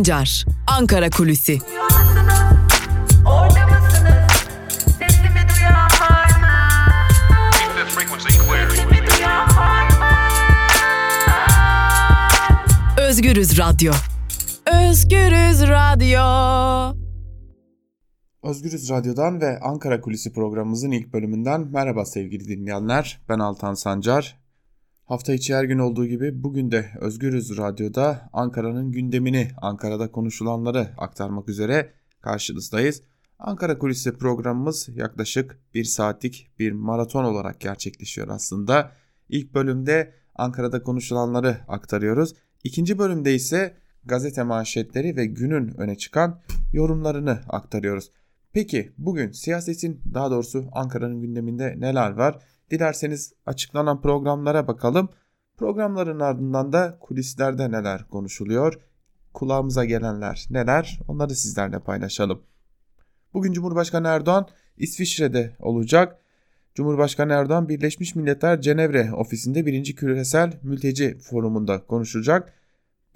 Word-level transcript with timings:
Sancar, 0.00 0.44
Ankara 0.66 1.10
Kulüsi. 1.10 1.58
Özgürüz 12.98 13.58
Radyo. 13.58 13.92
Özgürüz 14.66 15.62
Radyo. 15.62 16.20
Özgürüz 18.42 18.90
Radyo'dan 18.90 19.40
ve 19.40 19.60
Ankara 19.60 20.00
Kulisi 20.00 20.32
programımızın 20.32 20.90
ilk 20.90 21.12
bölümünden 21.12 21.60
merhaba 21.72 22.04
sevgili 22.04 22.48
dinleyenler. 22.48 23.20
Ben 23.28 23.38
Altan 23.38 23.74
Sancar. 23.74 24.39
Hafta 25.10 25.32
içi 25.32 25.54
her 25.54 25.64
gün 25.64 25.78
olduğu 25.78 26.06
gibi 26.06 26.42
bugün 26.44 26.70
de 26.70 26.90
Özgürüz 27.00 27.58
Radyo'da 27.58 28.30
Ankara'nın 28.32 28.92
gündemini, 28.92 29.48
Ankara'da 29.56 30.10
konuşulanları 30.10 30.88
aktarmak 30.98 31.48
üzere 31.48 31.92
karşınızdayız. 32.20 33.02
Ankara 33.38 33.78
Kulisi 33.78 34.18
programımız 34.18 34.88
yaklaşık 34.94 35.58
bir 35.74 35.84
saatlik 35.84 36.50
bir 36.58 36.72
maraton 36.72 37.24
olarak 37.24 37.60
gerçekleşiyor 37.60 38.28
aslında. 38.28 38.92
İlk 39.28 39.54
bölümde 39.54 40.14
Ankara'da 40.34 40.82
konuşulanları 40.82 41.56
aktarıyoruz. 41.68 42.34
İkinci 42.64 42.98
bölümde 42.98 43.34
ise 43.34 43.76
gazete 44.04 44.42
manşetleri 44.42 45.16
ve 45.16 45.26
günün 45.26 45.80
öne 45.80 45.98
çıkan 45.98 46.40
yorumlarını 46.72 47.40
aktarıyoruz. 47.48 48.12
Peki 48.52 48.92
bugün 48.98 49.32
siyasetin 49.32 50.00
daha 50.14 50.30
doğrusu 50.30 50.68
Ankara'nın 50.72 51.20
gündeminde 51.20 51.74
neler 51.78 52.10
var? 52.10 52.42
Dilerseniz 52.70 53.32
açıklanan 53.46 54.00
programlara 54.00 54.68
bakalım. 54.68 55.08
Programların 55.56 56.20
ardından 56.20 56.72
da 56.72 56.98
kulislerde 57.00 57.70
neler 57.70 58.08
konuşuluyor? 58.08 58.80
Kulağımıza 59.34 59.84
gelenler 59.84 60.46
neler? 60.50 61.00
Onları 61.08 61.34
sizlerle 61.34 61.78
paylaşalım. 61.78 62.42
Bugün 63.34 63.52
Cumhurbaşkanı 63.52 64.08
Erdoğan 64.08 64.48
İsviçre'de 64.76 65.56
olacak. 65.58 66.18
Cumhurbaşkanı 66.74 67.32
Erdoğan 67.32 67.68
Birleşmiş 67.68 68.14
Milletler 68.14 68.60
Cenevre 68.60 69.12
ofisinde 69.12 69.66
1. 69.66 69.96
Küresel 69.96 70.52
Mülteci 70.62 71.18
Forumu'nda 71.18 71.86
konuşacak. 71.86 72.52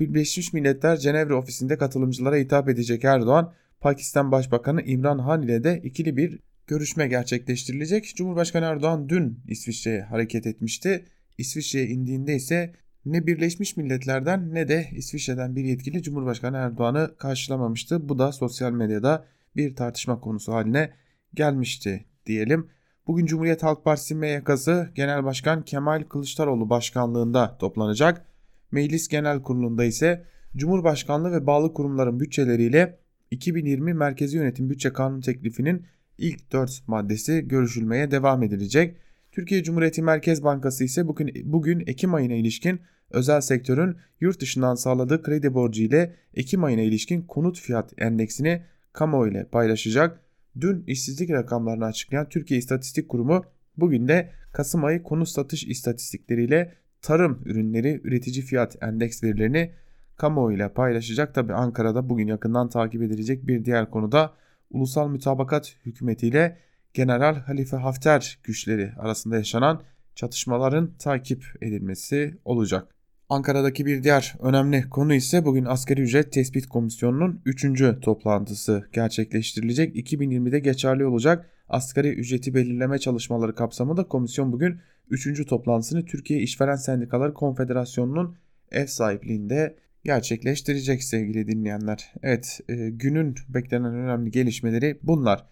Birleşmiş 0.00 0.52
Milletler 0.52 0.96
Cenevre 0.96 1.34
ofisinde 1.34 1.78
katılımcılara 1.78 2.36
hitap 2.36 2.68
edecek 2.68 3.04
Erdoğan, 3.04 3.52
Pakistan 3.80 4.32
Başbakanı 4.32 4.82
İmran 4.82 5.18
Han 5.18 5.42
ile 5.42 5.64
de 5.64 5.80
ikili 5.84 6.16
bir 6.16 6.40
görüşme 6.66 7.08
gerçekleştirilecek. 7.08 8.16
Cumhurbaşkanı 8.16 8.64
Erdoğan 8.64 9.08
dün 9.08 9.40
İsviçre'ye 9.48 10.02
hareket 10.02 10.46
etmişti. 10.46 11.04
İsviçre'ye 11.38 11.86
indiğinde 11.86 12.34
ise 12.34 12.72
ne 13.04 13.26
Birleşmiş 13.26 13.76
Milletler'den 13.76 14.54
ne 14.54 14.68
de 14.68 14.88
İsviçre'den 14.92 15.56
bir 15.56 15.64
yetkili 15.64 16.02
Cumhurbaşkanı 16.02 16.56
Erdoğan'ı 16.56 17.14
karşılamamıştı. 17.18 18.08
Bu 18.08 18.18
da 18.18 18.32
sosyal 18.32 18.72
medyada 18.72 19.26
bir 19.56 19.76
tartışma 19.76 20.20
konusu 20.20 20.52
haline 20.52 20.90
gelmişti 21.34 22.04
diyelim. 22.26 22.68
Bugün 23.06 23.26
Cumhuriyet 23.26 23.62
Halk 23.62 23.84
Partisi 23.84 24.14
MYK'sı 24.14 24.90
Genel 24.94 25.24
Başkan 25.24 25.64
Kemal 25.64 26.02
Kılıçdaroğlu 26.02 26.70
başkanlığında 26.70 27.58
toplanacak. 27.58 28.26
Meclis 28.70 29.08
Genel 29.08 29.42
Kurulu'nda 29.42 29.84
ise 29.84 30.24
Cumhurbaşkanlığı 30.56 31.32
ve 31.32 31.46
bağlı 31.46 31.74
kurumların 31.74 32.20
bütçeleriyle 32.20 32.98
2020 33.30 33.94
Merkezi 33.94 34.36
Yönetim 34.36 34.70
Bütçe 34.70 34.92
Kanunu 34.92 35.20
teklifinin 35.20 35.86
ilk 36.18 36.52
4 36.52 36.82
maddesi 36.86 37.48
görüşülmeye 37.48 38.10
devam 38.10 38.42
edilecek. 38.42 38.96
Türkiye 39.32 39.62
Cumhuriyeti 39.62 40.02
Merkez 40.02 40.44
Bankası 40.44 40.84
ise 40.84 41.08
bugün, 41.08 41.30
bugün 41.44 41.80
Ekim 41.86 42.14
ayına 42.14 42.34
ilişkin 42.34 42.80
özel 43.10 43.40
sektörün 43.40 43.96
yurt 44.20 44.40
dışından 44.40 44.74
sağladığı 44.74 45.22
kredi 45.22 45.54
borcu 45.54 45.82
ile 45.82 46.14
Ekim 46.34 46.64
ayına 46.64 46.82
ilişkin 46.82 47.22
konut 47.22 47.60
fiyat 47.60 47.92
endeksini 47.98 48.62
kamuoyu 48.92 49.32
ile 49.32 49.44
paylaşacak. 49.44 50.20
Dün 50.60 50.84
işsizlik 50.86 51.30
rakamlarını 51.30 51.84
açıklayan 51.84 52.28
Türkiye 52.28 52.58
İstatistik 52.58 53.08
Kurumu 53.08 53.44
bugün 53.76 54.08
de 54.08 54.30
Kasım 54.52 54.84
ayı 54.84 55.02
konut 55.02 55.28
satış 55.28 55.64
istatistikleriyle 55.64 56.74
tarım 57.02 57.42
ürünleri 57.44 58.00
üretici 58.04 58.42
fiyat 58.42 58.82
endeks 58.82 59.22
verilerini 59.22 59.70
kamuoyuyla 60.16 60.72
paylaşacak. 60.72 61.34
Tabi 61.34 61.54
Ankara'da 61.54 62.08
bugün 62.08 62.26
yakından 62.26 62.68
takip 62.68 63.02
edilecek 63.02 63.46
bir 63.46 63.64
diğer 63.64 63.90
konuda 63.90 64.34
ulusal 64.74 65.08
mütabakat 65.08 65.76
hükümetiyle 65.86 66.58
General 66.94 67.34
Halife 67.34 67.76
Hafter 67.76 68.38
güçleri 68.42 68.92
arasında 68.98 69.36
yaşanan 69.36 69.82
çatışmaların 70.14 70.94
takip 70.98 71.44
edilmesi 71.60 72.38
olacak. 72.44 72.94
Ankara'daki 73.28 73.86
bir 73.86 74.02
diğer 74.02 74.34
önemli 74.40 74.90
konu 74.90 75.14
ise 75.14 75.44
bugün 75.44 75.64
Asgari 75.64 76.00
Ücret 76.00 76.32
Tespit 76.32 76.66
Komisyonu'nun 76.66 77.40
3. 77.44 77.66
toplantısı 78.02 78.88
gerçekleştirilecek. 78.92 79.96
2020'de 79.96 80.58
geçerli 80.58 81.06
olacak 81.06 81.50
asgari 81.68 82.08
ücreti 82.08 82.54
belirleme 82.54 82.98
çalışmaları 82.98 83.54
kapsamında 83.54 84.08
komisyon 84.08 84.52
bugün 84.52 84.80
3. 85.10 85.46
toplantısını 85.46 86.04
Türkiye 86.04 86.40
İşveren 86.40 86.76
Sendikaları 86.76 87.34
Konfederasyonu'nun 87.34 88.36
ev 88.70 88.86
sahipliğinde 88.86 89.76
gerçekleştirecek 90.04 91.04
sevgili 91.04 91.46
dinleyenler. 91.46 92.12
Evet 92.22 92.60
e, 92.68 92.74
günün 92.90 93.34
beklenen 93.48 93.94
önemli 93.94 94.30
gelişmeleri 94.30 94.98
bunlar. 95.02 95.46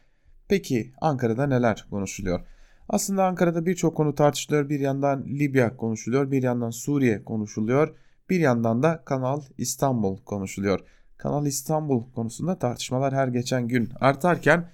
Peki 0.48 0.92
Ankara'da 1.00 1.46
neler 1.46 1.86
konuşuluyor? 1.90 2.40
Aslında 2.88 3.24
Ankara'da 3.24 3.66
birçok 3.66 3.96
konu 3.96 4.14
tartışılıyor. 4.14 4.68
Bir 4.68 4.80
yandan 4.80 5.24
Libya 5.26 5.76
konuşuluyor, 5.76 6.30
bir 6.30 6.42
yandan 6.42 6.70
Suriye 6.70 7.24
konuşuluyor, 7.24 7.94
bir 8.30 8.40
yandan 8.40 8.82
da 8.82 9.02
Kanal 9.04 9.42
İstanbul 9.58 10.18
konuşuluyor. 10.18 10.80
Kanal 11.18 11.46
İstanbul 11.46 12.12
konusunda 12.12 12.58
tartışmalar 12.58 13.14
her 13.14 13.28
geçen 13.28 13.68
gün 13.68 13.88
artarken 14.00 14.70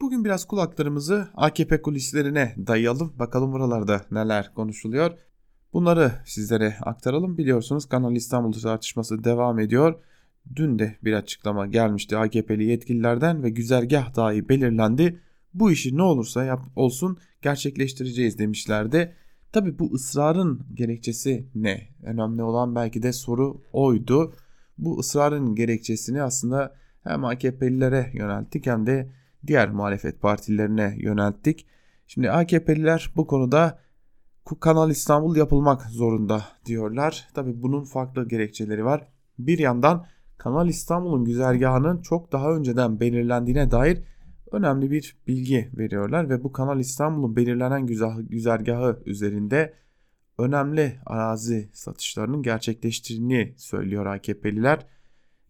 bugün 0.00 0.24
biraz 0.24 0.44
kulaklarımızı 0.44 1.28
AKP 1.34 1.82
kulislerine 1.82 2.54
dayayalım. 2.66 3.12
Bakalım 3.18 3.52
buralarda 3.52 4.00
neler 4.10 4.54
konuşuluyor. 4.54 5.18
Bunları 5.72 6.12
sizlere 6.24 6.76
aktaralım. 6.80 7.38
Biliyorsunuz 7.38 7.88
Kanal 7.88 8.16
İstanbul 8.16 8.52
tartışması 8.52 9.24
devam 9.24 9.58
ediyor. 9.58 9.94
Dün 10.56 10.78
de 10.78 10.96
bir 11.04 11.12
açıklama 11.12 11.66
gelmişti 11.66 12.16
AKP'li 12.16 12.64
yetkililerden 12.64 13.42
ve 13.42 13.50
güzergah 13.50 14.16
dahi 14.16 14.48
belirlendi. 14.48 15.20
Bu 15.54 15.70
işi 15.70 15.96
ne 15.96 16.02
olursa 16.02 16.44
yap, 16.44 16.60
olsun 16.76 17.18
gerçekleştireceğiz 17.42 18.38
demişlerdi. 18.38 19.14
Tabi 19.52 19.78
bu 19.78 19.94
ısrarın 19.94 20.66
gerekçesi 20.74 21.46
ne? 21.54 21.88
Önemli 22.02 22.42
olan 22.42 22.74
belki 22.74 23.02
de 23.02 23.12
soru 23.12 23.62
oydu. 23.72 24.34
Bu 24.78 24.98
ısrarın 24.98 25.54
gerekçesini 25.54 26.22
aslında 26.22 26.74
hem 27.02 27.24
AKP'lilere 27.24 28.10
yönelttik 28.14 28.66
hem 28.66 28.86
de 28.86 29.10
diğer 29.46 29.70
muhalefet 29.70 30.22
partilerine 30.22 30.96
yönelttik. 30.98 31.66
Şimdi 32.06 32.30
AKP'liler 32.30 33.12
bu 33.16 33.26
konuda 33.26 33.78
Kanal 34.54 34.90
İstanbul 34.90 35.36
yapılmak 35.36 35.82
zorunda 35.82 36.42
diyorlar. 36.66 37.28
Tabi 37.34 37.62
bunun 37.62 37.84
farklı 37.84 38.28
gerekçeleri 38.28 38.84
var. 38.84 39.08
Bir 39.38 39.58
yandan 39.58 40.06
Kanal 40.38 40.68
İstanbul'un 40.68 41.24
güzergahının 41.24 42.02
çok 42.02 42.32
daha 42.32 42.56
önceden 42.56 43.00
belirlendiğine 43.00 43.70
dair 43.70 44.02
önemli 44.52 44.90
bir 44.90 45.16
bilgi 45.26 45.70
veriyorlar 45.76 46.30
ve 46.30 46.44
bu 46.44 46.52
Kanal 46.52 46.80
İstanbul'un 46.80 47.36
belirlenen 47.36 47.86
güzergahı 48.28 49.02
üzerinde 49.06 49.74
önemli 50.38 51.00
arazi 51.06 51.70
satışlarının 51.72 52.42
gerçekleştiğini 52.42 53.54
söylüyor 53.56 54.06
AKP'liler. 54.06 54.86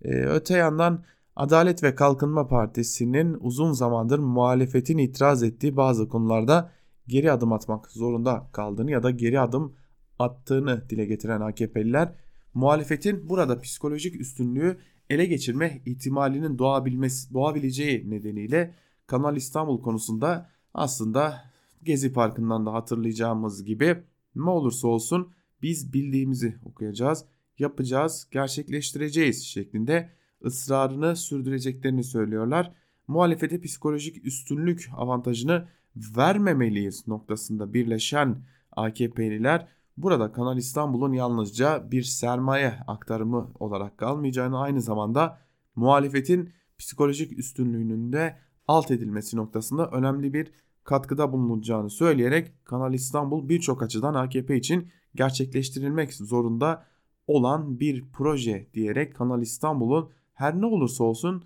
Ee, 0.03 0.25
öte 0.25 0.57
yandan 0.57 1.05
Adalet 1.37 1.83
ve 1.83 1.95
Kalkınma 1.95 2.47
Partisi'nin 2.47 3.37
uzun 3.41 3.73
zamandır 3.73 4.19
muhalefetin 4.19 4.99
itiraz 4.99 5.43
ettiği 5.43 5.77
bazı 5.77 6.09
konularda 6.09 6.76
geri 7.09 7.33
adım 7.33 7.53
atmak 7.53 7.91
zorunda 7.91 8.49
kaldığını 8.53 8.91
ya 8.91 9.03
da 9.03 9.11
geri 9.11 9.41
adım 9.41 9.77
attığını 10.19 10.91
dile 10.91 11.05
getiren 11.05 11.41
AKP'liler 11.41 12.13
muhalefetin 12.55 13.29
burada 13.29 13.61
psikolojik 13.61 14.21
üstünlüğü 14.21 14.79
ele 15.11 15.27
geçirme 15.27 15.83
ihtimalinin 15.87 16.59
doğabilmesi, 16.59 17.35
doğabileceği 17.35 18.11
nedeniyle 18.11 18.75
Kanal 19.07 19.37
İstanbul 19.37 19.83
konusunda 19.83 20.51
aslında 20.75 21.43
Gezi 21.83 22.13
Parkı'ndan 22.13 22.67
da 22.67 22.73
hatırlayacağımız 22.73 23.65
gibi 23.65 24.03
ne 24.35 24.51
olursa 24.51 24.89
olsun 24.89 25.33
biz 25.63 25.93
bildiğimizi 25.93 26.57
okuyacağız, 26.65 27.25
yapacağız, 27.59 28.29
gerçekleştireceğiz 28.31 29.45
şeklinde 29.45 30.11
ısrarını 30.45 31.17
sürdüreceklerini 31.17 32.05
söylüyorlar. 32.05 32.73
Muhalefete 33.09 33.61
psikolojik 33.61 34.27
üstünlük 34.27 34.89
avantajını 34.97 35.69
vermemeliyiz 35.97 37.09
noktasında 37.09 37.75
birleşen 37.75 38.39
AKP'liler 38.73 39.69
burada 39.97 40.33
Kanal 40.33 40.59
İstanbul'un 40.59 41.13
yalnızca 41.13 41.91
bir 41.91 42.03
sermaye 42.03 42.75
aktarımı 42.87 43.51
olarak 43.61 43.99
kalmayacağını 43.99 44.61
aynı 44.61 44.83
zamanda 44.83 45.39
muhalefetin 45.77 46.53
psikolojik 46.79 47.39
üstünlüğünün 47.39 48.13
de 48.13 48.37
alt 48.69 48.91
edilmesi 48.91 49.37
noktasında 49.37 49.91
önemli 49.91 50.35
bir 50.35 50.53
katkıda 50.85 51.33
bulunacağını 51.33 51.91
söyleyerek 51.91 52.53
Kanal 52.65 52.95
İstanbul 52.95 53.49
birçok 53.49 53.83
açıdan 53.83 54.15
AKP 54.15 54.57
için 54.57 54.89
gerçekleştirilmek 55.15 56.15
zorunda 56.15 56.85
olan 57.27 57.81
bir 57.81 58.05
proje 58.13 58.67
diyerek 58.75 59.17
Kanal 59.17 59.43
İstanbul'un 59.43 60.11
her 60.35 60.61
ne 60.61 60.67
olursa 60.67 61.05
olsun 61.05 61.45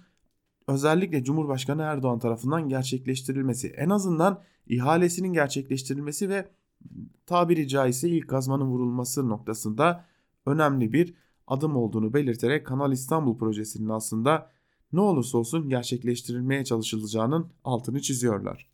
özellikle 0.68 1.24
Cumhurbaşkanı 1.24 1.82
Erdoğan 1.82 2.18
tarafından 2.18 2.68
gerçekleştirilmesi 2.68 3.68
en 3.68 3.90
azından 3.90 4.42
ihalesinin 4.66 5.32
gerçekleştirilmesi 5.32 6.28
ve 6.28 6.48
tabiri 7.26 7.68
caizse 7.68 8.08
ilk 8.08 8.28
kazmanın 8.28 8.66
vurulması 8.66 9.28
noktasında 9.28 10.04
önemli 10.46 10.92
bir 10.92 11.14
adım 11.46 11.76
olduğunu 11.76 12.14
belirterek 12.14 12.66
Kanal 12.66 12.92
İstanbul 12.92 13.38
projesinin 13.38 13.88
aslında 13.88 14.50
ne 14.92 15.00
olursa 15.00 15.38
olsun 15.38 15.68
gerçekleştirilmeye 15.68 16.64
çalışılacağının 16.64 17.48
altını 17.64 18.00
çiziyorlar. 18.02 18.70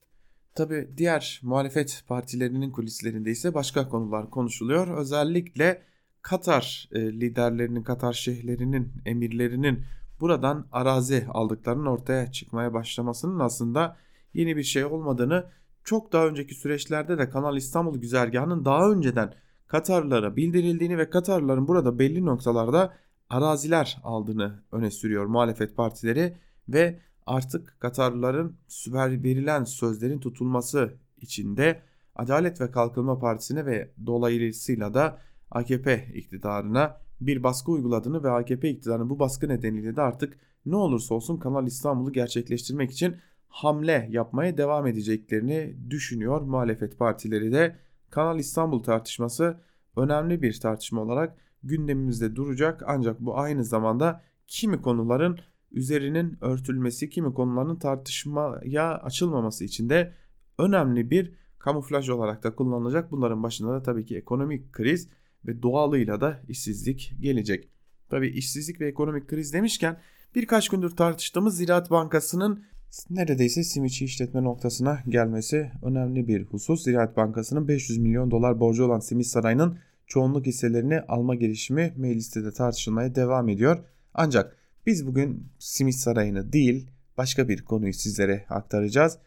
Tabi 0.54 0.88
diğer 0.96 1.40
muhalefet 1.42 2.04
partilerinin 2.08 2.70
kulislerinde 2.70 3.30
ise 3.30 3.54
başka 3.54 3.88
konular 3.88 4.30
konuşuluyor. 4.30 4.88
Özellikle 4.88 5.82
Katar 6.22 6.88
e, 6.92 7.00
liderlerinin, 7.00 7.82
Katar 7.82 8.12
şeyhlerinin, 8.12 8.92
emirlerinin 9.04 9.84
buradan 10.20 10.66
arazi 10.72 11.26
aldıklarının 11.28 11.86
ortaya 11.86 12.32
çıkmaya 12.32 12.74
başlamasının 12.74 13.38
aslında 13.38 13.96
yeni 14.34 14.56
bir 14.56 14.62
şey 14.62 14.84
olmadığını 14.84 15.46
çok 15.84 16.12
daha 16.12 16.26
önceki 16.26 16.54
süreçlerde 16.54 17.18
de 17.18 17.28
Kanal 17.28 17.56
İstanbul 17.56 17.98
güzergahının 17.98 18.64
daha 18.64 18.90
önceden 18.90 19.34
Katarlılara 19.66 20.36
bildirildiğini 20.36 20.98
ve 20.98 21.10
Katarlıların 21.10 21.68
burada 21.68 21.98
belli 21.98 22.26
noktalarda 22.26 22.94
araziler 23.30 23.98
aldığını 24.04 24.62
öne 24.72 24.90
sürüyor 24.90 25.26
muhalefet 25.26 25.76
partileri 25.76 26.36
ve 26.68 27.00
artık 27.26 27.76
Katarlıların 27.80 28.56
verilen 28.96 29.64
sözlerin 29.64 30.20
tutulması 30.20 30.94
için 31.16 31.56
de 31.56 31.82
Adalet 32.14 32.60
ve 32.60 32.70
Kalkınma 32.70 33.18
Partisi'ne 33.18 33.66
ve 33.66 33.90
dolayısıyla 34.06 34.94
da 34.94 35.18
AKP 35.50 36.08
iktidarına 36.14 37.05
bir 37.20 37.42
baskı 37.42 37.70
uyguladığını 37.72 38.22
ve 38.22 38.30
AKP 38.30 38.70
iktidarının 38.70 39.10
bu 39.10 39.18
baskı 39.18 39.48
nedeniyle 39.48 39.96
de 39.96 40.02
artık 40.02 40.38
ne 40.66 40.76
olursa 40.76 41.14
olsun 41.14 41.36
Kanal 41.36 41.66
İstanbul'u 41.66 42.12
gerçekleştirmek 42.12 42.90
için 42.90 43.16
hamle 43.48 44.08
yapmaya 44.10 44.56
devam 44.56 44.86
edeceklerini 44.86 45.76
düşünüyor 45.90 46.40
muhalefet 46.40 46.98
partileri 46.98 47.52
de. 47.52 47.76
Kanal 48.10 48.38
İstanbul 48.38 48.82
tartışması 48.82 49.60
önemli 49.96 50.42
bir 50.42 50.60
tartışma 50.60 51.00
olarak 51.00 51.36
gündemimizde 51.62 52.36
duracak 52.36 52.82
ancak 52.86 53.20
bu 53.20 53.38
aynı 53.38 53.64
zamanda 53.64 54.22
kimi 54.46 54.82
konuların 54.82 55.38
üzerinin 55.72 56.38
örtülmesi, 56.40 57.10
kimi 57.10 57.34
konuların 57.34 57.76
tartışmaya 57.76 58.98
açılmaması 58.98 59.64
için 59.64 59.88
de 59.88 60.12
önemli 60.58 61.10
bir 61.10 61.34
kamuflaj 61.58 62.08
olarak 62.08 62.44
da 62.44 62.54
kullanılacak. 62.54 63.10
Bunların 63.10 63.42
başında 63.42 63.72
da 63.72 63.82
tabii 63.82 64.04
ki 64.04 64.16
ekonomik 64.16 64.72
kriz 64.72 65.08
ve 65.46 65.62
doğalıyla 65.62 66.20
da 66.20 66.40
işsizlik 66.48 67.12
gelecek. 67.20 67.68
Tabii 68.08 68.28
işsizlik 68.28 68.80
ve 68.80 68.88
ekonomik 68.88 69.28
kriz 69.28 69.52
demişken 69.52 69.96
birkaç 70.34 70.68
gündür 70.68 70.90
tartıştığımız 70.90 71.56
Ziraat 71.56 71.90
Bankası'nın 71.90 72.64
neredeyse 73.10 73.64
simitçi 73.64 74.04
işletme 74.04 74.44
noktasına 74.44 75.02
gelmesi 75.08 75.70
önemli 75.82 76.28
bir 76.28 76.44
husus. 76.44 76.84
Ziraat 76.84 77.16
Bankası'nın 77.16 77.68
500 77.68 77.98
milyon 77.98 78.30
dolar 78.30 78.60
borcu 78.60 78.84
olan 78.84 79.00
Simit 79.00 79.26
Sarayı'nın 79.26 79.78
çoğunluk 80.06 80.46
hisselerini 80.46 81.00
alma 81.00 81.34
girişimi 81.34 81.92
mecliste 81.96 82.44
de 82.44 82.52
tartışılmaya 82.52 83.14
devam 83.14 83.48
ediyor. 83.48 83.78
Ancak 84.14 84.56
biz 84.86 85.06
bugün 85.06 85.46
Simit 85.58 85.94
Sarayı'nı 85.94 86.52
değil 86.52 86.90
başka 87.18 87.48
bir 87.48 87.64
konuyu 87.64 87.92
sizlere 87.92 88.44
aktaracağız. 88.48 89.18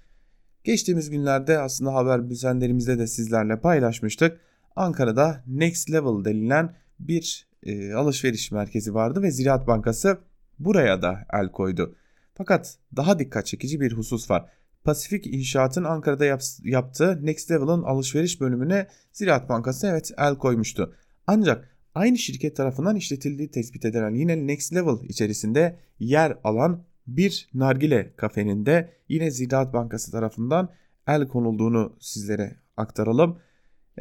Geçtiğimiz 0.63 1.09
günlerde 1.09 1.59
aslında 1.59 1.93
haber 1.93 2.29
bültenlerimizde 2.29 2.99
de 2.99 3.07
sizlerle 3.07 3.59
paylaşmıştık. 3.59 4.39
Ankara'da 4.75 5.43
Next 5.47 5.91
Level 5.91 6.25
denilen 6.25 6.75
bir 6.99 7.47
e, 7.63 7.93
alışveriş 7.93 8.51
merkezi 8.51 8.93
vardı 8.93 9.21
ve 9.21 9.31
Ziraat 9.31 9.67
Bankası 9.67 10.17
buraya 10.59 11.01
da 11.01 11.25
el 11.33 11.51
koydu. 11.51 11.95
Fakat 12.35 12.77
daha 12.95 13.19
dikkat 13.19 13.45
çekici 13.45 13.79
bir 13.79 13.93
husus 13.93 14.31
var. 14.31 14.45
Pasifik 14.83 15.27
İnşaat'ın 15.27 15.83
Ankara'da 15.83 16.25
yap 16.25 16.41
yaptığı 16.63 17.25
Next 17.25 17.51
Level'ın 17.51 17.83
alışveriş 17.83 18.41
bölümüne 18.41 18.87
Ziraat 19.11 19.49
Bankası 19.49 19.87
evet 19.87 20.11
el 20.17 20.35
koymuştu. 20.35 20.95
Ancak 21.27 21.77
aynı 21.95 22.17
şirket 22.17 22.55
tarafından 22.55 22.95
işletildiği 22.95 23.51
tespit 23.51 23.85
edilen 23.85 24.13
yine 24.13 24.47
Next 24.47 24.73
Level 24.73 25.09
içerisinde 25.09 25.79
yer 25.99 26.37
alan 26.43 26.83
bir 27.07 27.49
nargile 27.53 28.13
kafenin 28.15 28.65
de 28.65 28.93
yine 29.09 29.31
Ziraat 29.31 29.73
Bankası 29.73 30.11
tarafından 30.11 30.69
el 31.07 31.27
konulduğunu 31.27 31.97
sizlere 31.99 32.55
aktaralım. 32.77 33.39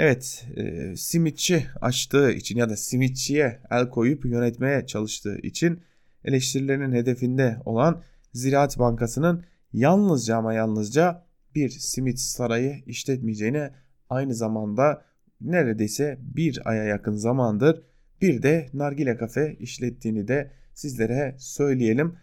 Evet, 0.01 0.47
e, 0.57 0.97
simitçi 0.97 1.67
açtığı 1.81 2.31
için 2.33 2.59
ya 2.59 2.69
da 2.69 2.77
simitçiye 2.77 3.61
el 3.71 3.89
koyup 3.89 4.25
yönetmeye 4.25 4.87
çalıştığı 4.87 5.39
için 5.39 5.81
eleştirilerinin 6.25 6.93
hedefinde 6.93 7.57
olan 7.65 8.03
Ziraat 8.33 8.79
Bankası'nın 8.79 9.45
yalnızca 9.73 10.37
ama 10.37 10.55
yalnızca 10.55 11.25
bir 11.55 11.69
simit 11.69 12.19
sarayı 12.19 12.83
işletmeyeceğine 12.87 13.71
aynı 14.11 14.35
zamanda 14.35 15.05
neredeyse 15.41 16.19
bir 16.21 16.61
aya 16.65 16.85
yakın 16.85 17.15
zamandır 17.15 17.83
bir 18.23 18.43
de 18.43 18.69
nargile 18.75 19.17
kafe 19.17 19.57
işlettiğini 19.61 20.29
de 20.29 20.51
sizlere 20.75 21.37
söyleyelim. 21.39 22.15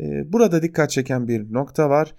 Ee, 0.00 0.32
burada 0.32 0.62
dikkat 0.62 0.90
çeken 0.90 1.28
bir 1.28 1.52
nokta 1.52 1.90
var. 1.90 2.14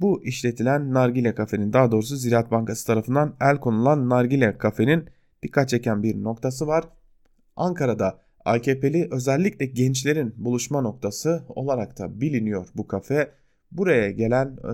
Bu 0.00 0.24
işletilen 0.24 0.94
nargile 0.94 1.34
kafenin 1.34 1.72
daha 1.72 1.90
doğrusu 1.90 2.16
Ziraat 2.16 2.50
Bankası 2.50 2.86
tarafından 2.86 3.36
el 3.40 3.56
konulan 3.56 4.08
nargile 4.08 4.58
kafenin 4.58 5.04
dikkat 5.42 5.68
çeken 5.68 6.02
bir 6.02 6.24
noktası 6.24 6.66
var. 6.66 6.84
Ankara'da 7.56 8.18
AKP'li 8.44 9.08
özellikle 9.10 9.66
gençlerin 9.66 10.34
buluşma 10.36 10.80
noktası 10.80 11.44
olarak 11.48 11.98
da 11.98 12.20
biliniyor 12.20 12.66
bu 12.74 12.88
kafe. 12.88 13.30
Buraya 13.72 14.10
gelen 14.10 14.46
e, 14.46 14.72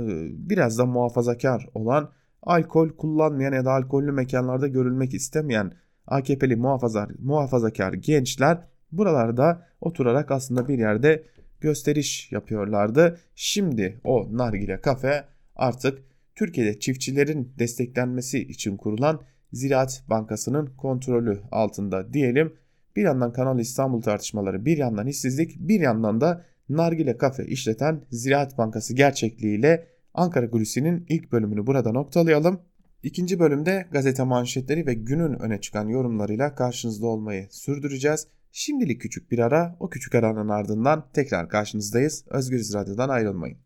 biraz 0.49 0.79
da 0.79 0.87
muhafazakar 0.87 1.69
olan 1.75 2.11
alkol 2.43 2.89
kullanmayan 2.89 3.53
ya 3.53 3.65
da 3.65 3.73
alkollü 3.73 4.13
mekanlarda 4.13 4.69
görülmek 4.69 5.15
istemeyen 5.15 5.73
AKP'li 6.07 6.57
muhafaza, 6.57 7.09
muhafazakar 7.19 7.93
gençler 7.93 8.59
buralarda 8.93 9.67
oturarak 9.81 10.31
aslında 10.31 10.69
bir 10.69 10.79
yerde 10.79 11.25
gösteriş 11.61 12.33
yapıyorlardı. 12.33 13.19
Şimdi 13.35 14.01
o 14.05 14.29
nargile 14.33 14.81
kafe 14.81 15.25
artık 15.57 16.03
Türkiye'de 16.35 16.81
çiftçilerin 16.81 17.53
desteklenmesi 17.59 18.39
için 18.39 18.77
kurulan 18.77 19.21
Ziraat 19.53 20.03
Bankası'nın 20.09 20.67
kontrolü 20.67 21.41
altında 21.53 22.13
diyelim. 22.13 22.53
Bir 22.97 23.03
yandan 23.03 23.33
Kanal 23.33 23.59
İstanbul 23.59 24.03
tartışmaları, 24.03 24.65
bir 24.65 24.79
yandan 24.79 25.07
işsizlik, 25.07 25.57
bir 25.59 25.81
yandan 25.81 26.21
da 26.21 26.45
nargile 26.69 27.17
kafe 27.17 27.47
işleten 27.47 28.03
Ziraat 28.11 28.59
Bankası 28.59 28.95
gerçekliğiyle 28.95 29.87
Ankara 30.15 30.51
Kulisi'nin 30.51 31.07
ilk 31.09 31.33
bölümünü 31.33 31.67
burada 31.67 31.93
noktalayalım. 31.93 32.61
İkinci 33.03 33.39
bölümde 33.39 33.87
gazete 33.93 34.23
manşetleri 34.23 34.87
ve 34.87 34.95
günün 34.95 35.41
öne 35.41 35.61
çıkan 35.61 35.89
yorumlarıyla 35.89 36.55
karşınızda 36.55 37.07
olmayı 37.07 37.47
sürdüreceğiz. 37.51 38.27
Şimdilik 38.59 39.01
küçük 39.01 39.31
bir 39.31 39.39
ara, 39.39 39.77
o 39.81 39.91
küçük 39.91 40.15
aranın 40.15 40.49
ardından 40.49 41.05
tekrar 41.15 41.49
karşınızdayız. 41.49 42.25
Özgürüz 42.31 42.75
Radyo'dan 42.75 43.09
ayrılmayın. 43.09 43.59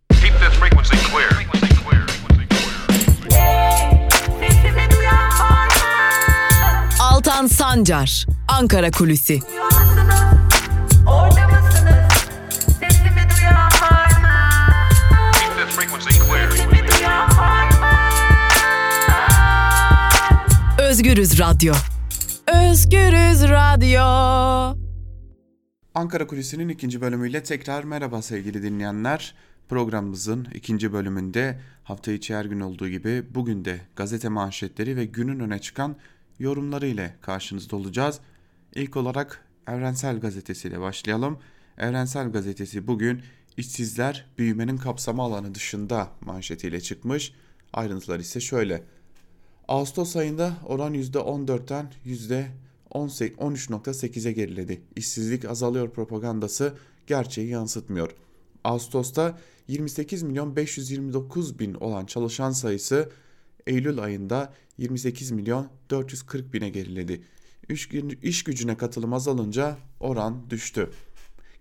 Altan 7.00 7.47
Sancar, 7.47 8.26
Ankara 8.49 8.90
Kulüsi. 8.90 9.40
Özgürüz 20.78 21.38
Radyo. 21.38 21.75
Özgürüz 22.52 23.42
Radyo. 23.42 24.02
Ankara 25.95 26.26
Kulisi'nin 26.26 26.69
ikinci 26.69 27.00
bölümüyle 27.00 27.42
tekrar 27.42 27.85
merhaba 27.85 28.23
sevgili 28.23 28.62
dinleyenler. 28.62 29.35
Programımızın 29.69 30.49
ikinci 30.54 30.92
bölümünde 30.92 31.61
hafta 31.85 32.12
içi 32.12 32.35
her 32.35 32.45
gün 32.45 32.61
olduğu 32.61 32.88
gibi 32.88 33.35
bugün 33.35 33.64
de 33.64 33.80
gazete 33.97 34.28
manşetleri 34.28 34.97
ve 34.97 35.04
günün 35.04 35.40
öne 35.40 35.59
çıkan 35.59 35.97
yorumları 36.38 36.87
ile 36.87 37.16
karşınızda 37.21 37.76
olacağız. 37.76 38.21
İlk 38.75 38.97
olarak 38.97 39.45
Evrensel 39.69 40.21
Gazetesi 40.21 40.69
ile 40.69 40.80
başlayalım. 40.80 41.38
Evrensel 41.78 42.33
Gazetesi 42.33 42.87
bugün 42.87 43.23
işsizler 43.57 44.26
büyümenin 44.38 44.76
kapsama 44.76 45.25
alanı 45.25 45.54
dışında 45.54 46.09
manşetiyle 46.21 46.80
çıkmış. 46.80 47.33
Ayrıntılar 47.73 48.19
ise 48.19 48.40
şöyle. 48.40 48.83
Ağustos 49.70 50.16
ayında 50.16 50.56
oran 50.66 50.94
%14'ten 50.94 51.92
%13.8'e 52.06 54.32
geriledi. 54.32 54.80
İşsizlik 54.96 55.44
azalıyor 55.44 55.90
propagandası 55.90 56.74
gerçeği 57.06 57.48
yansıtmıyor. 57.48 58.10
Ağustos'ta 58.64 59.38
28 59.68 60.22
milyon 60.22 60.56
529 60.56 61.58
bin 61.58 61.74
olan 61.74 62.06
çalışan 62.06 62.50
sayısı 62.50 63.10
Eylül 63.66 63.98
ayında 63.98 64.52
28 64.78 65.30
milyon 65.30 65.68
440 65.90 66.54
bine 66.54 66.68
geriledi. 66.68 67.22
İş, 68.22 68.44
gücüne 68.44 68.76
katılım 68.76 69.12
azalınca 69.12 69.76
oran 70.00 70.50
düştü. 70.50 70.90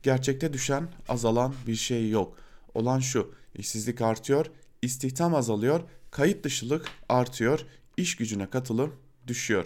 Gerçekte 0.03 0.53
düşen, 0.53 0.87
azalan 1.09 1.53
bir 1.67 1.75
şey 1.75 2.09
yok. 2.09 2.37
Olan 2.73 2.99
şu, 2.99 3.31
işsizlik 3.55 4.01
artıyor, 4.01 4.45
istihdam 4.81 5.35
azalıyor, 5.35 5.81
kayıt 6.11 6.43
dışılık 6.43 6.85
artıyor, 7.09 7.65
iş 7.99 8.15
gücüne 8.15 8.49
katılım 8.49 8.95
düşüyor. 9.27 9.65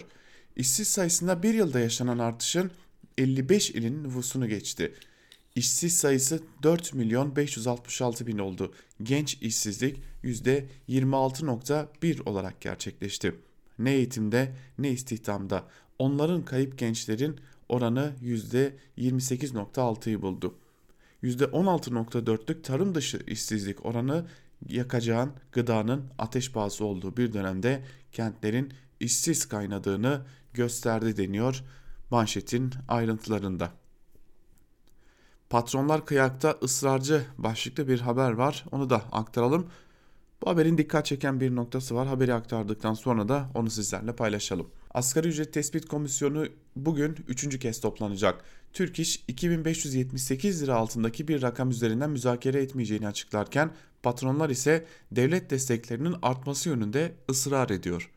İşsiz 0.56 0.88
sayısında 0.88 1.42
bir 1.42 1.54
yılda 1.54 1.80
yaşanan 1.80 2.18
artışın 2.18 2.70
55 3.18 3.70
ilin 3.70 4.04
nüfusunu 4.04 4.48
geçti. 4.48 4.94
İşsiz 5.54 5.96
sayısı 5.96 6.42
4 6.62 6.94
milyon 6.94 7.36
566 7.36 8.26
bin 8.26 8.38
oldu. 8.38 8.74
Genç 9.02 9.38
işsizlik 9.40 10.00
%26.1 10.24 12.28
olarak 12.28 12.60
gerçekleşti. 12.60 13.34
Ne 13.78 13.94
eğitimde 13.94 14.52
ne 14.78 14.90
istihdamda. 14.90 15.64
Onların 15.98 16.44
kayıp 16.44 16.78
gençlerin 16.78 17.40
oranı 17.68 18.14
%28.6'yı 18.22 20.22
buldu. 20.22 20.54
%16.4'lük 21.22 22.62
tarım 22.62 22.94
dışı 22.94 23.20
işsizlik 23.26 23.86
oranı 23.86 24.26
yakacağın 24.68 25.32
gıdanın 25.52 26.04
ateş 26.18 26.52
pahası 26.52 26.84
olduğu 26.84 27.16
bir 27.16 27.32
dönemde 27.32 27.84
kentlerin 28.12 28.72
işsiz 29.00 29.48
kaynadığını 29.48 30.20
gösterdi 30.54 31.16
deniyor 31.16 31.64
manşetin 32.10 32.70
ayrıntılarında. 32.88 33.70
Patronlar 35.50 36.06
kıyakta 36.06 36.58
ısrarcı 36.62 37.26
başlıklı 37.38 37.88
bir 37.88 38.00
haber 38.00 38.32
var. 38.32 38.64
Onu 38.72 38.90
da 38.90 39.02
aktaralım. 39.12 39.66
Bu 40.42 40.50
haberin 40.50 40.78
dikkat 40.78 41.06
çeken 41.06 41.40
bir 41.40 41.56
noktası 41.56 41.94
var. 41.94 42.06
Haberi 42.06 42.34
aktardıktan 42.34 42.94
sonra 42.94 43.28
da 43.28 43.50
onu 43.54 43.70
sizlerle 43.70 44.16
paylaşalım. 44.16 44.70
Asgari 44.94 45.28
ücret 45.28 45.52
tespit 45.52 45.88
komisyonu 45.88 46.46
bugün 46.76 47.16
üçüncü 47.28 47.58
kez 47.58 47.80
toplanacak. 47.80 48.44
Türk 48.72 48.98
İş 48.98 49.24
2578 49.28 50.62
lira 50.62 50.74
altındaki 50.74 51.28
bir 51.28 51.42
rakam 51.42 51.70
üzerinden 51.70 52.10
müzakere 52.10 52.62
etmeyeceğini 52.62 53.08
açıklarken 53.08 53.70
patronlar 54.04 54.50
ise 54.50 54.86
devlet 55.12 55.50
desteklerinin 55.50 56.16
artması 56.22 56.68
yönünde 56.68 57.12
ısrar 57.30 57.70
ediyor. 57.70 58.10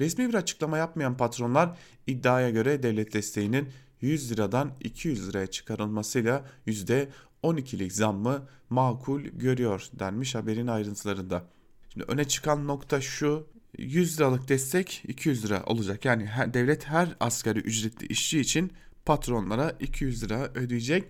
Resmi 0.00 0.28
bir 0.28 0.34
açıklama 0.34 0.78
yapmayan 0.78 1.16
patronlar 1.16 1.78
iddiaya 2.06 2.50
göre 2.50 2.82
devlet 2.82 3.12
desteğinin 3.12 3.68
100 4.00 4.32
liradan 4.32 4.72
200 4.80 5.28
liraya 5.28 5.46
çıkarılmasıyla 5.46 6.44
%12'lik 6.66 7.92
zammı 7.92 8.48
makul 8.70 9.22
görüyor 9.22 9.88
denmiş 9.92 10.34
haberin 10.34 10.66
ayrıntılarında. 10.66 11.44
Şimdi 11.92 12.06
öne 12.08 12.24
çıkan 12.28 12.66
nokta 12.66 13.00
şu 13.00 13.46
100 13.78 14.20
liralık 14.20 14.48
destek 14.48 15.02
200 15.08 15.44
lira 15.44 15.62
olacak. 15.66 16.04
Yani 16.04 16.26
her, 16.26 16.54
devlet 16.54 16.86
her 16.86 17.16
asgari 17.20 17.58
ücretli 17.58 18.06
işçi 18.06 18.40
için 18.40 18.72
patronlara 19.04 19.70
200 19.80 20.24
lira 20.24 20.50
ödeyecek. 20.54 21.04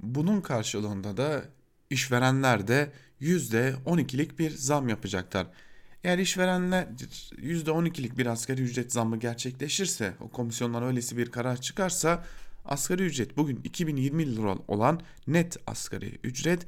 Bunun 0.00 0.40
karşılığında 0.40 1.16
da 1.16 1.44
işverenler 1.94 2.68
de 2.68 2.92
%12'lik 3.20 4.38
bir 4.38 4.50
zam 4.50 4.88
yapacaklar. 4.88 5.46
Eğer 6.04 6.18
işverenler 6.18 6.86
%12'lik 7.36 8.18
bir 8.18 8.26
asgari 8.26 8.62
ücret 8.62 8.92
zammı 8.92 9.18
gerçekleşirse, 9.18 10.14
o 10.20 10.28
komisyondan 10.28 10.82
öylesi 10.82 11.16
bir 11.16 11.30
karar 11.30 11.60
çıkarsa 11.60 12.24
asgari 12.64 13.02
ücret 13.02 13.36
bugün 13.36 13.60
2020 13.64 14.36
lira 14.36 14.56
olan 14.68 15.00
net 15.26 15.56
asgari 15.66 16.18
ücret 16.24 16.66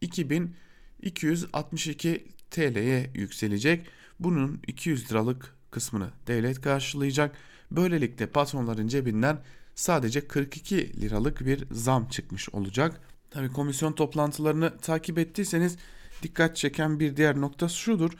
2262 0.00 2.24
TL'ye 2.50 3.10
yükselecek. 3.14 3.86
Bunun 4.20 4.60
200 4.66 5.10
liralık 5.10 5.54
kısmını 5.70 6.10
devlet 6.26 6.60
karşılayacak. 6.60 7.36
Böylelikle 7.70 8.26
patronların 8.26 8.88
cebinden 8.88 9.38
sadece 9.74 10.28
42 10.28 11.00
liralık 11.00 11.46
bir 11.46 11.64
zam 11.70 12.08
çıkmış 12.08 12.48
olacak. 12.48 13.00
Tabi 13.30 13.52
komisyon 13.52 13.92
toplantılarını 13.92 14.78
takip 14.78 15.18
ettiyseniz 15.18 15.76
dikkat 16.22 16.56
çeken 16.56 17.00
bir 17.00 17.16
diğer 17.16 17.40
nokta 17.40 17.68
şudur. 17.68 18.10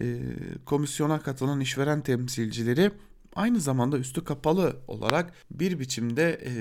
E, 0.00 0.18
komisyona 0.64 1.20
katılan 1.20 1.60
işveren 1.60 2.00
temsilcileri 2.00 2.90
aynı 3.34 3.60
zamanda 3.60 3.98
üstü 3.98 4.24
kapalı 4.24 4.76
olarak 4.88 5.32
bir 5.50 5.78
biçimde 5.78 6.40
e, 6.46 6.52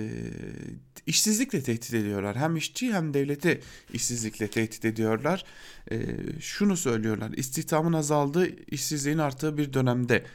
işsizlikle 1.05 1.63
tehdit 1.63 1.93
ediyorlar. 1.93 2.35
Hem 2.35 2.55
işçi 2.55 2.93
hem 2.93 3.13
devleti 3.13 3.61
işsizlikle 3.93 4.47
tehdit 4.47 4.85
ediyorlar. 4.85 5.45
E, 5.91 6.05
şunu 6.39 6.77
söylüyorlar 6.77 7.31
istihdamın 7.31 7.93
azaldığı 7.93 8.47
işsizliğin 8.65 9.17
arttığı 9.17 9.57
bir 9.57 9.73
dönemde 9.73 10.25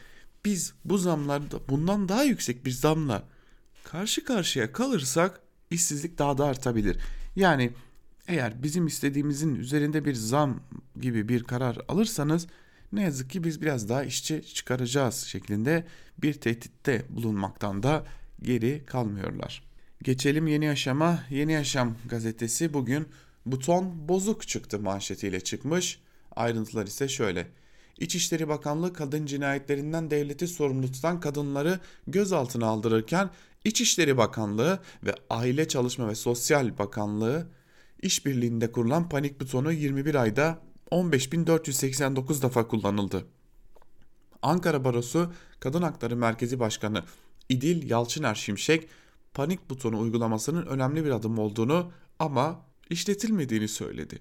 biz 0.44 0.74
bu 0.84 0.98
zamlarda 0.98 1.68
bundan 1.68 2.08
daha 2.08 2.24
yüksek 2.24 2.66
bir 2.66 2.70
zamla 2.70 3.22
karşı 3.84 4.24
karşıya 4.24 4.72
kalırsak 4.72 5.40
işsizlik 5.70 6.18
daha 6.18 6.38
da 6.38 6.44
artabilir. 6.44 6.96
Yani 7.36 7.70
eğer 8.28 8.62
bizim 8.62 8.86
istediğimizin 8.86 9.54
üzerinde 9.54 10.04
bir 10.04 10.14
zam 10.14 10.60
gibi 11.00 11.28
bir 11.28 11.44
karar 11.44 11.78
alırsanız 11.88 12.46
ne 12.92 13.02
yazık 13.02 13.30
ki 13.30 13.44
biz 13.44 13.62
biraz 13.62 13.88
daha 13.88 14.04
işçi 14.04 14.54
çıkaracağız 14.54 15.14
şeklinde 15.14 15.86
bir 16.18 16.34
tehditte 16.34 17.02
bulunmaktan 17.08 17.82
da 17.82 18.06
geri 18.42 18.84
kalmıyorlar. 18.86 19.62
Geçelim 20.02 20.46
Yeni 20.46 20.64
Yaşam'a. 20.64 21.24
Yeni 21.30 21.52
Yaşam 21.52 21.96
gazetesi 22.08 22.74
bugün 22.74 23.06
buton 23.46 24.08
bozuk 24.08 24.48
çıktı 24.48 24.80
manşetiyle 24.80 25.40
çıkmış. 25.40 26.00
Ayrıntılar 26.36 26.86
ise 26.86 27.08
şöyle. 27.08 27.46
İçişleri 27.98 28.48
Bakanlığı 28.48 28.92
kadın 28.92 29.26
cinayetlerinden 29.26 30.10
devleti 30.10 30.48
sorumlu 30.48 30.92
tutan 30.92 31.20
kadınları 31.20 31.80
gözaltına 32.06 32.66
aldırırken 32.66 33.30
İçişleri 33.66 34.16
Bakanlığı 34.16 34.80
ve 35.02 35.14
Aile 35.30 35.68
Çalışma 35.68 36.08
ve 36.08 36.14
Sosyal 36.14 36.78
Bakanlığı 36.78 37.46
işbirliğinde 38.02 38.72
kurulan 38.72 39.08
panik 39.08 39.40
butonu 39.40 39.72
21 39.72 40.14
ayda 40.14 40.58
15.489 40.90 42.42
defa 42.42 42.68
kullanıldı. 42.68 43.26
Ankara 44.42 44.84
Barosu 44.84 45.32
Kadın 45.60 45.82
Hakları 45.82 46.16
Merkezi 46.16 46.60
Başkanı 46.60 47.02
İdil 47.48 47.90
Yalçıner 47.90 48.34
Şimşek 48.34 48.88
panik 49.34 49.70
butonu 49.70 50.00
uygulamasının 50.00 50.66
önemli 50.66 51.04
bir 51.04 51.10
adım 51.10 51.38
olduğunu 51.38 51.90
ama 52.18 52.60
işletilmediğini 52.90 53.68
söyledi. 53.68 54.18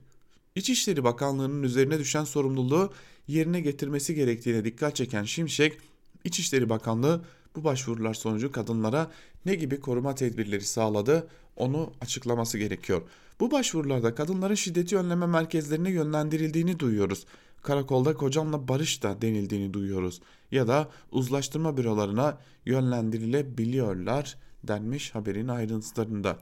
İçişleri 0.55 1.03
Bakanlığı'nın 1.03 1.63
üzerine 1.63 1.99
düşen 1.99 2.23
sorumluluğu 2.23 2.93
yerine 3.27 3.61
getirmesi 3.61 4.15
gerektiğine 4.15 4.65
dikkat 4.65 4.95
çeken 4.95 5.23
Şimşek, 5.23 5.77
İçişleri 6.23 6.69
Bakanlığı 6.69 7.25
bu 7.55 7.63
başvurular 7.63 8.13
sonucu 8.13 8.51
kadınlara 8.51 9.11
ne 9.45 9.55
gibi 9.55 9.79
koruma 9.79 10.15
tedbirleri 10.15 10.61
sağladı 10.63 11.27
onu 11.55 11.93
açıklaması 12.01 12.57
gerekiyor. 12.57 13.01
Bu 13.39 13.51
başvurularda 13.51 14.15
kadınların 14.15 14.55
şiddeti 14.55 14.97
önleme 14.97 15.25
merkezlerine 15.25 15.91
yönlendirildiğini 15.91 16.79
duyuyoruz. 16.79 17.25
Karakolda 17.61 18.13
kocamla 18.13 18.67
barış 18.67 19.03
da 19.03 19.21
denildiğini 19.21 19.73
duyuyoruz. 19.73 20.21
Ya 20.51 20.67
da 20.67 20.89
uzlaştırma 21.11 21.77
bürolarına 21.77 22.37
yönlendirilebiliyorlar 22.65 24.37
denmiş 24.63 25.15
haberin 25.15 25.47
ayrıntılarında. 25.47 26.37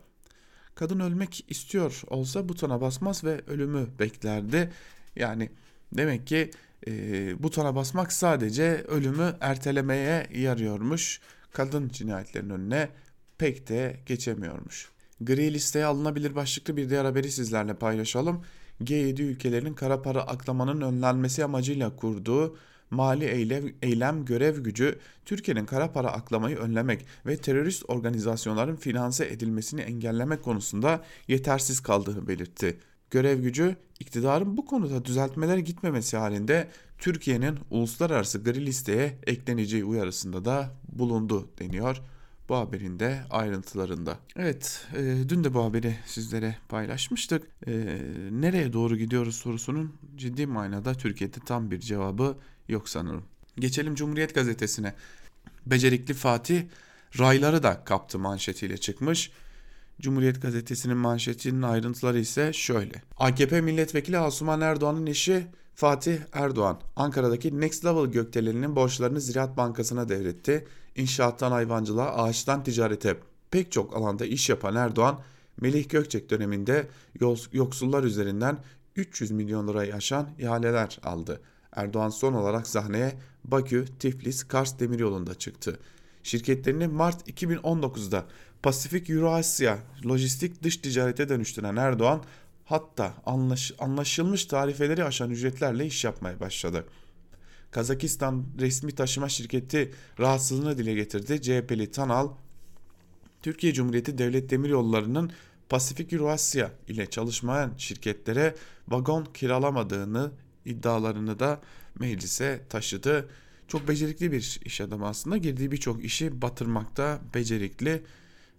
Kadın 0.76 1.00
ölmek 1.00 1.46
istiyor 1.50 2.02
olsa 2.08 2.50
butona 2.50 2.82
basmaz 2.82 3.24
ve 3.24 3.42
ölümü 3.48 3.88
beklerdi. 4.00 4.72
Yani 5.16 5.50
demek 5.94 6.28
ki 6.28 6.52
e, 6.88 7.44
butona 7.44 7.76
basmak 7.76 8.14
sadece 8.14 8.84
ölümü 8.88 9.36
ertelemeye 9.42 10.28
yarıyormuş. 10.36 11.22
Kadın 11.54 11.90
cinayetlerinin 11.90 12.50
önüne 12.50 12.90
pek 13.38 13.70
de 13.70 14.00
geçemiyormuş. 14.06 14.90
Gri 15.22 15.54
listeye 15.54 15.86
alınabilir 15.86 16.36
başlıklı 16.36 16.78
bir 16.78 16.90
diğer 16.90 17.06
haberi 17.06 17.32
sizlerle 17.32 17.74
paylaşalım. 17.74 18.44
G7 18.84 19.22
ülkelerinin 19.22 19.74
kara 19.74 20.02
para 20.02 20.22
aklamanın 20.22 20.82
önlenmesi 20.82 21.44
amacıyla 21.44 21.96
kurduğu 21.96 22.58
mali 22.90 23.26
eylem, 23.26 23.74
eylem 23.82 24.26
görev 24.26 24.60
gücü 24.60 25.00
Türkiye'nin 25.26 25.66
kara 25.66 25.92
para 25.92 26.12
aklamayı 26.12 26.58
önlemek 26.58 27.06
ve 27.26 27.38
terörist 27.38 27.90
organizasyonların 27.90 28.76
finanse 28.76 29.26
edilmesini 29.26 29.82
engellemek 29.82 30.44
konusunda 30.44 31.04
yetersiz 31.28 31.80
kaldığını 31.80 32.28
belirtti. 32.28 32.80
Görev 33.12 33.40
gücü 33.40 33.76
iktidarın 34.00 34.58
bu 34.58 34.66
konuda 34.66 35.06
düzeltmeler 35.06 35.58
gitmemesi 35.58 36.18
halinde 36.18 36.68
Türkiye'nin 37.04 37.60
uluslararası 37.70 38.44
gri 38.44 38.66
listeye 38.66 39.18
ekleneceği 39.28 39.84
uyarısında 39.84 40.46
da 40.46 40.74
bulundu 40.92 41.50
deniyor 41.60 42.02
bu 42.50 42.56
haberin 42.56 43.00
de 43.00 43.24
ayrıntılarında. 43.30 44.20
Evet 44.36 44.88
e, 44.98 45.30
dün 45.30 45.44
de 45.44 45.54
bu 45.54 45.64
haberi 45.64 45.96
sizlere 46.06 46.58
paylaşmıştık. 46.70 47.48
E, 47.68 47.72
nereye 48.32 48.74
doğru 48.74 48.98
gidiyoruz 48.98 49.36
sorusunun 49.36 49.94
ciddi 50.16 50.48
manada 50.48 50.94
Türkiye'de 50.94 51.38
tam 51.46 51.72
bir 51.72 51.80
cevabı 51.80 52.38
yok 52.70 52.90
sanırım. 52.90 53.24
Geçelim 53.60 53.96
Cumhuriyet 53.96 54.36
Gazetesi'ne. 54.36 54.94
Becerikli 55.66 56.14
Fatih 56.14 56.64
rayları 57.20 57.64
da 57.64 57.84
kaptı 57.84 58.20
manşetiyle 58.20 58.78
çıkmış. 58.78 59.32
Cumhuriyet 60.02 60.42
Gazetesi'nin 60.42 60.98
manşetinin 60.98 61.62
ayrıntıları 61.62 62.20
ise 62.20 62.54
şöyle. 62.54 63.02
AKP 63.18 63.62
milletvekili 63.62 64.18
Asuman 64.18 64.62
Erdoğan'ın 64.62 65.06
eşi 65.06 65.48
Fatih 65.76 66.20
Erdoğan, 66.34 66.80
Ankara'daki 66.96 67.62
Next 67.62 67.86
Level 67.86 68.06
gökdeleninin 68.06 68.76
borçlarını 68.76 69.22
Ziraat 69.22 69.58
Bankası'na 69.58 70.10
devretti. 70.10 70.68
İnşaattan 70.96 71.52
hayvancılığa, 71.52 72.16
ağaçtan 72.16 72.64
ticarete 72.64 73.18
pek 73.52 73.72
çok 73.72 73.96
alanda 73.96 74.26
iş 74.26 74.50
yapan 74.50 74.76
Erdoğan, 74.76 75.20
Melih 75.62 75.90
Gökçek 75.90 76.30
döneminde 76.30 76.88
yoksullar 77.54 78.04
üzerinden 78.04 78.58
300 78.96 79.32
milyon 79.32 79.68
lirayı 79.68 79.96
aşan 79.96 80.30
ihaleler 80.40 81.00
aldı. 81.04 81.42
Erdoğan 81.76 82.10
son 82.10 82.34
olarak 82.34 82.68
sahneye 82.68 83.20
Bakü, 83.46 83.86
Tiflis, 84.00 84.44
Kars 84.44 84.80
demiryolunda 84.80 85.36
çıktı. 85.36 85.80
Şirketlerini 86.24 86.88
Mart 86.88 87.30
2019'da 87.30 88.26
Pasifik 88.64 89.10
Euroasya 89.10 89.78
lojistik 90.06 90.64
dış 90.64 90.78
ticarete 90.78 91.30
dönüştüren 91.30 91.76
Erdoğan 91.76 92.24
hatta 92.66 93.14
anlaş, 93.26 93.72
anlaşılmış 93.80 94.46
tarifeleri 94.46 95.04
aşan 95.04 95.30
ücretlerle 95.32 95.86
iş 95.86 96.04
yapmaya 96.04 96.40
başladı. 96.40 96.86
Kazakistan 97.72 98.46
resmi 98.60 98.92
taşıma 98.92 99.30
şirketi 99.30 99.94
rahatsızlığını 100.20 100.78
dile 100.78 100.94
getirdi. 100.94 101.42
CHP'li 101.42 101.92
Tanal, 101.92 102.30
Türkiye 103.42 103.74
Cumhuriyeti 103.74 104.18
Devlet 104.18 104.50
Demiryolları'nın 104.50 105.32
Pasifik 105.70 106.14
Euroasya 106.14 106.72
ile 106.88 107.10
çalışmayan 107.10 107.74
şirketlere 107.78 108.56
vagon 108.88 109.26
kiralamadığını 109.34 110.32
iddialarını 110.66 111.40
da 111.40 111.62
meclise 112.00 112.62
taşıdı. 112.70 113.30
Çok 113.68 113.88
becerikli 113.88 114.32
bir 114.32 114.60
iş 114.66 114.82
adamı 114.82 115.08
aslında. 115.08 115.38
Girdiği 115.38 115.72
birçok 115.72 116.06
işi 116.06 116.42
batırmakta 116.42 117.22
becerikli. 117.34 118.04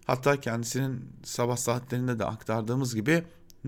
Hatta 0.05 0.39
kendisinin 0.39 1.05
sabah 1.23 1.57
saatlerinde 1.57 2.19
de 2.19 2.25
aktardığımız 2.25 2.95
gibi 2.95 3.23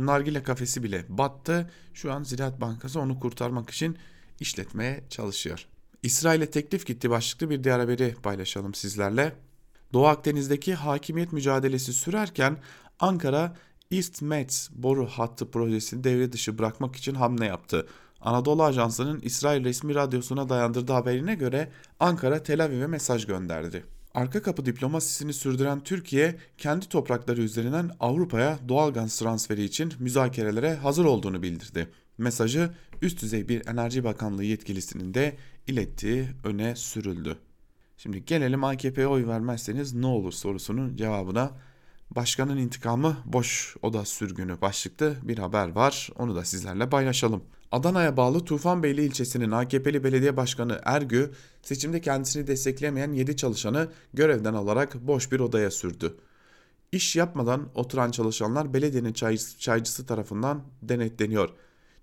nargile 0.06 0.44
kafesi 0.44 0.84
bile 0.84 1.06
battı. 1.10 1.72
Şu 1.94 2.14
an 2.14 2.24
Ziraat 2.24 2.62
Bankası 2.62 3.00
onu 3.00 3.20
kurtarmak 3.20 3.70
için 3.70 3.98
işletmeye 4.40 5.04
çalışıyor. 5.10 5.68
İsrail'e 6.04 6.50
teklif 6.50 6.86
gitti 6.86 7.10
başlıklı 7.10 7.50
bir 7.50 7.64
diğer 7.64 7.80
haberi 7.80 8.16
paylaşalım 8.24 8.74
sizlerle. 8.74 9.36
Doğu 9.94 10.08
Akdeniz'deki 10.08 10.76
hakimiyet 10.76 11.34
mücadelesi 11.34 11.94
sürerken 11.94 12.58
Ankara 13.00 13.56
East 13.92 14.22
Med 14.22 14.50
boru 14.72 15.08
hattı 15.08 15.52
projesini 15.52 16.04
devre 16.04 16.32
dışı 16.32 16.58
bırakmak 16.58 16.96
için 16.96 17.16
hamle 17.16 17.46
yaptı. 17.46 17.88
Anadolu 18.22 18.64
Ajansı'nın 18.64 19.20
İsrail 19.20 19.66
resmi 19.66 19.96
radyosuna 19.96 20.50
dayandırdığı 20.50 20.94
haberine 20.94 21.36
göre 21.36 21.72
Ankara 22.00 22.44
Tel 22.44 22.64
Aviv'e 22.64 22.88
mesaj 22.88 23.26
gönderdi. 23.26 23.97
Arka 24.18 24.42
kapı 24.42 24.66
diplomasisini 24.66 25.34
sürdüren 25.34 25.84
Türkiye, 25.84 26.36
kendi 26.58 26.90
toprakları 26.90 27.42
üzerinden 27.42 27.92
Avrupa'ya 28.00 28.60
doğal 28.70 28.94
gaz 28.94 29.20
transferi 29.20 29.64
için 29.64 29.94
müzakerelere 30.00 30.76
hazır 30.76 31.06
olduğunu 31.06 31.44
bildirdi. 31.44 31.88
Mesajı 32.18 32.72
üst 33.02 33.22
düzey 33.22 33.50
bir 33.50 33.68
Enerji 33.68 34.04
Bakanlığı 34.04 34.44
yetkilisinin 34.44 35.14
de 35.14 35.38
ilettiği 35.68 36.28
öne 36.44 36.76
sürüldü. 36.76 37.38
Şimdi 37.98 38.26
gelelim 38.26 38.64
AKP'ye 38.64 39.08
oy 39.08 39.28
vermezseniz 39.28 39.94
ne 39.94 40.08
olur 40.08 40.32
sorusunun 40.32 40.96
cevabına. 40.96 41.52
Başkanın 42.12 42.58
intikamı 42.58 43.18
boş 43.26 43.76
oda 43.82 44.06
sürgünü 44.06 44.62
başlıklı 44.62 45.16
bir 45.24 45.38
haber 45.38 45.70
var. 45.70 46.10
Onu 46.16 46.36
da 46.36 46.46
sizlerle 46.46 46.90
paylaşalım. 46.90 47.44
Adana'ya 47.72 48.18
bağlı 48.18 48.46
Tufanbeyli 48.46 49.06
ilçesinin 49.06 49.52
AKP'li 49.52 50.04
belediye 50.04 50.38
başkanı 50.38 50.82
Ergü, 50.84 51.32
seçimde 51.62 52.02
kendisini 52.02 52.48
desteklemeyen 52.48 53.14
7 53.14 53.36
çalışanı 53.36 53.88
görevden 54.14 54.54
alarak 54.54 54.96
boş 55.08 55.32
bir 55.32 55.40
odaya 55.40 55.72
sürdü. 55.72 56.18
İş 56.92 57.16
yapmadan 57.16 57.70
oturan 57.76 58.12
çalışanlar 58.12 58.74
belediyenin 58.74 59.14
çay, 59.14 59.38
çaycısı 59.38 60.06
tarafından 60.06 60.64
denetleniyor. 60.82 61.50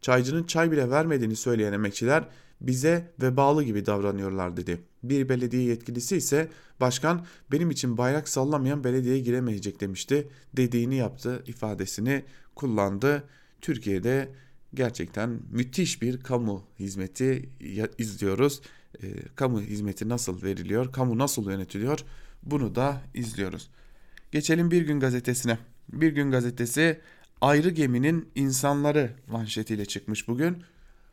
Çaycının 0.00 0.44
çay 0.44 0.72
bile 0.72 0.90
vermediğini 0.90 1.36
söyleyen 1.36 1.72
emekçiler 1.72 2.28
bize 2.60 3.12
vebalı 3.22 3.62
gibi 3.62 3.86
davranıyorlar 3.86 4.56
dedi. 4.56 4.80
Bir 5.08 5.28
belediye 5.28 5.62
yetkilisi 5.62 6.16
ise 6.16 6.48
başkan 6.80 7.26
benim 7.52 7.70
için 7.70 7.98
bayrak 7.98 8.28
sallamayan 8.28 8.84
belediyeye 8.84 9.20
giremeyecek 9.20 9.80
demişti. 9.80 10.28
Dediğini 10.56 10.96
yaptı 10.96 11.42
ifadesini 11.46 12.24
kullandı. 12.54 13.24
Türkiye'de 13.60 14.28
gerçekten 14.74 15.40
müthiş 15.50 16.02
bir 16.02 16.20
kamu 16.20 16.64
hizmeti 16.78 17.48
izliyoruz. 17.98 18.60
E, 19.02 19.06
kamu 19.36 19.60
hizmeti 19.60 20.08
nasıl 20.08 20.42
veriliyor, 20.42 20.92
kamu 20.92 21.18
nasıl 21.18 21.50
yönetiliyor 21.50 22.04
bunu 22.42 22.74
da 22.74 23.00
izliyoruz. 23.14 23.70
Geçelim 24.32 24.70
Bir 24.70 24.82
Gün 24.82 25.00
Gazetesi'ne. 25.00 25.58
Bir 25.92 26.12
Gün 26.12 26.30
Gazetesi 26.30 27.00
ayrı 27.40 27.70
geminin 27.70 28.28
insanları 28.34 29.10
manşetiyle 29.26 29.86
çıkmış 29.86 30.28
bugün. 30.28 30.62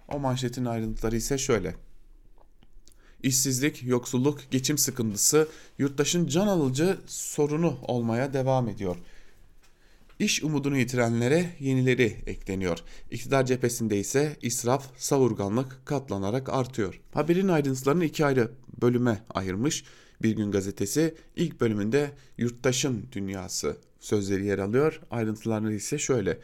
O 0.08 0.19
manşetin 0.19 0.65
ayrıntıları 0.65 1.15
ise 1.15 1.38
şöyle. 1.38 1.75
İşsizlik, 3.23 3.84
yoksulluk, 3.84 4.39
geçim 4.51 4.77
sıkıntısı 4.77 5.47
yurttaşın 5.77 6.27
can 6.27 6.47
alıcı 6.47 6.97
sorunu 7.07 7.77
olmaya 7.81 8.34
devam 8.34 8.67
ediyor. 8.67 8.97
İş 10.19 10.43
umudunu 10.43 10.77
yitirenlere 10.77 11.49
yenileri 11.60 12.17
ekleniyor. 12.25 12.79
İktidar 13.12 13.45
cephesinde 13.45 13.99
ise 13.99 14.38
israf, 14.41 14.86
savurganlık 14.97 15.86
katlanarak 15.86 16.49
artıyor. 16.49 17.01
Haberin 17.13 17.47
ayrıntılarını 17.47 18.05
iki 18.05 18.25
ayrı 18.25 18.51
bölüme 18.81 19.23
ayırmış. 19.29 19.84
Bir 20.21 20.36
gün 20.36 20.51
gazetesi 20.51 21.15
ilk 21.36 21.62
bölümünde 21.62 22.12
yurttaşın 22.38 23.05
dünyası 23.12 23.77
sözleri 23.99 24.45
yer 24.45 24.60
alıyor. 24.60 25.01
Ayrıntılarını 25.12 25.73
ise 25.73 25.97
şöyle. 25.97 26.39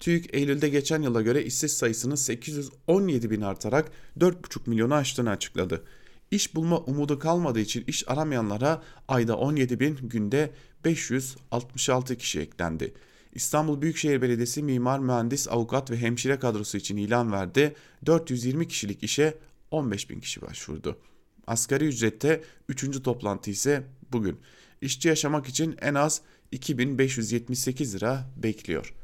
TÜİK 0.00 0.34
Eylül'de 0.34 0.68
geçen 0.68 1.02
yıla 1.02 1.22
göre 1.22 1.44
işsiz 1.44 1.72
sayısının 1.72 2.14
817 2.14 3.30
bin 3.30 3.40
artarak 3.40 3.90
4,5 4.20 4.70
milyonu 4.70 4.94
aştığını 4.94 5.30
açıkladı. 5.30 5.84
İş 6.30 6.54
bulma 6.54 6.78
umudu 6.78 7.18
kalmadığı 7.18 7.60
için 7.60 7.84
iş 7.86 8.08
aramayanlara 8.08 8.82
ayda 9.08 9.36
17 9.36 9.80
bin 9.80 9.96
günde 10.02 10.50
566 10.84 12.16
kişi 12.16 12.40
eklendi. 12.40 12.94
İstanbul 13.32 13.82
Büyükşehir 13.82 14.22
Belediyesi 14.22 14.62
mimar, 14.62 14.98
mühendis, 14.98 15.48
avukat 15.48 15.90
ve 15.90 15.96
hemşire 15.96 16.38
kadrosu 16.38 16.78
için 16.78 16.96
ilan 16.96 17.32
verdi. 17.32 17.74
420 18.06 18.68
kişilik 18.68 19.02
işe 19.02 19.34
15 19.70 20.10
bin 20.10 20.20
kişi 20.20 20.42
başvurdu. 20.42 20.98
Asgari 21.46 21.84
ücrette 21.84 22.42
3. 22.68 23.02
toplantı 23.02 23.50
ise 23.50 23.86
bugün. 24.12 24.40
İşçi 24.80 25.08
yaşamak 25.08 25.48
için 25.48 25.76
en 25.80 25.94
az 25.94 26.20
2578 26.52 27.94
lira 27.94 28.30
bekliyor. 28.36 28.94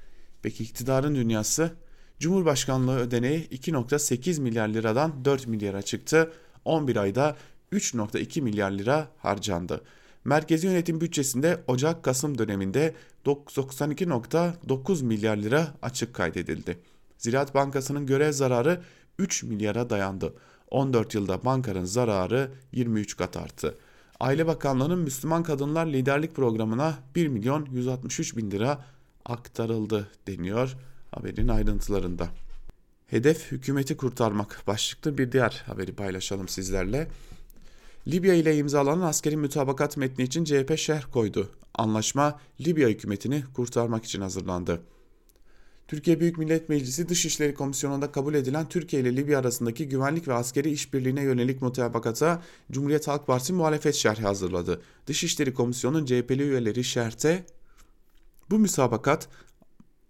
Peki 0.42 0.64
iktidarın 0.64 1.14
dünyası? 1.14 1.70
Cumhurbaşkanlığı 2.18 2.98
ödeneği 2.98 3.48
2.8 3.48 4.40
milyar 4.40 4.68
liradan 4.68 5.24
4 5.24 5.46
milyara 5.46 5.82
çıktı. 5.82 6.32
11 6.64 6.96
ayda 6.96 7.36
3.2 7.72 8.40
milyar 8.40 8.70
lira 8.70 9.08
harcandı. 9.18 9.80
Merkezi 10.24 10.66
yönetim 10.66 11.00
bütçesinde 11.00 11.60
Ocak-Kasım 11.68 12.38
döneminde 12.38 12.94
92.9 13.26 15.04
milyar 15.04 15.36
lira 15.36 15.74
açık 15.82 16.14
kaydedildi. 16.14 16.78
Ziraat 17.18 17.54
Bankası'nın 17.54 18.06
görev 18.06 18.32
zararı 18.32 18.80
3 19.18 19.42
milyara 19.42 19.90
dayandı. 19.90 20.34
14 20.70 21.14
yılda 21.14 21.44
bankanın 21.44 21.84
zararı 21.84 22.50
23 22.72 23.16
kat 23.16 23.36
arttı. 23.36 23.74
Aile 24.20 24.46
Bakanlığı'nın 24.46 24.98
Müslüman 24.98 25.42
Kadınlar 25.42 25.86
Liderlik 25.86 26.34
Programı'na 26.34 26.94
1 27.14 27.28
milyon 27.28 27.68
163 27.72 28.36
bin 28.36 28.50
lira 28.50 28.84
aktarıldı 29.24 30.08
deniyor 30.26 30.76
haberin 31.10 31.48
ayrıntılarında. 31.48 32.28
Hedef 33.06 33.52
hükümeti 33.52 33.96
kurtarmak 33.96 34.62
başlıklı 34.66 35.18
bir 35.18 35.32
diğer 35.32 35.62
haberi 35.66 35.92
paylaşalım 35.92 36.48
sizlerle. 36.48 37.08
Libya 38.06 38.34
ile 38.34 38.56
imzalanan 38.56 39.06
askeri 39.06 39.36
mütabakat 39.36 39.96
metni 39.96 40.24
için 40.24 40.44
CHP 40.44 40.78
şerh 40.78 41.12
koydu. 41.12 41.50
Anlaşma 41.74 42.40
Libya 42.60 42.88
hükümetini 42.88 43.44
kurtarmak 43.54 44.04
için 44.04 44.20
hazırlandı. 44.20 44.80
Türkiye 45.88 46.20
Büyük 46.20 46.38
Millet 46.38 46.68
Meclisi 46.68 47.08
Dışişleri 47.08 47.54
Komisyonu'nda 47.54 48.12
kabul 48.12 48.34
edilen 48.34 48.68
Türkiye 48.68 49.02
ile 49.02 49.16
Libya 49.16 49.38
arasındaki 49.38 49.88
güvenlik 49.88 50.28
ve 50.28 50.34
askeri 50.34 50.70
işbirliğine 50.70 51.22
yönelik 51.22 51.62
mutabakata 51.62 52.42
Cumhuriyet 52.72 53.08
Halk 53.08 53.26
Partisi 53.26 53.52
muhalefet 53.52 53.94
şerhi 53.94 54.22
hazırladı. 54.22 54.82
Dışişleri 55.06 55.54
Komisyonu'nun 55.54 56.06
CHP'li 56.06 56.42
üyeleri 56.42 56.84
şerhte 56.84 57.46
bu 58.50 58.58
müsabakat 58.58 59.28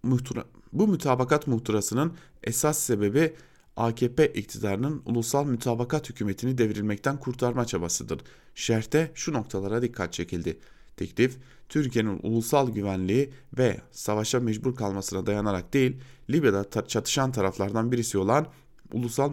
muhtıra, 0.03 0.45
bu 0.75 0.89
mütabakat 0.89 1.47
muhtırasının 1.47 2.13
esas 2.43 2.79
sebebi 2.79 3.35
AKP 3.77 4.27
iktidarının 4.27 5.03
ulusal 5.07 5.47
mütabakat 5.47 6.11
hükümetini 6.11 6.59
devrilmekten 6.59 7.17
kurtarma 7.17 7.65
çabasıdır. 7.65 8.21
Şerhte 8.55 9.11
şu 9.15 9.33
noktalara 9.33 9.83
dikkat 9.83 10.13
çekildi. 10.13 10.59
Teklif, 10.97 11.37
Türkiye'nin 11.69 12.21
ulusal 12.23 12.71
güvenliği 12.71 13.31
ve 13.59 13.81
savaşa 13.91 14.41
mecbur 14.41 14.77
kalmasına 14.77 15.27
dayanarak 15.27 15.75
değil, 15.75 15.97
Libya'da 16.31 16.87
çatışan 16.87 17.33
taraflardan 17.33 17.93
birisi 17.93 18.19
olan 18.19 18.47
ulusal 18.93 19.33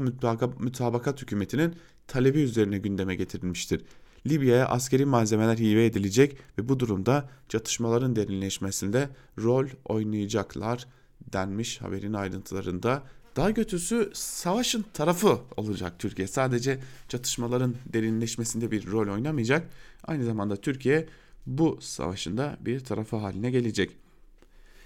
mütabakat 0.60 1.22
hükümetinin 1.22 1.76
talebi 2.08 2.40
üzerine 2.40 2.78
gündeme 2.78 3.16
getirilmiştir. 3.16 3.82
Libya'ya 4.28 4.68
askeri 4.68 5.06
malzemeler 5.06 5.58
hibe 5.58 5.86
edilecek 5.86 6.38
ve 6.58 6.70
bu 6.70 6.80
durumda 6.80 7.30
çatışmaların 7.50 8.16
derinleşmesinde 8.16 9.10
rol 9.40 9.68
oynayacaklar 9.86 10.88
denmiş 11.34 11.82
haberin 11.82 12.14
ayrıntılarında. 12.14 13.04
Daha 13.36 13.54
kötüsü 13.54 14.12
savaşın 14.14 14.86
tarafı 14.94 15.40
olacak 15.58 16.00
Türkiye. 16.00 16.28
Sadece 16.28 16.80
çatışmaların 17.08 17.76
derinleşmesinde 17.86 18.72
bir 18.72 18.88
rol 18.88 19.14
oynamayacak. 19.14 19.70
Aynı 20.04 20.26
zamanda 20.26 20.56
Türkiye 20.56 21.08
bu 21.46 21.78
savaşında 21.82 22.58
bir 22.62 22.80
tarafı 22.80 23.16
haline 23.16 23.52
gelecek. 23.52 23.92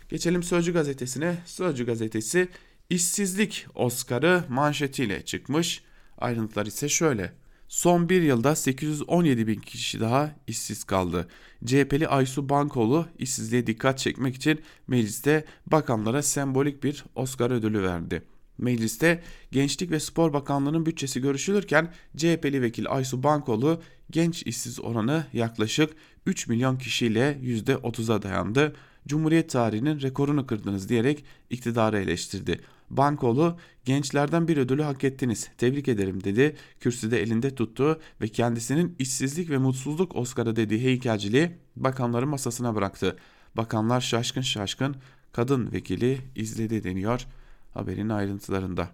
Geçelim 0.09 0.43
Sözcü 0.43 0.73
gazetesine. 0.73 1.37
Sözcü 1.45 1.85
gazetesi 1.85 2.47
işsizlik 2.89 3.67
Oscar'ı 3.75 4.43
manşetiyle 4.49 5.25
çıkmış. 5.25 5.83
Ayrıntılar 6.17 6.65
ise 6.65 6.89
şöyle. 6.89 7.44
Son 7.67 8.09
bir 8.09 8.21
yılda 8.21 8.55
817 8.55 9.47
bin 9.47 9.59
kişi 9.59 9.99
daha 9.99 10.35
işsiz 10.47 10.83
kaldı. 10.83 11.27
CHP'li 11.65 12.07
Aysu 12.07 12.49
Bankoğlu 12.49 13.07
işsizliğe 13.17 13.67
dikkat 13.67 13.99
çekmek 13.99 14.35
için 14.35 14.61
mecliste 14.87 15.45
bakanlara 15.67 16.21
sembolik 16.21 16.83
bir 16.83 17.05
Oscar 17.15 17.51
ödülü 17.51 17.83
verdi. 17.83 18.23
Mecliste 18.57 19.23
Gençlik 19.51 19.91
ve 19.91 19.99
Spor 19.99 20.33
Bakanlığı'nın 20.33 20.85
bütçesi 20.85 21.21
görüşülürken 21.21 21.93
CHP'li 22.17 22.61
vekil 22.61 22.85
Aysu 22.89 23.23
Bankoğlu 23.23 23.81
genç 24.11 24.43
işsiz 24.43 24.79
oranı 24.79 25.25
yaklaşık 25.33 25.93
3 26.25 26.47
milyon 26.47 26.77
kişiyle 26.77 27.37
%30'a 27.43 28.21
dayandı. 28.21 28.75
Cumhuriyet 29.07 29.49
tarihinin 29.49 30.01
rekorunu 30.01 30.47
kırdınız 30.47 30.89
diyerek 30.89 31.25
iktidarı 31.49 31.99
eleştirdi. 31.99 32.59
Bankoğlu 32.89 33.57
gençlerden 33.85 34.47
bir 34.47 34.57
ödülü 34.57 34.83
hak 34.83 35.03
ettiniz 35.03 35.49
tebrik 35.57 35.87
ederim 35.87 36.23
dedi. 36.23 36.55
Kürsüde 36.79 37.21
elinde 37.21 37.55
tuttu 37.55 37.99
ve 38.21 38.27
kendisinin 38.27 38.95
işsizlik 38.99 39.49
ve 39.49 39.57
mutsuzluk 39.57 40.15
Oscar'ı 40.15 40.55
dediği 40.55 40.83
heykelciliği 40.83 41.51
bakanların 41.75 42.29
masasına 42.29 42.75
bıraktı. 42.75 43.15
Bakanlar 43.57 44.01
şaşkın 44.01 44.41
şaşkın 44.41 44.95
kadın 45.31 45.71
vekili 45.71 46.21
izledi 46.35 46.83
deniyor 46.83 47.27
haberin 47.73 48.09
ayrıntılarında. 48.09 48.89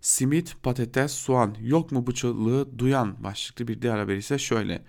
Simit, 0.00 0.56
patates, 0.62 1.12
soğan 1.12 1.56
yok 1.62 1.92
mu 1.92 2.06
bu 2.06 2.78
duyan 2.78 3.24
başlıklı 3.24 3.68
bir 3.68 3.82
diğer 3.82 3.98
haber 3.98 4.16
ise 4.16 4.38
şöyle. 4.38 4.82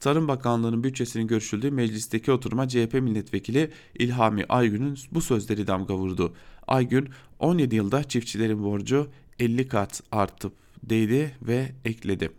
Tarım 0.00 0.28
Bakanlığı'nın 0.28 0.84
bütçesinin 0.84 1.26
görüşüldüğü 1.26 1.70
meclisteki 1.70 2.32
oturuma 2.32 2.68
CHP 2.68 2.94
milletvekili 2.94 3.70
İlhami 3.94 4.44
Aygün'ün 4.48 4.98
bu 5.12 5.20
sözleri 5.20 5.66
damga 5.66 5.94
vurdu. 5.94 6.34
Aygün 6.70 7.08
17 7.38 7.76
yılda 7.76 8.04
çiftçilerin 8.04 8.64
borcu 8.64 9.10
50 9.38 9.68
kat 9.68 10.02
artıp 10.12 10.52
değdi 10.82 11.36
ve 11.42 11.72
ekledi. 11.84 12.30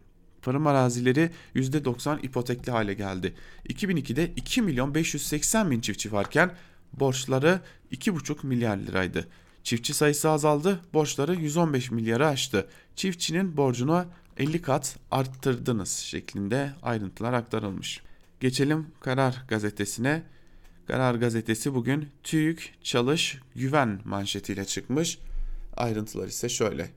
Tarım 0.41 0.67
arazileri 0.67 1.29
%90 1.55 2.21
ipotekli 2.21 2.71
hale 2.71 2.93
geldi. 2.93 3.33
2002'de 3.69 4.31
2 4.35 4.61
milyon 4.61 4.95
580 4.95 5.71
bin 5.71 5.81
çiftçi 5.81 6.11
varken 6.11 6.51
borçları 6.93 7.61
2,5 7.91 8.47
milyar 8.47 8.77
liraydı. 8.77 9.27
Çiftçi 9.63 9.93
sayısı 9.93 10.29
azaldı, 10.29 10.79
borçları 10.93 11.35
115 11.35 11.91
milyarı 11.91 12.27
aştı. 12.27 12.67
Çiftçinin 12.95 13.57
borcunu 13.57 14.05
50 14.37 14.61
kat 14.61 14.97
arttırdınız 15.11 15.91
şeklinde 15.91 16.71
ayrıntılar 16.81 17.33
aktarılmış. 17.33 18.01
Geçelim 18.39 18.87
Karar 18.99 19.43
Gazetesi'ne. 19.47 20.23
Karar 20.91 21.15
Gazetesi 21.15 21.73
bugün 21.73 22.07
TÜİK 22.23 22.73
Çalış 22.83 23.39
Güven 23.55 23.99
manşetiyle 24.05 24.65
çıkmış. 24.65 25.19
Ayrıntılar 25.77 26.27
ise 26.27 26.49
şöyle. 26.49 26.89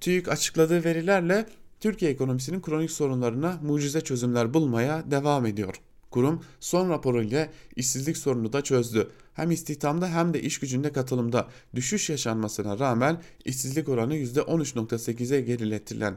TÜİK 0.00 0.28
açıkladığı 0.28 0.84
verilerle 0.84 1.46
Türkiye 1.80 2.10
ekonomisinin 2.10 2.62
kronik 2.62 2.90
sorunlarına 2.90 3.60
mucize 3.62 4.00
çözümler 4.00 4.54
bulmaya 4.54 5.10
devam 5.10 5.46
ediyor. 5.46 5.74
Kurum 6.10 6.44
son 6.60 6.90
raporuyla 6.90 7.48
işsizlik 7.76 8.16
sorunu 8.16 8.52
da 8.52 8.62
çözdü. 8.62 9.10
Hem 9.34 9.50
istihdamda 9.50 10.08
hem 10.08 10.34
de 10.34 10.42
iş 10.42 10.58
gücünde 10.58 10.92
katılımda 10.92 11.48
düşüş 11.74 12.10
yaşanmasına 12.10 12.78
rağmen 12.78 13.22
işsizlik 13.44 13.88
oranı 13.88 14.16
%13.8'e 14.16 15.40
geriletilen 15.40 16.16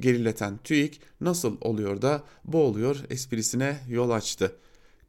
gerileten 0.00 0.58
TÜİK 0.64 1.00
nasıl 1.20 1.56
oluyor 1.60 2.02
da 2.02 2.22
bu 2.44 2.58
oluyor 2.58 2.96
esprisine 3.10 3.80
yol 3.88 4.10
açtı. 4.10 4.56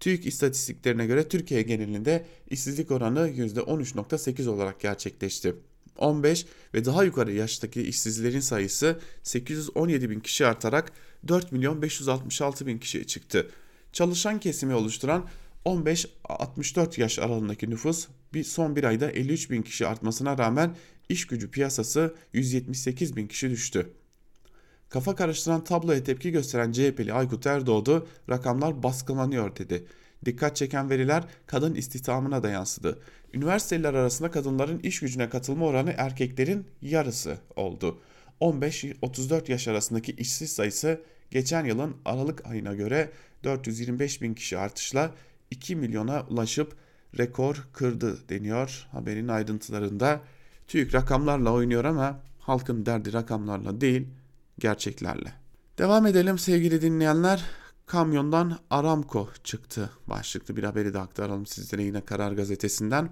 TÜİK 0.03 0.25
istatistiklerine 0.25 1.05
göre 1.05 1.27
Türkiye 1.27 1.61
genelinde 1.61 2.25
işsizlik 2.49 2.91
oranı 2.91 3.29
%13.8 3.29 4.49
olarak 4.49 4.79
gerçekleşti. 4.79 5.55
15 5.97 6.45
ve 6.73 6.85
daha 6.85 7.03
yukarı 7.03 7.33
yaştaki 7.33 7.81
işsizlerin 7.81 8.39
sayısı 8.39 8.99
817 9.23 10.09
bin 10.09 10.19
kişi 10.19 10.45
artarak 10.45 10.91
4 11.27 11.51
milyon 11.51 11.81
566 11.81 12.67
bin 12.67 12.77
kişiye 12.77 13.03
çıktı. 13.03 13.51
Çalışan 13.93 14.39
kesimi 14.39 14.75
oluşturan 14.75 15.29
15-64 15.65 17.01
yaş 17.01 17.19
aralığındaki 17.19 17.69
nüfus 17.69 18.07
bir 18.33 18.43
son 18.43 18.75
bir 18.75 18.83
ayda 18.83 19.11
53 19.11 19.51
bin 19.51 19.61
kişi 19.61 19.87
artmasına 19.87 20.37
rağmen 20.37 20.75
iş 21.09 21.27
gücü 21.27 21.51
piyasası 21.51 22.15
178 22.33 23.15
bin 23.15 23.27
kişi 23.27 23.49
düştü. 23.49 23.89
Kafa 24.93 25.15
karıştıran 25.15 25.63
tabloya 25.63 26.03
tepki 26.03 26.31
gösteren 26.31 26.71
CHP'li 26.71 27.13
Aykut 27.13 27.47
Erdoğdu 27.47 28.07
rakamlar 28.29 28.83
baskılanıyor 28.83 29.55
dedi. 29.55 29.85
Dikkat 30.25 30.55
çeken 30.55 30.89
veriler 30.89 31.23
kadın 31.47 31.75
istihdamına 31.75 32.43
da 32.43 32.49
yansıdı. 32.49 32.99
Üniversiteliler 33.33 33.93
arasında 33.93 34.31
kadınların 34.31 34.79
iş 34.79 34.99
gücüne 34.99 35.29
katılma 35.29 35.65
oranı 35.65 35.93
erkeklerin 35.97 36.67
yarısı 36.81 37.37
oldu. 37.55 37.99
15-34 38.41 39.51
yaş 39.51 39.67
arasındaki 39.67 40.11
işsiz 40.11 40.51
sayısı 40.51 41.01
geçen 41.31 41.65
yılın 41.65 41.95
Aralık 42.05 42.45
ayına 42.45 42.73
göre 42.73 43.11
425 43.43 44.21
bin 44.21 44.33
kişi 44.33 44.57
artışla 44.57 45.11
2 45.51 45.75
milyona 45.75 46.25
ulaşıp 46.29 46.75
rekor 47.17 47.67
kırdı 47.73 48.29
deniyor 48.29 48.87
haberin 48.91 49.27
ayrıntılarında. 49.27 50.21
TÜİK 50.67 50.93
rakamlarla 50.93 51.51
oynuyor 51.51 51.85
ama 51.85 52.19
halkın 52.39 52.85
derdi 52.85 53.13
rakamlarla 53.13 53.81
değil 53.81 54.07
gerçeklerle. 54.59 55.33
Devam 55.77 56.05
edelim 56.05 56.37
sevgili 56.37 56.81
dinleyenler. 56.81 57.43
Kamyondan 57.85 58.59
Aramco 58.69 59.29
çıktı 59.43 59.89
başlıklı 60.07 60.57
bir 60.57 60.63
haberi 60.63 60.93
de 60.93 60.99
aktaralım 60.99 61.45
sizlere 61.45 61.83
yine 61.83 62.01
Karar 62.01 62.31
Gazetesi'nden. 62.31 63.09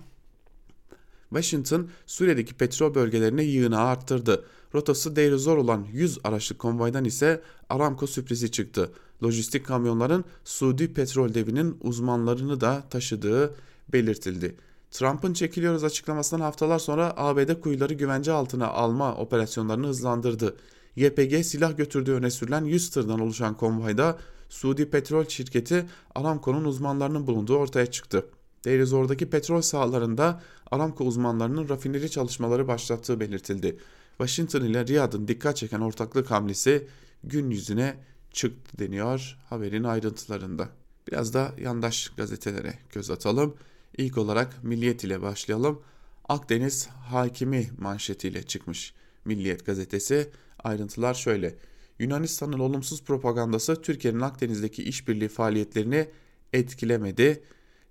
Washington 1.29 1.89
Suriye'deki 2.05 2.53
petrol 2.53 2.95
bölgelerine 2.95 3.43
yığını 3.43 3.79
arttırdı. 3.79 4.45
Rotası 4.75 5.15
değeri 5.15 5.37
zor 5.37 5.57
olan 5.57 5.87
100 5.91 6.19
araçlı 6.23 6.57
konvoydan 6.57 7.05
ise 7.05 7.41
Aramco 7.69 8.07
sürprizi 8.07 8.51
çıktı. 8.51 8.91
Lojistik 9.23 9.65
kamyonların 9.65 10.25
Suudi 10.43 10.93
petrol 10.93 11.33
devinin 11.33 11.77
uzmanlarını 11.81 12.61
da 12.61 12.83
taşıdığı 12.89 13.55
belirtildi. 13.93 14.55
Trump'ın 14.91 15.33
çekiliyoruz 15.33 15.83
açıklamasından 15.83 16.41
haftalar 16.41 16.79
sonra 16.79 17.13
ABD 17.17 17.61
kuyuları 17.61 17.93
güvence 17.93 18.31
altına 18.31 18.67
alma 18.67 19.15
operasyonlarını 19.15 19.87
hızlandırdı. 19.87 20.55
YPG 20.95 21.45
silah 21.45 21.77
götürdüğü 21.77 22.11
öne 22.11 22.31
sürülen 22.31 22.65
100 22.65 22.89
tırdan 22.89 23.19
oluşan 23.19 23.57
konvoyda 23.57 24.17
Suudi 24.49 24.89
petrol 24.89 25.25
şirketi 25.25 25.85
Aramco'nun 26.15 26.65
uzmanlarının 26.65 27.27
bulunduğu 27.27 27.57
ortaya 27.57 27.85
çıktı. 27.85 28.25
Deirizor'daki 28.65 29.29
petrol 29.29 29.61
sahalarında 29.61 30.41
Aramco 30.71 31.05
uzmanlarının 31.05 31.69
rafineri 31.69 32.09
çalışmaları 32.09 32.67
başlattığı 32.67 33.19
belirtildi. 33.19 33.77
Washington 34.17 34.61
ile 34.61 34.87
Riyad'ın 34.87 35.27
dikkat 35.27 35.57
çeken 35.57 35.79
ortaklık 35.79 36.31
hamlesi 36.31 36.87
gün 37.23 37.49
yüzüne 37.49 37.95
çıktı 38.31 38.79
deniyor 38.79 39.37
haberin 39.49 39.83
ayrıntılarında. 39.83 40.69
Biraz 41.07 41.33
da 41.33 41.51
yandaş 41.61 42.09
gazetelere 42.09 42.73
göz 42.93 43.09
atalım. 43.09 43.55
İlk 43.97 44.17
olarak 44.17 44.63
Milliyet 44.63 45.03
ile 45.03 45.21
başlayalım. 45.21 45.81
Akdeniz 46.29 46.87
hakimi 46.87 47.69
manşetiyle 47.79 48.43
çıkmış 48.43 48.93
Milliyet 49.25 49.65
gazetesi. 49.65 50.29
Ayrıntılar 50.63 51.13
şöyle. 51.13 51.55
Yunanistan'ın 51.99 52.59
olumsuz 52.59 53.03
propagandası 53.03 53.81
Türkiye'nin 53.81 54.19
Akdeniz'deki 54.19 54.83
işbirliği 54.83 55.27
faaliyetlerini 55.27 56.07
etkilemedi. 56.53 57.43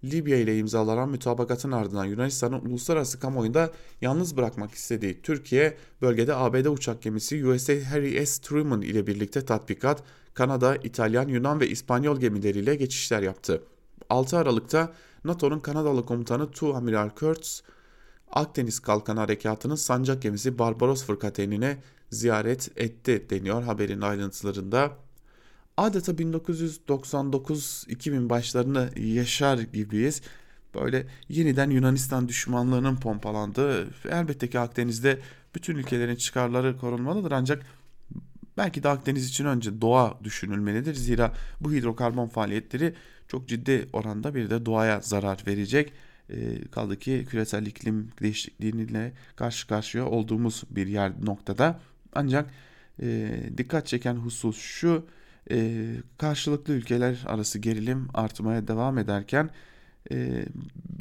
Libya 0.04 0.36
ile 0.36 0.58
imzalanan 0.58 1.08
mütabakatın 1.08 1.72
ardından 1.72 2.04
Yunanistan'ın 2.04 2.60
uluslararası 2.64 3.20
kamuoyunda 3.20 3.70
yalnız 4.00 4.36
bırakmak 4.36 4.74
istediği 4.74 5.22
Türkiye, 5.22 5.76
bölgede 6.02 6.34
ABD 6.34 6.64
uçak 6.64 7.02
gemisi 7.02 7.46
USA 7.46 7.72
Harry 7.90 8.26
S. 8.26 8.42
Truman 8.42 8.82
ile 8.82 9.06
birlikte 9.06 9.44
tatbikat, 9.44 10.02
Kanada, 10.34 10.76
İtalyan, 10.76 11.28
Yunan 11.28 11.60
ve 11.60 11.68
İspanyol 11.68 12.20
gemileriyle 12.20 12.74
geçişler 12.74 13.22
yaptı. 13.22 13.62
6 14.10 14.38
Aralık'ta 14.38 14.92
NATO'nun 15.24 15.60
Kanadalı 15.60 16.06
komutanı 16.06 16.50
Tu 16.50 16.74
Amiral 16.74 17.08
Kurtz, 17.08 17.62
Akdeniz 18.30 18.80
Kalkan 18.80 19.16
Harekatı'nın 19.16 19.74
sancak 19.74 20.22
gemisi 20.22 20.58
Barbaros 20.58 21.04
fırkateynine 21.04 21.78
ziyaret 22.10 22.70
etti 22.76 23.26
deniyor 23.30 23.62
haberin 23.62 24.00
ayrıntılarında. 24.00 24.90
Adeta 25.76 26.12
1999-2000 26.12 28.28
başlarını 28.28 28.90
yaşar 28.96 29.58
gibiyiz. 29.58 30.22
Böyle 30.74 31.06
yeniden 31.28 31.70
Yunanistan 31.70 32.28
düşmanlığının 32.28 32.96
pompalandığı, 32.96 33.88
elbette 34.10 34.50
ki 34.50 34.58
Akdeniz'de 34.58 35.20
bütün 35.54 35.76
ülkelerin 35.76 36.16
çıkarları 36.16 36.78
korunmalıdır 36.78 37.32
ancak 37.32 37.66
belki 38.56 38.82
de 38.82 38.88
Akdeniz 38.88 39.28
için 39.28 39.44
önce 39.44 39.80
doğa 39.80 40.18
düşünülmelidir. 40.24 40.94
Zira 40.94 41.32
bu 41.60 41.72
hidrokarbon 41.72 42.28
faaliyetleri 42.28 42.94
çok 43.28 43.48
ciddi 43.48 43.88
oranda 43.92 44.34
bir 44.34 44.50
de 44.50 44.66
doğaya 44.66 45.00
zarar 45.00 45.42
verecek. 45.46 45.92
E, 46.30 46.64
kaldı 46.70 46.98
ki 46.98 47.26
küresel 47.30 47.66
iklim 47.66 48.10
değişikliğiyle 48.22 49.12
karşı 49.36 49.66
karşıya 49.68 50.06
olduğumuz 50.06 50.62
bir 50.70 50.86
yer 50.86 51.12
noktada. 51.24 51.80
Ancak 52.12 52.50
e, 53.02 53.40
dikkat 53.58 53.86
çeken 53.86 54.14
husus 54.14 54.58
şu 54.58 55.06
e, 55.50 55.86
karşılıklı 56.18 56.72
ülkeler 56.74 57.24
arası 57.26 57.58
gerilim 57.58 58.08
artmaya 58.14 58.68
devam 58.68 58.98
ederken 58.98 59.50
e, 60.12 60.44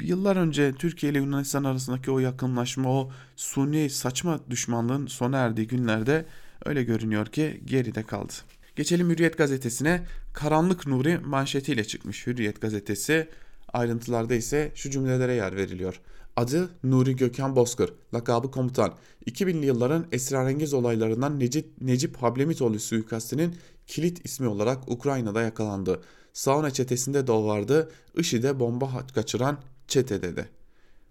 yıllar 0.00 0.36
önce 0.36 0.72
Türkiye 0.72 1.12
ile 1.12 1.18
Yunanistan 1.18 1.64
arasındaki 1.64 2.10
o 2.10 2.18
yakınlaşma, 2.18 2.90
o 2.90 3.10
suni 3.36 3.90
saçma 3.90 4.40
düşmanlığın 4.50 5.06
sona 5.06 5.38
erdiği 5.38 5.66
günlerde 5.66 6.24
öyle 6.64 6.82
görünüyor 6.82 7.26
ki 7.26 7.60
geride 7.64 8.02
kaldı. 8.02 8.32
Geçelim 8.76 9.10
Hürriyet 9.10 9.38
gazetesine. 9.38 10.02
Karanlık 10.32 10.86
Nuri 10.86 11.18
manşetiyle 11.18 11.84
çıkmış 11.84 12.26
Hürriyet 12.26 12.60
gazetesi. 12.60 13.28
Ayrıntılarda 13.72 14.34
ise 14.34 14.72
şu 14.74 14.90
cümlelere 14.90 15.34
yer 15.34 15.56
veriliyor. 15.56 16.00
Adı 16.36 16.70
Nuri 16.84 17.16
Gökhan 17.16 17.56
Bozkır, 17.56 17.92
lakabı 18.14 18.50
komutan. 18.50 18.94
2000'li 19.26 19.66
yılların 19.66 20.06
esrarengiz 20.12 20.74
olaylarından 20.74 21.40
Necip, 21.40 21.80
Necip 21.80 22.16
Hablemitoğlu 22.16 22.80
suikastinin 22.80 23.56
kilit 23.86 24.26
ismi 24.26 24.48
olarak 24.48 24.90
Ukrayna'da 24.90 25.42
yakalandı. 25.42 26.00
Sauna 26.32 26.70
çetesinde 26.70 27.26
de 27.26 27.32
vardı, 27.32 27.90
IŞİD'e 28.16 28.60
bomba 28.60 29.06
kaçıran 29.14 29.58
çetede 29.88 30.36
de. 30.36 30.59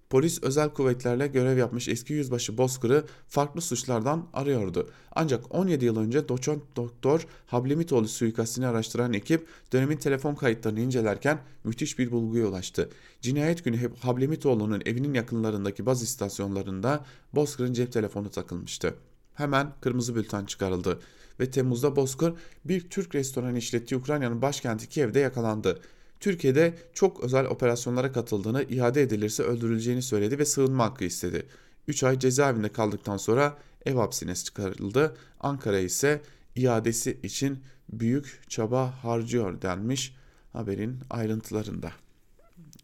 Polis 0.10 0.44
özel 0.44 0.70
kuvvetlerle 0.70 1.28
görev 1.28 1.58
yapmış 1.58 1.88
eski 1.88 2.14
yüzbaşı 2.14 2.58
Bozkır'ı 2.58 3.06
farklı 3.28 3.62
suçlardan 3.62 4.28
arıyordu. 4.34 4.90
Ancak 5.12 5.56
17 5.56 5.86
yıl 5.86 5.98
önce 5.98 6.30
doçent 6.30 6.64
doktor 6.76 7.28
Hablemitoğlu 7.46 8.08
suikastini 8.08 8.68
araştıran 8.68 9.14
ekip 9.14 9.48
dönemin 9.74 9.98
telefon 9.98 10.36
kayıtlarını 10.36 10.80
incelerken 10.80 11.40
müthiş 11.64 12.00
bir 12.00 12.12
bulguya 12.12 12.48
ulaştı. 12.48 12.90
Cinayet 13.22 13.64
günü 13.64 13.96
Hablemitoğlu'nun 14.00 14.82
evinin 14.86 15.14
yakınlarındaki 15.14 15.86
baz 15.86 16.04
istasyonlarında 16.04 17.06
Bozkır'ın 17.36 17.74
cep 17.74 17.92
telefonu 17.92 18.30
takılmıştı. 18.30 18.96
Hemen 19.34 19.74
kırmızı 19.82 20.16
bülten 20.16 20.46
çıkarıldı 20.46 21.00
ve 21.40 21.52
Temmuz'da 21.52 21.96
Bozkır 21.96 22.34
bir 22.66 22.90
Türk 22.90 23.16
restoranı 23.16 23.58
işlettiği 23.58 24.00
Ukrayna'nın 24.00 24.42
başkenti 24.42 24.90
Kiev'de 24.90 25.20
yakalandı. 25.20 25.80
Türkiye'de 26.20 26.74
çok 26.94 27.24
özel 27.24 27.46
operasyonlara 27.46 28.12
katıldığını, 28.12 28.64
iade 28.64 29.02
edilirse 29.02 29.44
öldürüleceğini 29.44 30.02
söyledi 30.02 30.40
ve 30.40 30.46
sığınma 30.46 30.86
hakkı 30.86 31.04
istedi. 31.04 31.46
3 31.88 32.04
ay 32.04 32.20
cezaevinde 32.20 32.70
kaldıktan 32.70 33.18
sonra 33.18 33.58
ev 33.86 33.96
hapsine 33.96 34.36
çıkarıldı. 34.36 35.18
Ankara 35.40 35.80
ise 35.80 36.22
iadesi 36.56 37.20
için 37.24 37.60
büyük 37.90 38.42
çaba 38.50 39.04
harcıyor 39.04 39.62
denmiş 39.62 40.16
haberin 40.54 41.00
ayrıntılarında. 41.10 41.92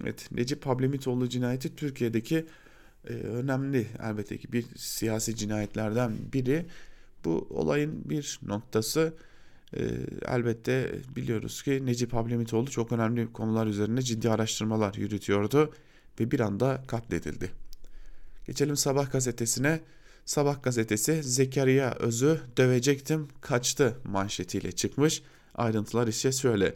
Evet, 0.04 0.32
Necip 0.32 0.66
Hablemitoğlu 0.66 1.30
cinayeti 1.30 1.76
Türkiye'deki 1.76 2.46
e, 3.08 3.14
önemli 3.14 3.88
elbette 4.04 4.38
ki 4.38 4.52
bir 4.54 4.66
siyasi 4.76 5.36
cinayetlerden 5.36 6.12
biri. 6.34 6.66
Bu 7.26 7.48
olayın 7.50 8.10
bir 8.10 8.40
noktası 8.48 9.14
e, 9.74 9.84
elbette 10.28 10.96
biliyoruz 11.16 11.64
ki 11.64 11.86
Necip 11.86 12.14
Hablemitoğlu 12.14 12.70
çok 12.72 12.92
önemli 12.92 13.34
konular 13.34 13.68
üzerine 13.68 14.02
ciddi 14.02 14.30
araştırmalar 14.30 14.94
yürütüyordu 14.94 15.74
ve 16.20 16.32
bir 16.32 16.40
anda 16.40 16.84
katledildi. 16.88 17.52
Geçelim 18.46 18.78
Sabah 18.78 19.12
gazetesine. 19.12 19.82
Sabah 20.26 20.64
gazetesi 20.64 21.24
Zekeriya 21.24 21.96
Öz'ü 22.00 22.40
dövecektim 22.58 23.28
kaçtı 23.42 23.98
manşetiyle 24.04 24.72
çıkmış. 24.72 25.24
Ayrıntılar 25.56 26.08
ise 26.08 26.32
şöyle. 26.32 26.76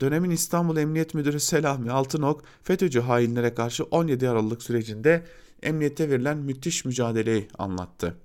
Dönemin 0.00 0.30
İstanbul 0.30 0.76
Emniyet 0.76 1.14
Müdürü 1.14 1.40
Selami 1.40 1.90
Altınok 1.90 2.44
FETÖ'cü 2.62 3.00
hainlere 3.00 3.54
karşı 3.54 3.84
17 3.84 4.28
Aralık 4.28 4.62
sürecinde 4.62 5.24
emniyete 5.62 6.10
verilen 6.10 6.38
müthiş 6.38 6.84
mücadeleyi 6.84 7.48
anlattı. 7.58 8.16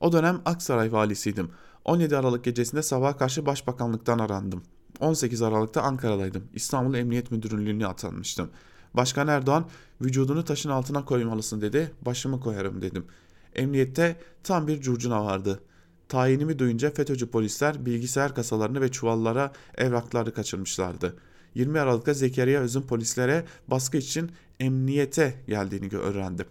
O 0.00 0.12
dönem 0.12 0.40
Aksaray 0.44 0.92
valisiydim. 0.92 1.50
17 1.84 2.16
Aralık 2.16 2.44
gecesinde 2.44 2.82
sabah 2.82 3.18
karşı 3.18 3.46
başbakanlıktan 3.46 4.18
arandım. 4.18 4.62
18 5.00 5.42
Aralık'ta 5.42 5.82
Ankara'daydım. 5.82 6.44
İstanbul 6.54 6.94
Emniyet 6.94 7.30
Müdürlüğü'ne 7.30 7.86
atanmıştım. 7.86 8.50
Başkan 8.94 9.28
Erdoğan 9.28 9.68
vücudunu 10.00 10.44
taşın 10.44 10.70
altına 10.70 11.04
koymalısın 11.04 11.60
dedi. 11.60 11.92
Başımı 12.02 12.40
koyarım 12.40 12.82
dedim. 12.82 13.06
Emniyette 13.54 14.16
tam 14.42 14.66
bir 14.66 14.80
curcuna 14.80 15.24
vardı. 15.24 15.60
Tayinimi 16.08 16.58
duyunca 16.58 16.90
FETÖ'cü 16.90 17.30
polisler 17.30 17.86
bilgisayar 17.86 18.34
kasalarını 18.34 18.80
ve 18.80 18.90
çuvallara 18.90 19.52
evrakları 19.78 20.34
kaçırmışlardı. 20.34 21.16
20 21.54 21.80
Aralık'ta 21.80 22.14
Zekeriya 22.14 22.60
Öz'ün 22.60 22.82
polislere 22.82 23.44
baskı 23.68 23.96
için 23.96 24.30
emniyete 24.60 25.34
geldiğini 25.46 25.96
öğrendim. 25.96 26.46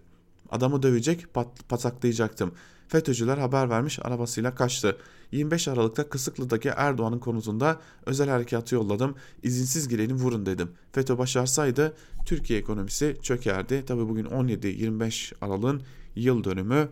Adamı 0.50 0.84
dövecek, 0.84 1.34
pat 1.34 1.70
pataklayacaktım. 1.70 2.54
FETÖ'cüler 2.88 3.38
haber 3.38 3.69
vermiş 3.69 4.00
arabasıyla 4.02 4.56
kaçtı. 4.56 4.98
25 5.32 5.67
Aralık'ta 5.67 6.10
Kısıklı'daki 6.10 6.69
Erdoğan'ın 6.69 7.19
konutunda 7.19 7.82
özel 8.06 8.30
harekatı 8.30 8.76
yolladım. 8.76 9.15
İzinsiz 9.43 9.89
gireni 9.89 10.13
vurun 10.13 10.46
dedim. 10.46 10.72
FETÖ 10.91 11.17
başarsaydı 11.17 11.93
Türkiye 12.26 12.60
ekonomisi 12.60 13.17
çökerdi. 13.22 13.86
Tabi 13.86 14.10
bugün 14.10 14.26
17-25 14.26 15.34
Aralık'ın 15.41 15.82
yıl 16.15 16.43
dönümü. 16.43 16.89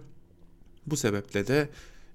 Bu 0.85 0.97
sebeple 0.97 1.47
de 1.47 1.69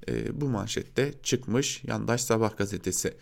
e, 0.09 0.41
bu 0.41 0.49
manşette 0.49 1.13
çıkmış 1.23 1.85
Yandaş 1.85 2.21
Sabah 2.21 2.57
gazetesi. 2.57 3.15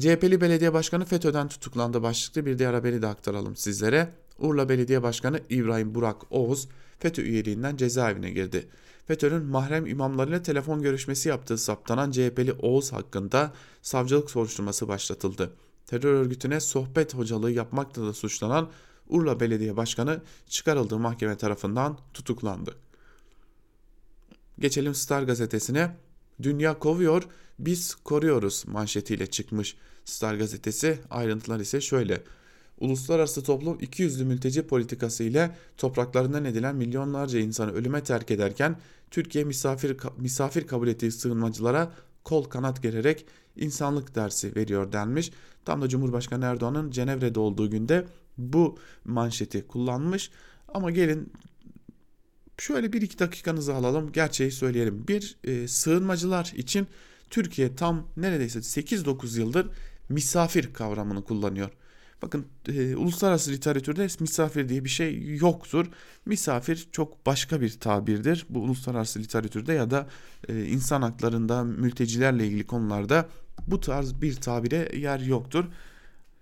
CHP'li 0.00 0.40
belediye 0.40 0.72
başkanı 0.72 1.04
FETÖ'den 1.04 1.48
tutuklandı 1.48 2.02
başlıklı 2.02 2.46
bir 2.46 2.58
diğer 2.58 2.74
haberi 2.74 3.02
de 3.02 3.06
aktaralım 3.06 3.56
sizlere. 3.56 4.08
Urla 4.38 4.68
Belediye 4.68 5.02
Başkanı 5.02 5.40
İbrahim 5.50 5.94
Burak 5.94 6.32
Oğuz 6.32 6.68
FETÖ 6.98 7.22
üyeliğinden 7.22 7.76
cezaevine 7.76 8.30
girdi. 8.30 8.68
FETÖ'nün 9.10 9.44
mahrem 9.44 9.86
imamlarıyla 9.86 10.42
telefon 10.42 10.82
görüşmesi 10.82 11.28
yaptığı 11.28 11.58
saptanan 11.58 12.10
CHP'li 12.10 12.52
Oğuz 12.52 12.92
hakkında 12.92 13.52
savcılık 13.82 14.30
soruşturması 14.30 14.88
başlatıldı. 14.88 15.52
Terör 15.86 16.14
örgütüne 16.14 16.60
sohbet 16.60 17.14
hocalığı 17.14 17.50
yapmakla 17.50 18.06
da 18.06 18.12
suçlanan 18.12 18.70
Urla 19.08 19.40
Belediye 19.40 19.76
Başkanı 19.76 20.20
çıkarıldığı 20.46 20.98
mahkeme 20.98 21.36
tarafından 21.36 21.98
tutuklandı. 22.14 22.74
Geçelim 24.58 24.94
Star 24.94 25.22
gazetesine. 25.22 25.96
Dünya 26.42 26.78
kovuyor, 26.78 27.22
biz 27.58 27.94
koruyoruz 27.94 28.64
manşetiyle 28.66 29.26
çıkmış 29.26 29.76
Star 30.04 30.34
gazetesi. 30.34 30.98
Ayrıntılar 31.10 31.60
ise 31.60 31.80
şöyle. 31.80 32.22
Uluslararası 32.80 33.42
toplum 33.42 33.78
iki 33.80 34.02
yüzlü 34.02 34.24
mülteci 34.24 34.62
politikası 34.62 35.24
ile 35.24 35.56
topraklarından 35.76 36.44
edilen 36.44 36.76
milyonlarca 36.76 37.38
insanı 37.38 37.72
ölüme 37.72 38.02
terk 38.02 38.30
ederken 38.30 38.76
Türkiye 39.10 39.44
misafir 39.44 39.96
misafir 40.18 40.66
kabul 40.66 40.88
ettiği 40.88 41.12
sığınmacılara 41.12 41.92
kol 42.24 42.44
kanat 42.44 42.82
gererek 42.82 43.26
insanlık 43.56 44.14
dersi 44.14 44.56
veriyor 44.56 44.92
denmiş. 44.92 45.30
Tam 45.64 45.82
da 45.82 45.88
Cumhurbaşkanı 45.88 46.44
Erdoğan'ın 46.44 46.90
Cenevre'de 46.90 47.40
olduğu 47.40 47.70
günde 47.70 48.06
bu 48.38 48.78
manşeti 49.04 49.66
kullanmış. 49.66 50.30
Ama 50.68 50.90
gelin 50.90 51.32
şöyle 52.58 52.92
bir 52.92 53.02
iki 53.02 53.18
dakikanızı 53.18 53.74
alalım 53.74 54.12
gerçeği 54.12 54.50
söyleyelim. 54.50 55.08
Bir 55.08 55.36
e, 55.44 55.68
sığınmacılar 55.68 56.52
için 56.56 56.86
Türkiye 57.30 57.76
tam 57.76 58.06
neredeyse 58.16 58.58
8-9 58.58 59.38
yıldır 59.38 59.68
misafir 60.08 60.72
kavramını 60.72 61.24
kullanıyor. 61.24 61.70
Bakın 62.22 62.46
e, 62.68 62.96
uluslararası 62.96 63.50
literatürde 63.50 64.02
misafir 64.20 64.68
diye 64.68 64.84
bir 64.84 64.88
şey 64.88 65.36
yoktur. 65.36 65.86
Misafir 66.26 66.88
çok 66.92 67.26
başka 67.26 67.60
bir 67.60 67.80
tabirdir. 67.80 68.46
Bu 68.48 68.60
uluslararası 68.60 69.18
literatürde 69.18 69.72
ya 69.72 69.90
da 69.90 70.06
e, 70.48 70.64
insan 70.64 71.02
haklarında 71.02 71.64
mültecilerle 71.64 72.46
ilgili 72.46 72.66
konularda 72.66 73.28
bu 73.66 73.80
tarz 73.80 74.22
bir 74.22 74.34
tabire 74.34 74.88
yer 74.96 75.20
yoktur. 75.20 75.64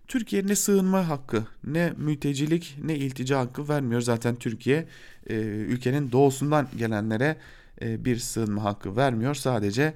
Türkiye 0.08 0.46
ne 0.46 0.56
sığınma 0.56 1.08
hakkı, 1.08 1.44
ne 1.64 1.92
mültecilik, 1.96 2.76
ne 2.84 2.96
iltica 2.96 3.38
hakkı 3.38 3.68
vermiyor. 3.68 4.00
Zaten 4.00 4.36
Türkiye 4.36 4.88
e, 5.26 5.34
ülkenin 5.44 6.12
doğusundan 6.12 6.68
gelenlere 6.78 7.36
e, 7.82 8.04
bir 8.04 8.16
sığınma 8.16 8.64
hakkı 8.64 8.96
vermiyor. 8.96 9.34
Sadece 9.34 9.94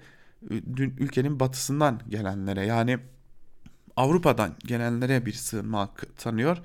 ülkenin 0.98 1.40
batısından 1.40 2.00
gelenlere 2.08 2.66
yani 2.66 2.98
Avrupa'dan 3.96 4.54
gelenlere 4.66 5.26
bir 5.26 5.32
sığınma 5.32 5.80
hakkı 5.80 6.06
tanıyor. 6.06 6.58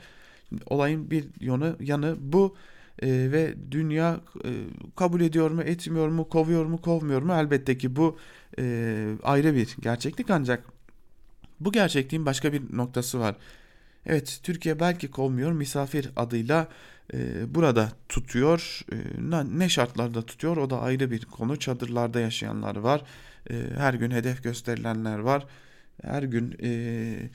Olayın 0.66 1.12
bir 1.12 1.26
yanı, 1.40 1.76
yanı 1.80 2.16
bu. 2.20 2.56
E, 3.02 3.08
ve 3.08 3.56
dünya 3.72 4.20
e, 4.46 4.50
kabul 4.96 5.22
ediyor 5.22 5.52
mu 5.52 5.62
etmiyor 5.62 6.08
mu 6.08 6.30
kovuyor 6.30 6.66
mu 6.66 6.82
kovmuyor 6.82 7.22
mu? 7.22 7.34
Elbette 7.34 7.78
ki 7.78 7.96
bu 7.96 8.18
e, 8.60 9.16
ayrı 9.24 9.56
bir 9.56 9.76
gerçeklik. 9.82 10.30
Ancak 10.30 10.64
bu 11.60 11.72
gerçekliğin 11.72 12.26
başka 12.26 12.54
bir 12.54 12.78
noktası 12.78 13.20
var. 13.20 13.36
Evet 14.06 14.40
Türkiye 14.44 14.80
belki 14.80 15.12
kovmuyor 15.12 15.52
misafir 15.52 16.10
adıyla 16.16 16.68
e, 17.14 17.56
burada 17.56 17.92
tutuyor. 18.10 18.82
E, 18.92 18.96
ne 19.60 19.70
şartlarda 19.70 20.22
tutuyor 20.22 20.58
o 20.58 20.70
da 20.70 20.82
ayrı 20.82 21.12
bir 21.12 21.26
konu. 21.26 21.60
Çadırlarda 21.60 22.20
yaşayanlar 22.20 22.76
var. 22.76 23.02
E, 23.50 23.54
her 23.78 23.94
gün 23.94 24.12
hedef 24.12 24.44
gösterilenler 24.44 25.20
var 25.20 25.46
her 26.02 26.24
gün 26.24 26.56
e, 26.64 27.30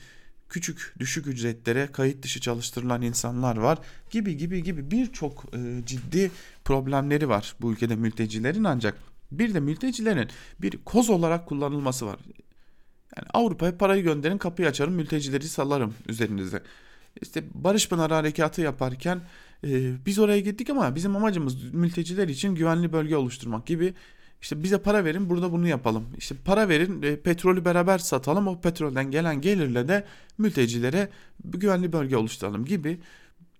küçük 0.49 0.93
düşük 0.99 1.27
ücretlere 1.27 1.87
kayıt 1.91 2.23
dışı 2.23 2.41
çalıştırılan 2.41 3.01
insanlar 3.01 3.57
var 3.57 3.79
gibi 4.09 4.37
gibi 4.37 4.63
gibi 4.63 4.91
birçok 4.91 5.45
e, 5.55 5.85
ciddi 5.85 6.31
problemleri 6.65 7.29
var 7.29 7.55
bu 7.61 7.71
ülkede 7.71 7.95
mültecilerin 7.95 8.63
ancak 8.63 8.97
bir 9.31 9.53
de 9.53 9.59
mültecilerin 9.59 10.29
bir 10.61 10.77
koz 10.85 11.09
olarak 11.09 11.45
kullanılması 11.45 12.05
var. 12.05 12.19
Yani 13.17 13.27
Avrupa'ya 13.33 13.77
parayı 13.77 14.03
gönderin 14.03 14.37
kapıyı 14.37 14.67
açarım 14.67 14.93
mültecileri 14.93 15.47
salarım 15.47 15.93
üzerinize. 16.07 16.63
işte 17.21 17.43
Barış 17.53 17.89
Pınarı 17.89 18.13
Harekatı 18.13 18.61
yaparken 18.61 19.21
e, 19.63 20.05
biz 20.05 20.19
oraya 20.19 20.39
gittik 20.39 20.69
ama 20.69 20.95
bizim 20.95 21.15
amacımız 21.15 21.73
mülteciler 21.73 22.27
için 22.27 22.55
güvenli 22.55 22.93
bölge 22.93 23.15
oluşturmak 23.15 23.65
gibi 23.65 23.93
işte 24.43 24.63
bize 24.63 24.77
para 24.77 25.05
verin 25.05 25.29
burada 25.29 25.51
bunu 25.51 25.67
yapalım. 25.67 26.05
İşte 26.17 26.35
para 26.45 26.69
verin 26.69 27.01
e, 27.01 27.19
petrolü 27.19 27.65
beraber 27.65 27.97
satalım 27.97 28.47
o 28.47 28.61
petrolden 28.61 29.11
gelen 29.11 29.41
gelirle 29.41 29.87
de 29.87 30.05
mültecilere 30.37 31.09
güvenli 31.45 31.93
bölge 31.93 32.17
oluşturalım 32.17 32.65
gibi 32.65 32.99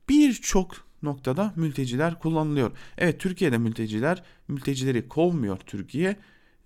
birçok 0.10 0.72
noktada 1.04 1.54
mülteciler 1.56 2.20
kullanılıyor. 2.20 2.72
Evet 2.98 3.20
Türkiye'de 3.20 3.58
mülteciler 3.58 4.24
mültecileri 4.48 5.08
kovmuyor 5.08 5.58
Türkiye. 5.58 6.10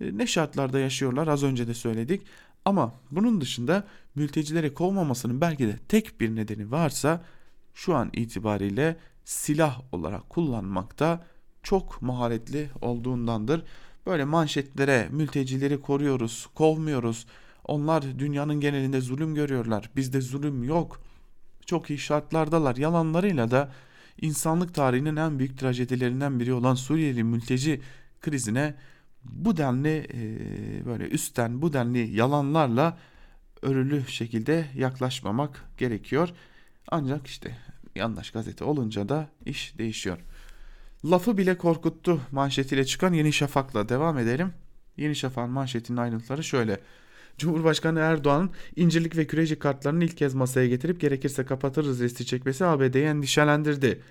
E, 0.01 0.17
ne 0.17 0.27
şartlarda 0.27 0.79
yaşıyorlar 0.79 1.27
az 1.27 1.43
önce 1.43 1.67
de 1.67 1.73
söyledik. 1.73 2.21
Ama 2.65 2.93
bunun 3.11 3.41
dışında 3.41 3.87
mültecileri 4.15 4.73
kovmamasının 4.73 5.41
belki 5.41 5.67
de 5.67 5.77
tek 5.87 6.21
bir 6.21 6.35
nedeni 6.35 6.71
varsa 6.71 7.25
şu 7.73 7.95
an 7.95 8.09
itibariyle 8.13 8.97
silah 9.25 9.81
olarak 9.91 10.29
kullanmakta 10.29 11.25
çok 11.63 12.01
maharetli 12.01 12.69
olduğundandır. 12.81 13.63
Böyle 14.07 14.25
manşetlere 14.25 15.07
mültecileri 15.11 15.81
koruyoruz, 15.81 16.47
kovmuyoruz. 16.55 17.25
Onlar 17.63 18.19
dünyanın 18.19 18.59
genelinde 18.59 19.01
zulüm 19.01 19.35
görüyorlar. 19.35 19.89
Bizde 19.95 20.21
zulüm 20.21 20.63
yok. 20.63 21.01
Çok 21.65 21.89
iyi 21.89 21.99
şartlardalar. 21.99 22.75
Yalanlarıyla 22.75 23.51
da 23.51 23.71
insanlık 24.21 24.73
tarihinin 24.73 25.15
en 25.15 25.39
büyük 25.39 25.59
trajedilerinden 25.59 26.39
biri 26.39 26.53
olan 26.53 26.75
Suriyeli 26.75 27.23
mülteci 27.23 27.81
krizine 28.21 28.75
bu 29.23 29.57
denli 29.57 30.07
e, 30.13 30.85
böyle 30.85 31.07
üstten 31.07 31.61
bu 31.61 31.73
denli 31.73 32.15
yalanlarla 32.15 32.97
örülü 33.61 34.03
şekilde 34.07 34.65
yaklaşmamak 34.75 35.65
gerekiyor. 35.77 36.29
Ancak 36.87 37.27
işte 37.27 37.57
yandaş 37.95 38.31
gazete 38.31 38.63
olunca 38.63 39.09
da 39.09 39.29
iş 39.45 39.77
değişiyor. 39.77 40.19
Lafı 41.05 41.37
bile 41.37 41.57
korkuttu 41.57 42.21
manşetiyle 42.31 42.85
çıkan 42.85 43.13
Yeni 43.13 43.33
Şafak'la 43.33 43.89
devam 43.89 44.17
edelim. 44.17 44.53
Yeni 44.97 45.15
Şafak'ın 45.15 45.51
manşetinin 45.51 45.97
ayrıntıları 45.97 46.43
şöyle. 46.43 46.79
Cumhurbaşkanı 47.37 47.99
Erdoğan 47.99 48.49
incirlik 48.75 49.17
ve 49.17 49.27
küreci 49.27 49.59
kartlarını 49.59 50.03
ilk 50.03 50.17
kez 50.17 50.33
masaya 50.33 50.67
getirip 50.67 51.01
gerekirse 51.01 51.45
kapatırız 51.45 51.99
resti 52.01 52.25
çekmesi 52.25 52.65
ABD'yi 52.65 53.03
endişelendirdi. 53.03 54.01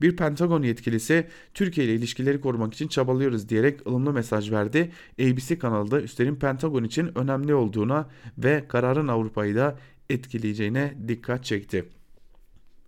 Bir 0.00 0.16
Pentagon 0.16 0.62
yetkilisi 0.62 1.26
Türkiye 1.54 1.86
ile 1.86 1.94
ilişkileri 1.94 2.40
korumak 2.40 2.74
için 2.74 2.88
çabalıyoruz 2.88 3.48
diyerek 3.48 3.86
ılımlı 3.86 4.12
mesaj 4.12 4.50
verdi. 4.50 4.92
ABC 5.20 5.58
kanalında 5.58 6.00
üstlerin 6.00 6.36
Pentagon 6.36 6.84
için 6.84 7.18
önemli 7.18 7.54
olduğuna 7.54 8.08
ve 8.38 8.64
kararın 8.68 9.08
Avrupa'yı 9.08 9.56
da 9.56 9.78
etkileyeceğine 10.10 10.94
dikkat 11.08 11.44
çekti. 11.44 11.84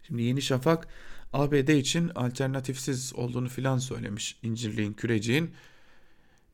Şimdi 0.03 0.23
Yeni 0.23 0.43
Şafak 0.43 0.89
ABD 1.33 1.69
için 1.69 2.09
alternatifsiz 2.09 3.13
olduğunu 3.15 3.49
filan 3.49 3.79
söylemiş 3.79 4.37
incirliğin 4.43 4.93
küreciğin. 4.93 5.51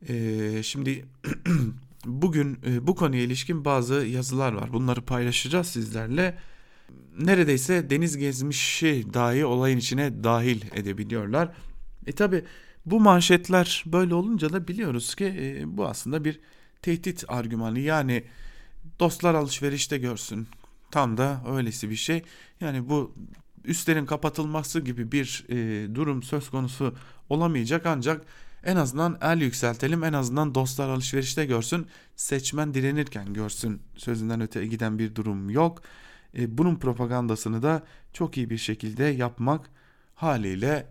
Ee, 0.08 0.62
şimdi 0.62 1.04
bugün 2.06 2.58
e, 2.66 2.86
bu 2.86 2.94
konuya 2.94 3.22
ilişkin 3.22 3.64
bazı 3.64 3.94
yazılar 3.94 4.52
var. 4.52 4.72
Bunları 4.72 5.02
paylaşacağız 5.02 5.66
sizlerle. 5.66 6.38
Neredeyse 7.18 7.90
deniz 7.90 8.16
gezmişi 8.16 9.04
dahi 9.14 9.44
olayın 9.44 9.78
içine 9.78 10.24
dahil 10.24 10.62
edebiliyorlar. 10.74 11.52
E 12.06 12.12
tabi 12.12 12.44
bu 12.86 13.00
manşetler 13.00 13.84
böyle 13.86 14.14
olunca 14.14 14.52
da 14.52 14.68
biliyoruz 14.68 15.14
ki 15.14 15.24
e, 15.24 15.76
bu 15.76 15.86
aslında 15.86 16.24
bir 16.24 16.40
tehdit 16.82 17.24
argümanı. 17.28 17.78
Yani 17.78 18.24
dostlar 19.00 19.34
alışverişte 19.34 19.98
görsün. 19.98 20.48
Tam 20.90 21.16
da 21.16 21.44
öylesi 21.48 21.90
bir 21.90 21.96
şey. 21.96 22.22
Yani 22.60 22.88
bu 22.88 23.14
üstlerin 23.64 24.06
kapatılması 24.06 24.80
gibi 24.80 25.12
bir 25.12 25.44
e, 25.48 25.94
durum 25.94 26.22
söz 26.22 26.50
konusu 26.50 26.94
olamayacak 27.28 27.86
ancak 27.86 28.22
en 28.64 28.76
azından 28.76 29.18
el 29.22 29.40
yükseltelim 29.40 30.04
en 30.04 30.12
azından 30.12 30.54
dostlar 30.54 30.88
alışverişte 30.88 31.46
görsün 31.46 31.86
seçmen 32.16 32.74
direnirken 32.74 33.32
görsün 33.32 33.82
sözünden 33.96 34.40
öte 34.40 34.66
giden 34.66 34.98
bir 34.98 35.14
durum 35.14 35.50
yok. 35.50 35.82
E, 36.38 36.58
bunun 36.58 36.76
propagandasını 36.76 37.62
da 37.62 37.82
çok 38.12 38.36
iyi 38.36 38.50
bir 38.50 38.58
şekilde 38.58 39.04
yapmak 39.04 39.70
haliyle 40.14 40.86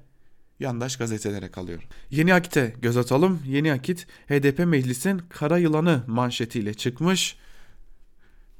yandaş 0.60 0.96
gazetelere 0.96 1.52
kalıyor. 1.52 1.88
Yeni 2.10 2.34
Akit'e 2.34 2.74
göz 2.82 2.98
atalım. 2.98 3.40
Yeni 3.48 3.74
Akit 3.74 4.08
HDP 4.28 4.60
meclisin 4.60 5.22
kara 5.30 5.58
yılanı 5.58 6.04
manşetiyle 6.08 6.74
çıkmış. 6.74 7.38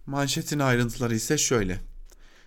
Manşetin 0.06 0.60
ayrıntıları 0.60 1.16
ise 1.16 1.38
şöyle. 1.38 1.93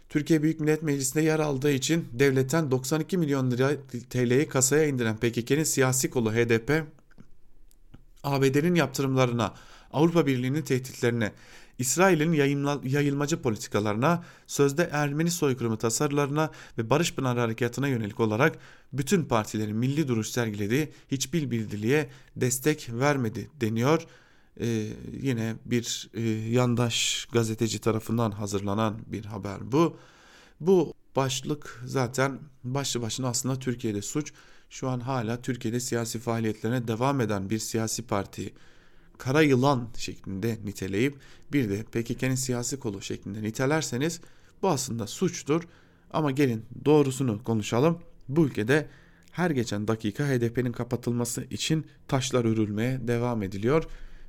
Türkiye 0.09 0.42
Büyük 0.42 0.61
Millet 0.61 0.83
Meclisi'nde 0.83 1.23
yer 1.23 1.38
aldığı 1.38 1.71
için 1.71 2.09
devletten 2.12 2.71
92 2.71 3.19
milyon 3.19 3.51
lira 3.51 3.71
TL'yi 4.11 4.49
kasaya 4.49 4.87
indiren 4.87 5.16
PKK'nin 5.16 5.64
siyasi 5.64 6.11
kolu 6.11 6.33
HDP, 6.33 6.85
ABD'nin 8.25 8.75
yaptırımlarına, 8.75 9.55
Avrupa 9.92 10.27
Birliği'nin 10.27 10.62
tehditlerine, 10.62 11.33
İsrail'in 11.79 12.33
yayılmacı 12.85 13.42
politikalarına, 13.42 14.25
sözde 14.47 14.88
Ermeni 14.92 15.31
soykırımı 15.31 15.77
tasarılarına 15.77 16.51
ve 16.79 16.90
Barış 16.90 17.14
Pınar 17.14 17.38
Harekatı'na 17.38 17.88
yönelik 17.88 18.21
olarak 18.21 18.59
bütün 18.92 19.25
partilerin 19.25 19.77
milli 19.77 20.09
duruş 20.09 20.29
sergilediği 20.29 20.92
hiçbir 21.11 21.51
bildiriye 21.51 22.09
destek 22.37 22.88
vermedi 22.92 23.51
deniyor 23.61 24.07
e, 24.61 24.87
yine 25.23 25.55
bir 25.64 26.11
e, 26.14 26.23
yandaş 26.51 27.27
gazeteci 27.33 27.79
tarafından 27.79 28.31
hazırlanan 28.31 28.99
bir 29.07 29.25
haber 29.25 29.73
bu. 29.73 29.97
Bu 30.61 30.95
başlık 31.16 31.83
zaten 31.85 32.38
başlı 32.64 33.03
başına 33.03 33.29
aslında 33.29 33.59
Türkiye'de 33.59 34.03
suç. 34.03 34.33
Şu 34.71 34.88
an 34.88 35.01
hala 35.01 35.42
Türkiye'de 35.42 35.81
siyasi 35.81 36.19
faaliyetlerine 36.19 36.88
devam 36.88 37.21
eden 37.21 37.51
bir 37.51 37.59
siyasi 37.59 38.03
parti 38.03 38.55
kara 39.19 39.42
yılan 39.42 39.88
şeklinde 39.97 40.59
niteleyip 40.64 41.16
bir 41.53 41.69
de 41.71 41.83
PKK'nın 41.83 42.35
siyasi 42.35 42.79
kolu 42.79 43.03
şeklinde 43.03 43.42
nitelerseniz 43.42 44.21
bu 44.62 44.69
aslında 44.69 45.07
suçtur. 45.07 45.62
Ama 46.11 46.31
gelin 46.31 46.64
doğrusunu 46.85 47.45
konuşalım. 47.45 47.99
Bu 48.29 48.47
ülkede 48.47 48.88
her 49.31 49.51
geçen 49.51 49.88
dakika 49.88 50.25
HDP'nin 50.29 50.73
kapatılması 50.73 51.45
için 51.51 51.87
taşlar 52.09 52.45
örülmeye 52.45 53.09
devam 53.09 53.42
ediliyor 53.42 53.85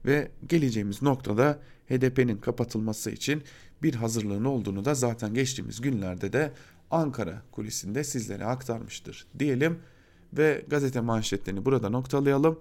ve 0.06 0.32
geleceğimiz 0.50 1.02
noktada 1.02 1.60
HDP'nin 1.90 2.38
kapatılması 2.38 3.12
için 3.12 3.44
bir 3.84 3.96
hazırlığın 3.96 4.46
olduğunu 4.46 4.86
da 4.86 4.94
zaten 4.94 5.34
geçtiğimiz 5.34 5.82
günlerde 5.82 6.34
de 6.34 6.52
Ankara 6.92 7.42
kulisinde 7.52 8.04
sizlere 8.04 8.46
aktarmıştır 8.46 9.28
diyelim 9.40 9.80
ve 10.34 10.66
gazete 10.68 11.02
manşetlerini 11.02 11.66
burada 11.66 11.90
noktalayalım. 11.90 12.60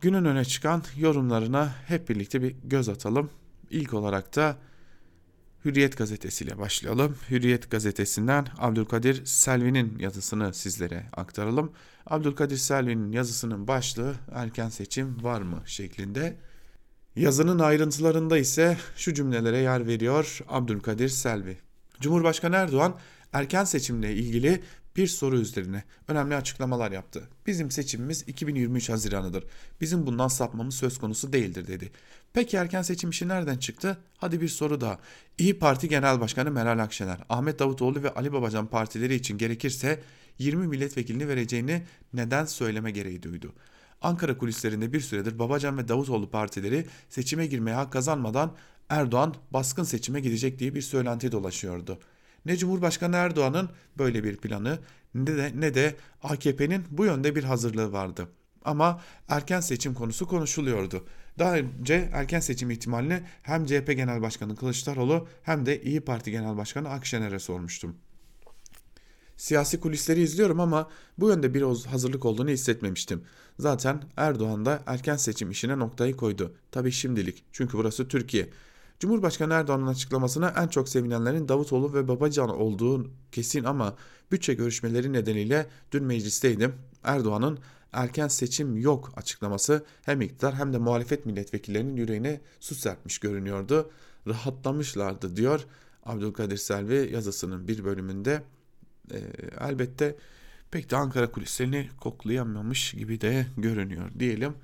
Günün 0.00 0.24
öne 0.24 0.44
çıkan 0.44 0.82
yorumlarına 0.96 1.74
hep 1.86 2.08
birlikte 2.08 2.42
bir 2.42 2.56
göz 2.64 2.88
atalım. 2.88 3.30
İlk 3.70 3.94
olarak 3.94 4.36
da 4.36 4.56
Hürriyet 5.64 5.96
gazetesiyle 5.96 6.58
başlayalım. 6.58 7.16
Hürriyet 7.30 7.70
gazetesinden 7.70 8.46
Abdülkadir 8.58 9.26
Selvi'nin 9.26 9.98
yazısını 9.98 10.54
sizlere 10.54 11.06
aktaralım. 11.12 11.72
Abdülkadir 12.06 12.56
Selvi'nin 12.56 13.12
yazısının 13.12 13.68
başlığı 13.68 14.14
erken 14.32 14.68
seçim 14.68 15.24
var 15.24 15.42
mı 15.42 15.62
şeklinde. 15.66 16.36
Yazının 17.16 17.58
ayrıntılarında 17.58 18.38
ise 18.38 18.76
şu 18.96 19.14
cümlelere 19.14 19.58
yer 19.58 19.86
veriyor 19.86 20.40
Abdülkadir 20.48 21.08
Selvi. 21.08 21.58
Cumhurbaşkanı 22.00 22.56
Erdoğan 22.56 22.98
erken 23.32 23.64
seçimle 23.64 24.14
ilgili 24.14 24.62
bir 24.96 25.06
soru 25.06 25.38
üzerine 25.38 25.84
önemli 26.08 26.36
açıklamalar 26.36 26.92
yaptı. 26.92 27.28
Bizim 27.46 27.70
seçimimiz 27.70 28.24
2023 28.28 28.88
Haziran'ıdır. 28.88 29.44
Bizim 29.80 30.06
bundan 30.06 30.28
sapmamız 30.28 30.74
söz 30.74 30.98
konusu 30.98 31.32
değildir 31.32 31.66
dedi. 31.66 31.92
Peki 32.32 32.56
erken 32.56 32.82
seçim 32.82 33.10
işi 33.10 33.28
nereden 33.28 33.56
çıktı? 33.56 33.98
Hadi 34.16 34.40
bir 34.40 34.48
soru 34.48 34.80
daha. 34.80 34.98
İyi 35.38 35.58
Parti 35.58 35.88
Genel 35.88 36.20
Başkanı 36.20 36.50
Meral 36.50 36.78
Akşener, 36.78 37.18
Ahmet 37.28 37.58
Davutoğlu 37.58 38.02
ve 38.02 38.14
Ali 38.14 38.32
Babacan 38.32 38.66
partileri 38.66 39.14
için 39.14 39.38
gerekirse 39.38 40.00
20 40.38 40.66
milletvekilini 40.66 41.28
vereceğini 41.28 41.82
neden 42.12 42.44
söyleme 42.44 42.90
gereği 42.90 43.22
duydu? 43.22 43.52
Ankara 44.02 44.38
kulislerinde 44.38 44.92
bir 44.92 45.00
süredir 45.00 45.38
Babacan 45.38 45.78
ve 45.78 45.88
Davutoğlu 45.88 46.30
partileri 46.30 46.86
seçime 47.08 47.46
girmeye 47.46 47.74
hak 47.74 47.92
kazanmadan 47.92 48.56
Erdoğan 48.88 49.34
baskın 49.50 49.84
seçime 49.84 50.20
gidecek 50.20 50.58
diye 50.58 50.74
bir 50.74 50.82
söylenti 50.82 51.32
dolaşıyordu. 51.32 51.98
Ne 52.44 52.56
Cumhurbaşkanı 52.56 53.16
Erdoğan'ın 53.16 53.70
böyle 53.98 54.24
bir 54.24 54.36
planı 54.36 54.78
ne 55.14 55.26
de, 55.26 55.52
ne 55.54 55.74
de 55.74 55.96
AKP'nin 56.22 56.84
bu 56.90 57.04
yönde 57.04 57.36
bir 57.36 57.44
hazırlığı 57.44 57.92
vardı. 57.92 58.28
Ama 58.64 59.00
erken 59.28 59.60
seçim 59.60 59.94
konusu 59.94 60.26
konuşuluyordu. 60.26 61.06
Daha 61.38 61.56
önce 61.56 62.10
erken 62.12 62.40
seçim 62.40 62.70
ihtimalini 62.70 63.22
hem 63.42 63.66
CHP 63.66 63.86
Genel 63.86 64.22
Başkanı 64.22 64.56
Kılıçdaroğlu 64.56 65.28
hem 65.42 65.66
de 65.66 65.82
İyi 65.82 66.00
Parti 66.00 66.30
Genel 66.30 66.56
Başkanı 66.56 66.88
Akşener'e 66.88 67.38
sormuştum. 67.38 67.96
Siyasi 69.36 69.80
kulisleri 69.80 70.22
izliyorum 70.22 70.60
ama 70.60 70.90
bu 71.18 71.28
yönde 71.28 71.54
bir 71.54 71.62
hazırlık 71.62 72.24
olduğunu 72.24 72.50
hissetmemiştim. 72.50 73.24
Zaten 73.58 74.02
Erdoğan 74.16 74.64
da 74.64 74.82
erken 74.86 75.16
seçim 75.16 75.50
işine 75.50 75.78
noktayı 75.78 76.16
koydu. 76.16 76.56
Tabii 76.70 76.92
şimdilik 76.92 77.44
çünkü 77.52 77.78
burası 77.78 78.08
Türkiye. 78.08 78.48
Cumhurbaşkanı 79.02 79.54
Erdoğan'ın 79.54 79.86
açıklamasına 79.86 80.54
en 80.56 80.68
çok 80.68 80.88
sevinenlerin 80.88 81.48
Davutoğlu 81.48 81.94
ve 81.94 82.08
Babacan 82.08 82.48
olduğu 82.48 83.10
kesin 83.32 83.64
ama 83.64 83.96
bütçe 84.32 84.54
görüşmeleri 84.54 85.12
nedeniyle 85.12 85.66
dün 85.92 86.04
meclisteydim. 86.04 86.74
Erdoğan'ın 87.04 87.58
erken 87.92 88.28
seçim 88.28 88.76
yok 88.76 89.12
açıklaması 89.16 89.84
hem 90.02 90.20
iktidar 90.20 90.54
hem 90.54 90.72
de 90.72 90.78
muhalefet 90.78 91.26
milletvekillerinin 91.26 91.96
yüreğine 91.96 92.40
su 92.60 92.74
serpmiş 92.74 93.18
görünüyordu. 93.18 93.90
Rahatlamışlardı 94.26 95.36
diyor 95.36 95.66
Abdülkadir 96.06 96.56
Selvi 96.56 97.12
yazısının 97.12 97.68
bir 97.68 97.84
bölümünde. 97.84 98.42
E, 99.10 99.18
elbette 99.60 100.16
pek 100.70 100.90
de 100.90 100.96
Ankara 100.96 101.30
kulislerini 101.30 101.88
koklayamamış 102.00 102.92
gibi 102.92 103.20
de 103.20 103.46
görünüyor 103.56 104.10
diyelim. 104.18 104.54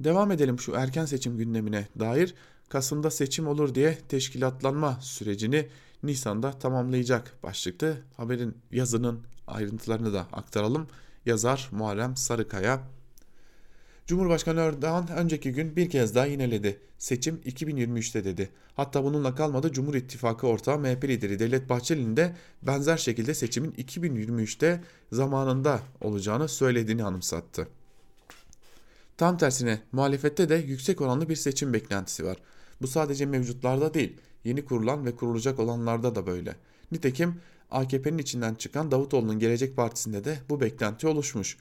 Devam 0.00 0.32
edelim 0.32 0.58
şu 0.58 0.72
erken 0.72 1.04
seçim 1.04 1.38
gündemine 1.38 1.88
dair. 1.98 2.34
Kasım'da 2.70 3.10
seçim 3.10 3.48
olur 3.48 3.74
diye 3.74 3.98
teşkilatlanma 4.08 4.98
sürecini 5.00 5.68
Nisan'da 6.02 6.58
tamamlayacak 6.58 7.42
başlıklı 7.42 7.96
haberin 8.16 8.54
yazının 8.72 9.20
ayrıntılarını 9.46 10.12
da 10.12 10.26
aktaralım. 10.32 10.86
Yazar 11.26 11.68
Muharrem 11.72 12.16
Sarıkaya. 12.16 12.80
Cumhurbaşkanı 14.06 14.60
Erdoğan 14.60 15.08
önceki 15.16 15.52
gün 15.52 15.76
bir 15.76 15.90
kez 15.90 16.14
daha 16.14 16.26
yineledi. 16.26 16.80
Seçim 16.98 17.40
2023'te 17.46 18.24
dedi. 18.24 18.50
Hatta 18.76 19.04
bununla 19.04 19.34
kalmadı 19.34 19.72
Cumhur 19.72 19.94
İttifakı 19.94 20.46
ortağı 20.46 20.78
MHP 20.78 21.04
lideri 21.04 21.38
Devlet 21.38 21.68
Bahçeli'nin 21.68 22.16
de 22.16 22.36
benzer 22.62 22.96
şekilde 22.96 23.34
seçimin 23.34 23.72
2023'te 23.72 24.80
zamanında 25.12 25.80
olacağını 26.00 26.48
söylediğini 26.48 27.04
anımsattı. 27.04 27.68
Tam 29.16 29.38
tersine 29.38 29.80
muhalefette 29.92 30.48
de 30.48 30.54
yüksek 30.54 31.00
oranlı 31.00 31.28
bir 31.28 31.36
seçim 31.36 31.72
beklentisi 31.72 32.24
var. 32.24 32.36
Bu 32.82 32.86
sadece 32.86 33.26
mevcutlarda 33.26 33.94
değil, 33.94 34.16
yeni 34.44 34.64
kurulan 34.64 35.06
ve 35.06 35.16
kurulacak 35.16 35.58
olanlarda 35.58 36.14
da 36.14 36.26
böyle. 36.26 36.56
Nitekim 36.92 37.34
AKP'nin 37.70 38.18
içinden 38.18 38.54
çıkan 38.54 38.90
Davutoğlu'nun 38.90 39.38
Gelecek 39.38 39.76
Partisi'nde 39.76 40.24
de 40.24 40.38
bu 40.48 40.60
beklenti 40.60 41.06
oluşmuş. 41.06 41.56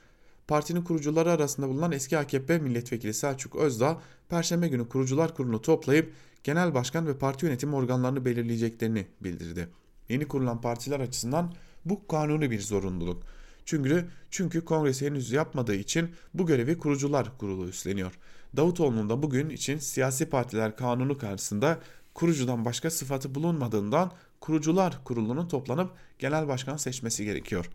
Partinin 0.47 0.81
kurucuları 0.81 1.31
arasında 1.31 1.69
bulunan 1.69 1.91
eski 1.91 2.17
AKP 2.17 2.59
milletvekili 2.59 3.13
Selçuk 3.13 3.55
Özdağ, 3.55 4.01
Perşembe 4.29 4.67
günü 4.67 4.89
kurucular 4.89 5.35
kurulunu 5.35 5.61
toplayıp 5.61 6.13
genel 6.43 6.73
başkan 6.73 7.07
ve 7.07 7.17
parti 7.17 7.45
yönetim 7.45 7.73
organlarını 7.73 8.25
belirleyeceklerini 8.25 9.07
bildirdi. 9.21 9.69
Yeni 10.09 10.27
kurulan 10.27 10.61
partiler 10.61 10.99
açısından 10.99 11.53
bu 11.85 12.07
kanuni 12.07 12.51
bir 12.51 12.61
zorunluluk. 12.61 13.23
Çünkü, 13.65 14.05
çünkü 14.31 14.65
kongresi 14.65 15.05
henüz 15.05 15.31
yapmadığı 15.31 15.75
için 15.75 16.09
bu 16.33 16.45
görevi 16.45 16.77
kurucular 16.77 17.37
kurulu 17.37 17.67
üstleniyor. 17.67 18.19
Davutoğlu'nun 18.57 19.09
da 19.09 19.23
bugün 19.23 19.49
için 19.49 19.77
siyasi 19.77 20.29
partiler 20.29 20.75
kanunu 20.75 21.17
karşısında 21.17 21.79
kurucudan 22.13 22.65
başka 22.65 22.91
sıfatı 22.91 23.35
bulunmadığından 23.35 24.11
kurucular 24.39 25.03
kurulunun 25.03 25.47
toplanıp 25.47 25.91
genel 26.19 26.47
başkan 26.47 26.77
seçmesi 26.77 27.25
gerekiyor. 27.25 27.69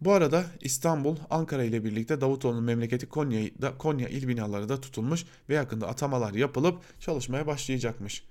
Bu 0.00 0.12
arada 0.12 0.44
İstanbul, 0.60 1.16
Ankara 1.30 1.64
ile 1.64 1.84
birlikte 1.84 2.20
Davutoğlu'nun 2.20 2.64
memleketi 2.64 3.08
Konya'da 3.08 3.78
Konya 3.78 4.08
il 4.08 4.28
binaları 4.28 4.68
da 4.68 4.80
tutulmuş 4.80 5.24
ve 5.48 5.54
yakında 5.54 5.88
atamalar 5.88 6.34
yapılıp 6.34 7.00
çalışmaya 7.00 7.46
başlayacakmış. 7.46 8.24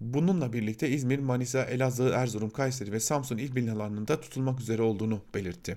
Bununla 0.00 0.52
birlikte 0.52 0.88
İzmir, 0.88 1.18
Manisa, 1.18 1.64
Elazığ, 1.64 2.08
Erzurum, 2.08 2.50
Kayseri 2.50 2.92
ve 2.92 3.00
Samsun 3.00 3.38
il 3.38 3.56
binalarının 3.56 4.08
da 4.08 4.20
tutulmak 4.20 4.60
üzere 4.60 4.82
olduğunu 4.82 5.20
belirtti. 5.34 5.76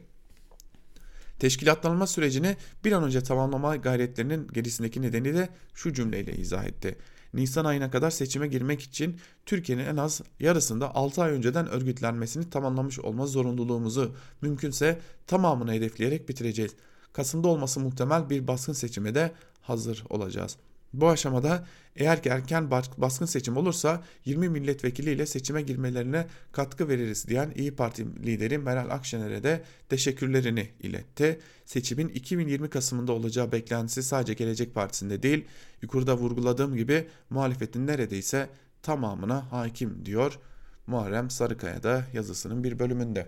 Teşkilatlanma 1.39 2.07
sürecini 2.07 2.57
bir 2.85 2.91
an 2.91 3.03
önce 3.03 3.23
tamamlama 3.23 3.75
gayretlerinin 3.75 4.47
gerisindeki 4.47 5.01
nedeni 5.01 5.33
de 5.33 5.49
şu 5.73 5.93
cümleyle 5.93 6.35
izah 6.35 6.65
etti. 6.65 6.97
Nisan 7.33 7.65
ayına 7.65 7.91
kadar 7.91 8.11
seçime 8.11 8.47
girmek 8.47 8.81
için 8.81 9.19
Türkiye'nin 9.45 9.85
en 9.85 9.97
az 9.97 10.21
yarısında 10.39 10.95
6 10.95 11.23
ay 11.23 11.31
önceden 11.31 11.67
örgütlenmesini 11.67 12.49
tamamlamış 12.49 12.99
olma 12.99 13.25
zorunluluğumuzu 13.25 14.15
mümkünse 14.41 14.99
tamamını 15.27 15.71
hedefleyerek 15.71 16.29
bitireceğiz. 16.29 16.71
Kasım'da 17.13 17.47
olması 17.47 17.79
muhtemel 17.79 18.29
bir 18.29 18.47
baskın 18.47 18.73
seçime 18.73 19.15
de 19.15 19.31
hazır 19.61 20.03
olacağız. 20.09 20.57
Bu 20.93 21.09
aşamada 21.09 21.67
eğer 21.95 22.23
ki 22.23 22.29
erken 22.29 22.71
baskın 22.71 23.25
seçim 23.25 23.57
olursa 23.57 24.03
20 24.25 24.49
milletvekiliyle 24.49 25.25
seçime 25.25 25.61
girmelerine 25.61 26.27
katkı 26.51 26.89
veririz 26.89 27.27
diyen 27.27 27.51
İyi 27.55 27.75
Parti 27.75 28.05
lideri 28.25 28.57
Meral 28.57 28.89
Akşener'e 28.89 29.43
de 29.43 29.63
teşekkürlerini 29.89 30.69
iletti. 30.79 31.39
Seçimin 31.65 32.07
2020 32.07 32.69
Kasım'ında 32.69 33.11
olacağı 33.11 33.51
beklentisi 33.51 34.03
sadece 34.03 34.33
Gelecek 34.33 34.75
Partisi'nde 34.75 35.23
değil, 35.23 35.45
yukarıda 35.81 36.17
vurguladığım 36.17 36.75
gibi 36.75 37.07
muhalefetin 37.29 37.87
neredeyse 37.87 38.49
tamamına 38.81 39.51
hakim 39.51 40.05
diyor 40.05 40.39
Muharrem 40.87 41.29
Sarıkaya 41.29 41.83
da 41.83 42.05
yazısının 42.13 42.63
bir 42.63 42.79
bölümünde. 42.79 43.27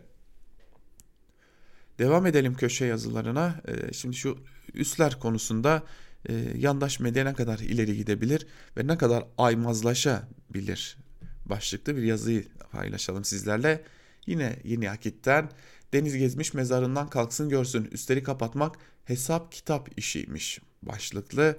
Devam 2.00 2.26
edelim 2.26 2.56
köşe 2.56 2.86
yazılarına. 2.86 3.62
Ee, 3.68 3.94
şimdi 3.94 4.16
şu 4.16 4.38
üsler 4.74 5.20
konusunda 5.20 5.84
e, 6.30 6.34
yandaş 6.56 7.00
medya 7.00 7.24
ne 7.24 7.34
kadar 7.34 7.60
ileri 7.60 7.98
gidebilir 7.98 8.48
ve 8.78 8.88
ne 8.88 8.98
kadar 8.98 9.26
aymazlaşabilir 9.38 10.98
başlıklı 11.46 11.98
bir 11.98 12.04
yazıyı 12.04 12.48
paylaşalım 12.72 13.24
sizlerle. 13.24 13.84
Yine 14.26 14.60
yeni 14.64 14.92
akitten 14.92 15.50
deniz 15.94 16.18
gezmiş 16.18 16.54
mezarından 16.54 17.10
kalksın 17.10 17.50
görsün 17.50 17.86
üstleri 17.86 18.24
kapatmak 18.24 18.76
hesap 19.06 19.52
kitap 19.52 19.90
işiymiş 19.98 20.60
başlıklı 20.82 21.58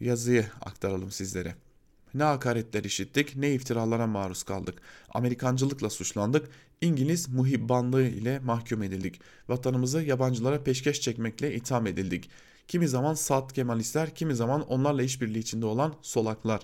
yazıyı 0.00 0.46
aktaralım 0.60 1.10
sizlere. 1.10 1.54
Ne 2.14 2.22
hakaretler 2.22 2.84
işittik, 2.84 3.36
ne 3.36 3.52
iftiralara 3.54 4.06
maruz 4.06 4.42
kaldık. 4.42 4.82
Amerikancılıkla 5.08 5.90
suçlandık, 5.90 6.48
İngiliz 6.80 7.28
muhibbanlığı 7.28 8.02
ile 8.02 8.38
mahkum 8.38 8.82
edildik. 8.82 9.20
Vatanımızı 9.48 10.02
yabancılara 10.02 10.62
peşkeş 10.62 11.00
çekmekle 11.00 11.54
itham 11.54 11.86
edildik. 11.86 12.30
Kimi 12.68 12.88
zaman 12.88 13.14
Saad 13.14 13.52
Kemalistler, 13.52 14.14
kimi 14.14 14.34
zaman 14.34 14.60
onlarla 14.62 15.02
işbirliği 15.02 15.38
içinde 15.38 15.66
olan 15.66 15.94
solaklar. 16.02 16.60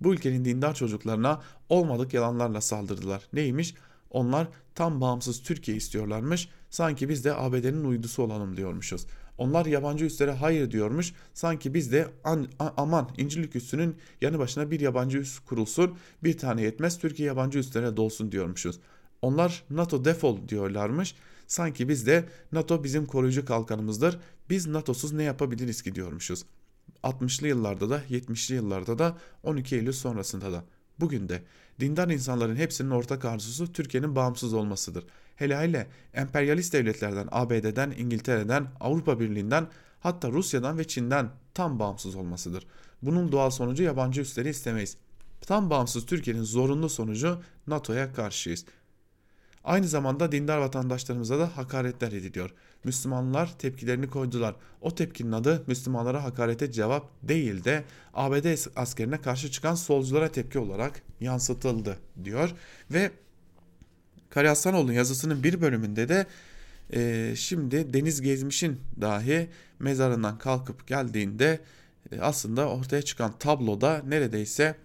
Bu 0.00 0.14
ülkenin 0.14 0.44
dindar 0.44 0.74
çocuklarına 0.74 1.42
olmadık 1.68 2.14
yalanlarla 2.14 2.60
saldırdılar. 2.60 3.22
Neymiş? 3.32 3.74
Onlar 4.10 4.48
tam 4.74 5.00
bağımsız 5.00 5.42
Türkiye 5.42 5.76
istiyorlarmış. 5.76 6.48
Sanki 6.70 7.08
biz 7.08 7.24
de 7.24 7.34
ABD'nin 7.34 7.84
uydusu 7.84 8.22
olalım 8.22 8.56
diyormuşuz. 8.56 9.06
Onlar 9.38 9.66
yabancı 9.66 10.04
üslere 10.04 10.32
hayır 10.32 10.70
diyormuş. 10.70 11.12
Sanki 11.34 11.74
biz 11.74 11.92
de 11.92 12.08
an, 12.24 12.48
aman 12.76 13.08
İncirlik 13.16 13.56
üssünün 13.56 13.96
yanı 14.20 14.38
başına 14.38 14.70
bir 14.70 14.80
yabancı 14.80 15.18
üs 15.18 15.38
kurulsun. 15.38 15.96
Bir 16.24 16.38
tane 16.38 16.62
yetmez 16.62 16.98
Türkiye 16.98 17.26
yabancı 17.26 17.58
üslere 17.58 17.96
dolsun 17.96 18.32
diyormuşuz. 18.32 18.78
Onlar 19.22 19.64
NATO 19.70 20.04
defol 20.04 20.48
diyorlarmış. 20.48 21.14
Sanki 21.54 21.88
biz 21.88 22.06
de 22.06 22.24
NATO 22.52 22.84
bizim 22.84 23.06
koruyucu 23.06 23.44
kalkanımızdır. 23.44 24.18
Biz 24.50 24.66
NATO'suz 24.66 25.12
ne 25.12 25.22
yapabiliriz 25.22 25.82
ki 25.82 25.94
diyormuşuz. 25.94 26.44
60'lı 27.02 27.48
yıllarda 27.48 27.90
da 27.90 28.02
70'li 28.10 28.54
yıllarda 28.54 28.98
da 28.98 29.18
12 29.42 29.76
Eylül 29.76 29.92
sonrasında 29.92 30.52
da. 30.52 30.64
Bugün 31.00 31.28
de 31.28 31.42
dindar 31.80 32.08
insanların 32.08 32.56
hepsinin 32.56 32.90
ortak 32.90 33.24
arzusu 33.24 33.72
Türkiye'nin 33.72 34.16
bağımsız 34.16 34.54
olmasıdır. 34.54 35.04
Hele 35.36 35.58
hele 35.58 35.86
emperyalist 36.14 36.72
devletlerden, 36.72 37.28
ABD'den, 37.30 37.90
İngiltere'den, 37.90 38.66
Avrupa 38.80 39.20
Birliği'nden 39.20 39.68
hatta 40.00 40.30
Rusya'dan 40.30 40.78
ve 40.78 40.84
Çin'den 40.84 41.30
tam 41.54 41.78
bağımsız 41.78 42.14
olmasıdır. 42.14 42.66
Bunun 43.02 43.32
doğal 43.32 43.50
sonucu 43.50 43.82
yabancı 43.82 44.20
üsleri 44.20 44.48
istemeyiz. 44.48 44.96
Tam 45.40 45.70
bağımsız 45.70 46.06
Türkiye'nin 46.06 46.42
zorunlu 46.42 46.88
sonucu 46.88 47.42
NATO'ya 47.66 48.12
karşıyız. 48.12 48.64
Aynı 49.64 49.88
zamanda 49.88 50.32
dindar 50.32 50.58
vatandaşlarımıza 50.58 51.38
da 51.38 51.56
hakaretler 51.56 52.12
ediliyor. 52.12 52.50
Müslümanlar 52.84 53.58
tepkilerini 53.58 54.10
koydular. 54.10 54.54
O 54.80 54.94
tepkinin 54.94 55.32
adı 55.32 55.64
Müslümanlara 55.66 56.24
hakarete 56.24 56.72
cevap 56.72 57.10
değil 57.22 57.64
de 57.64 57.84
ABD 58.14 58.68
askerine 58.76 59.20
karşı 59.20 59.50
çıkan 59.50 59.74
solculara 59.74 60.28
tepki 60.28 60.58
olarak 60.58 61.02
yansıtıldı 61.20 61.98
diyor. 62.24 62.54
Ve 62.90 63.10
Karahassanoğlu'nun 64.30 64.92
yazısının 64.92 65.42
bir 65.42 65.60
bölümünde 65.60 66.08
de 66.08 66.26
e, 66.92 67.32
şimdi 67.36 67.94
Deniz 67.94 68.20
Gezmiş'in 68.20 68.80
dahi 69.00 69.48
mezarından 69.78 70.38
kalkıp 70.38 70.86
geldiğinde 70.86 71.60
e, 72.12 72.20
aslında 72.20 72.68
ortaya 72.68 73.02
çıkan 73.02 73.38
tabloda 73.38 74.02
neredeyse 74.08 74.76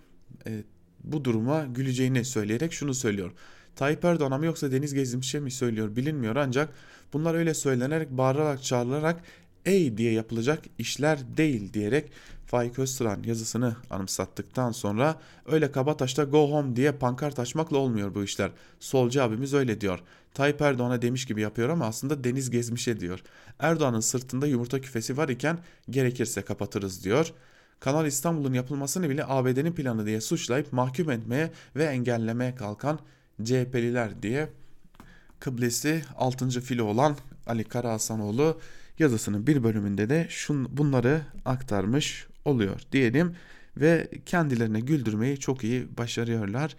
e, 0.47 0.63
bu 1.03 1.25
duruma 1.25 1.65
güleceğini 1.65 2.25
söyleyerek 2.25 2.73
şunu 2.73 2.93
söylüyor. 2.93 3.31
Tayyip 3.79 4.05
Erdoğan'a 4.05 4.37
mı 4.37 4.45
yoksa 4.45 4.71
Deniz 4.71 4.93
Gezmiş'e 4.93 5.39
mi 5.39 5.51
söylüyor 5.51 5.95
bilinmiyor 5.95 6.35
ancak 6.35 6.69
bunlar 7.13 7.35
öyle 7.35 7.53
söylenerek 7.53 8.09
bağırarak 8.11 8.63
çağrılarak 8.63 9.23
ey 9.65 9.97
diye 9.97 10.11
yapılacak 10.11 10.59
işler 10.77 11.37
değil 11.37 11.73
diyerek 11.73 12.11
Faik 12.45 12.79
Öztürk'ün 12.79 13.23
yazısını 13.23 13.75
anımsattıktan 13.89 14.71
sonra 14.71 15.15
öyle 15.45 15.71
Kabataş'ta 15.71 16.23
go 16.23 16.51
home 16.51 16.75
diye 16.75 16.91
pankart 16.91 17.39
açmakla 17.39 17.77
olmuyor 17.77 18.15
bu 18.15 18.23
işler. 18.23 18.51
Solcu 18.79 19.23
abimiz 19.23 19.53
öyle 19.53 19.81
diyor. 19.81 19.99
Tayyip 20.33 20.61
Erdoğan'a 20.61 21.01
demiş 21.01 21.25
gibi 21.25 21.41
yapıyor 21.41 21.69
ama 21.69 21.85
aslında 21.85 22.23
deniz 22.23 22.49
gezmişe 22.49 22.99
diyor. 22.99 23.23
Erdoğan'ın 23.59 23.99
sırtında 23.99 24.47
yumurta 24.47 24.81
küfesi 24.81 25.17
var 25.17 25.29
iken 25.29 25.59
gerekirse 25.89 26.41
kapatırız 26.41 27.03
diyor. 27.03 27.33
Kanal 27.79 28.05
İstanbul'un 28.05 28.53
yapılmasını 28.53 29.09
bile 29.09 29.25
ABD'nin 29.27 29.73
planı 29.73 30.05
diye 30.05 30.21
suçlayıp 30.21 30.73
mahkum 30.73 31.11
etmeye 31.11 31.51
ve 31.75 31.85
engellemeye 31.85 32.55
kalkan 32.55 32.99
CHP'liler 33.43 34.23
diye 34.23 34.49
kıblesi 35.39 36.03
6. 36.17 36.49
filo 36.49 36.85
olan 36.85 37.17
Ali 37.47 37.63
Karahasanoğlu 37.63 38.59
yazısının 38.99 39.47
bir 39.47 39.63
bölümünde 39.63 40.09
de 40.09 40.27
şun, 40.29 40.77
bunları 40.77 41.21
aktarmış 41.45 42.27
oluyor 42.45 42.81
diyelim 42.91 43.35
ve 43.77 44.09
kendilerine 44.25 44.79
güldürmeyi 44.79 45.39
çok 45.39 45.63
iyi 45.63 45.97
başarıyorlar. 45.97 46.75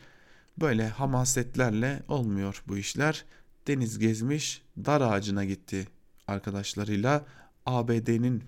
Böyle 0.61 0.89
hamasetlerle 0.89 2.03
olmuyor 2.09 2.63
bu 2.69 2.79
işler. 2.79 3.25
Deniz 3.67 3.99
gezmiş, 3.99 4.63
dar 4.77 5.01
ağacına 5.01 5.45
gitti 5.45 5.89
arkadaşlarıyla 6.27 7.25
ABD'nin 7.67 8.43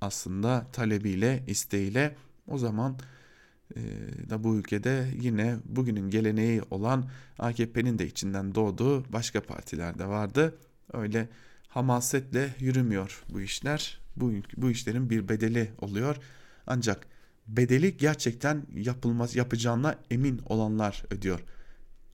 aslında 0.00 0.66
talebiyle, 0.72 1.44
isteğiyle 1.46 2.16
o 2.48 2.58
zaman 2.58 2.98
da 4.30 4.44
bu 4.44 4.56
ülkede 4.56 5.06
yine 5.20 5.56
bugünün 5.64 6.10
geleneği 6.10 6.62
olan 6.70 7.10
AKP'nin 7.38 7.98
de 7.98 8.06
içinden 8.06 8.54
doğduğu 8.54 9.12
başka 9.12 9.42
partiler 9.42 9.98
de 9.98 10.06
vardı. 10.06 10.58
Öyle 10.92 11.28
hamasetle 11.68 12.54
yürümüyor 12.58 13.24
bu 13.32 13.40
işler. 13.40 14.00
Bu, 14.16 14.32
bu 14.56 14.70
işlerin 14.70 15.10
bir 15.10 15.28
bedeli 15.28 15.72
oluyor. 15.78 16.16
Ancak 16.66 17.06
bedeli 17.48 17.96
gerçekten 17.96 18.66
yapılmaz 18.74 19.36
yapacağına 19.36 19.98
emin 20.10 20.40
olanlar 20.46 21.02
ödüyor. 21.10 21.40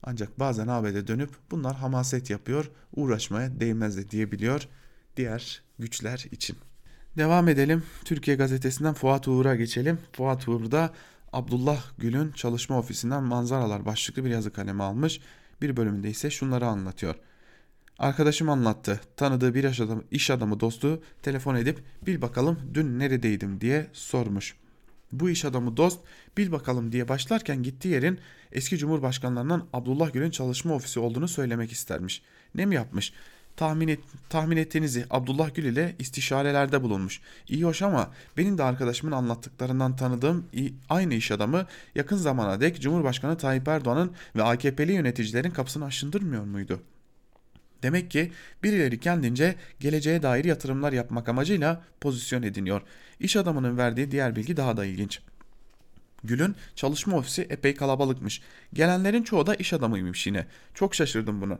Ancak 0.03 0.39
bazen 0.39 0.67
ABD 0.67 1.07
dönüp 1.07 1.29
bunlar 1.51 1.75
hamaset 1.75 2.29
yapıyor, 2.29 2.71
uğraşmaya 2.95 3.59
değmez 3.59 3.97
de 3.97 4.09
diyebiliyor 4.09 4.67
diğer 5.17 5.63
güçler 5.79 6.25
için. 6.31 6.57
Devam 7.17 7.47
edelim. 7.47 7.83
Türkiye 8.05 8.37
gazetesinden 8.37 8.93
Fuat 8.93 9.27
Uğur'a 9.27 9.55
geçelim. 9.55 9.97
Fuat 10.13 10.47
Uğur 10.47 10.71
da 10.71 10.93
Abdullah 11.33 11.83
Gül'ün 11.97 12.31
çalışma 12.31 12.79
ofisinden 12.79 13.23
manzaralar 13.23 13.85
başlıklı 13.85 14.25
bir 14.25 14.29
yazı 14.29 14.53
kalemi 14.53 14.83
almış. 14.83 15.19
Bir 15.61 15.77
bölümünde 15.77 16.09
ise 16.09 16.29
şunları 16.29 16.65
anlatıyor. 16.65 17.15
Arkadaşım 17.99 18.49
anlattı. 18.49 19.01
Tanıdığı 19.17 19.53
bir 19.53 19.63
iş 19.63 19.79
adamı, 19.79 20.03
iş 20.11 20.29
adamı 20.29 20.59
dostu 20.59 21.03
telefon 21.21 21.55
edip 21.55 21.83
bil 22.05 22.21
bakalım 22.21 22.59
dün 22.73 22.99
neredeydim 22.99 23.61
diye 23.61 23.87
sormuş. 23.93 24.55
Bu 25.11 25.29
iş 25.29 25.45
adamı 25.45 25.77
dost 25.77 25.99
bil 26.37 26.51
bakalım 26.51 26.91
diye 26.91 27.07
başlarken 27.07 27.63
gittiği 27.63 27.87
yerin 27.87 28.19
eski 28.51 28.77
cumhurbaşkanlarından 28.77 29.67
Abdullah 29.73 30.13
Gül'ün 30.13 30.31
çalışma 30.31 30.73
ofisi 30.73 30.99
olduğunu 30.99 31.27
söylemek 31.27 31.71
istermiş. 31.71 32.21
Ne 32.55 32.65
mi 32.65 32.75
yapmış? 32.75 33.13
Tahmin, 33.57 33.87
et, 33.87 33.99
tahmin 34.29 34.57
ettiğinizi 34.57 35.05
Abdullah 35.09 35.55
Gül 35.55 35.63
ile 35.65 35.95
istişarelerde 35.99 36.83
bulunmuş. 36.83 37.21
İyi 37.47 37.63
hoş 37.63 37.81
ama 37.81 38.11
benim 38.37 38.57
de 38.57 38.63
arkadaşımın 38.63 39.11
anlattıklarından 39.11 39.95
tanıdığım 39.95 40.45
aynı 40.89 41.13
iş 41.13 41.31
adamı 41.31 41.65
yakın 41.95 42.17
zamana 42.17 42.61
dek 42.61 42.81
Cumhurbaşkanı 42.81 43.37
Tayyip 43.37 43.67
Erdoğan'ın 43.67 44.11
ve 44.35 44.43
AKP'li 44.43 44.91
yöneticilerin 44.91 45.51
kapısını 45.51 45.85
aşındırmıyor 45.85 46.43
muydu? 46.43 46.81
Demek 47.83 48.11
ki 48.11 48.31
birileri 48.63 48.99
kendince 48.99 49.55
geleceğe 49.79 50.23
dair 50.23 50.45
yatırımlar 50.45 50.93
yapmak 50.93 51.29
amacıyla 51.29 51.83
pozisyon 52.01 52.43
ediniyor. 52.43 52.81
İş 53.19 53.35
adamının 53.35 53.77
verdiği 53.77 54.11
diğer 54.11 54.35
bilgi 54.35 54.57
daha 54.57 54.77
da 54.77 54.85
ilginç. 54.85 55.19
Gül'ün 56.23 56.55
çalışma 56.75 57.17
ofisi 57.17 57.41
epey 57.41 57.75
kalabalıkmış. 57.75 58.41
Gelenlerin 58.73 59.23
çoğu 59.23 59.47
da 59.47 59.55
iş 59.55 59.73
adamıymış 59.73 60.27
yine. 60.27 60.47
Çok 60.73 60.95
şaşırdım 60.95 61.41
bunu. 61.41 61.59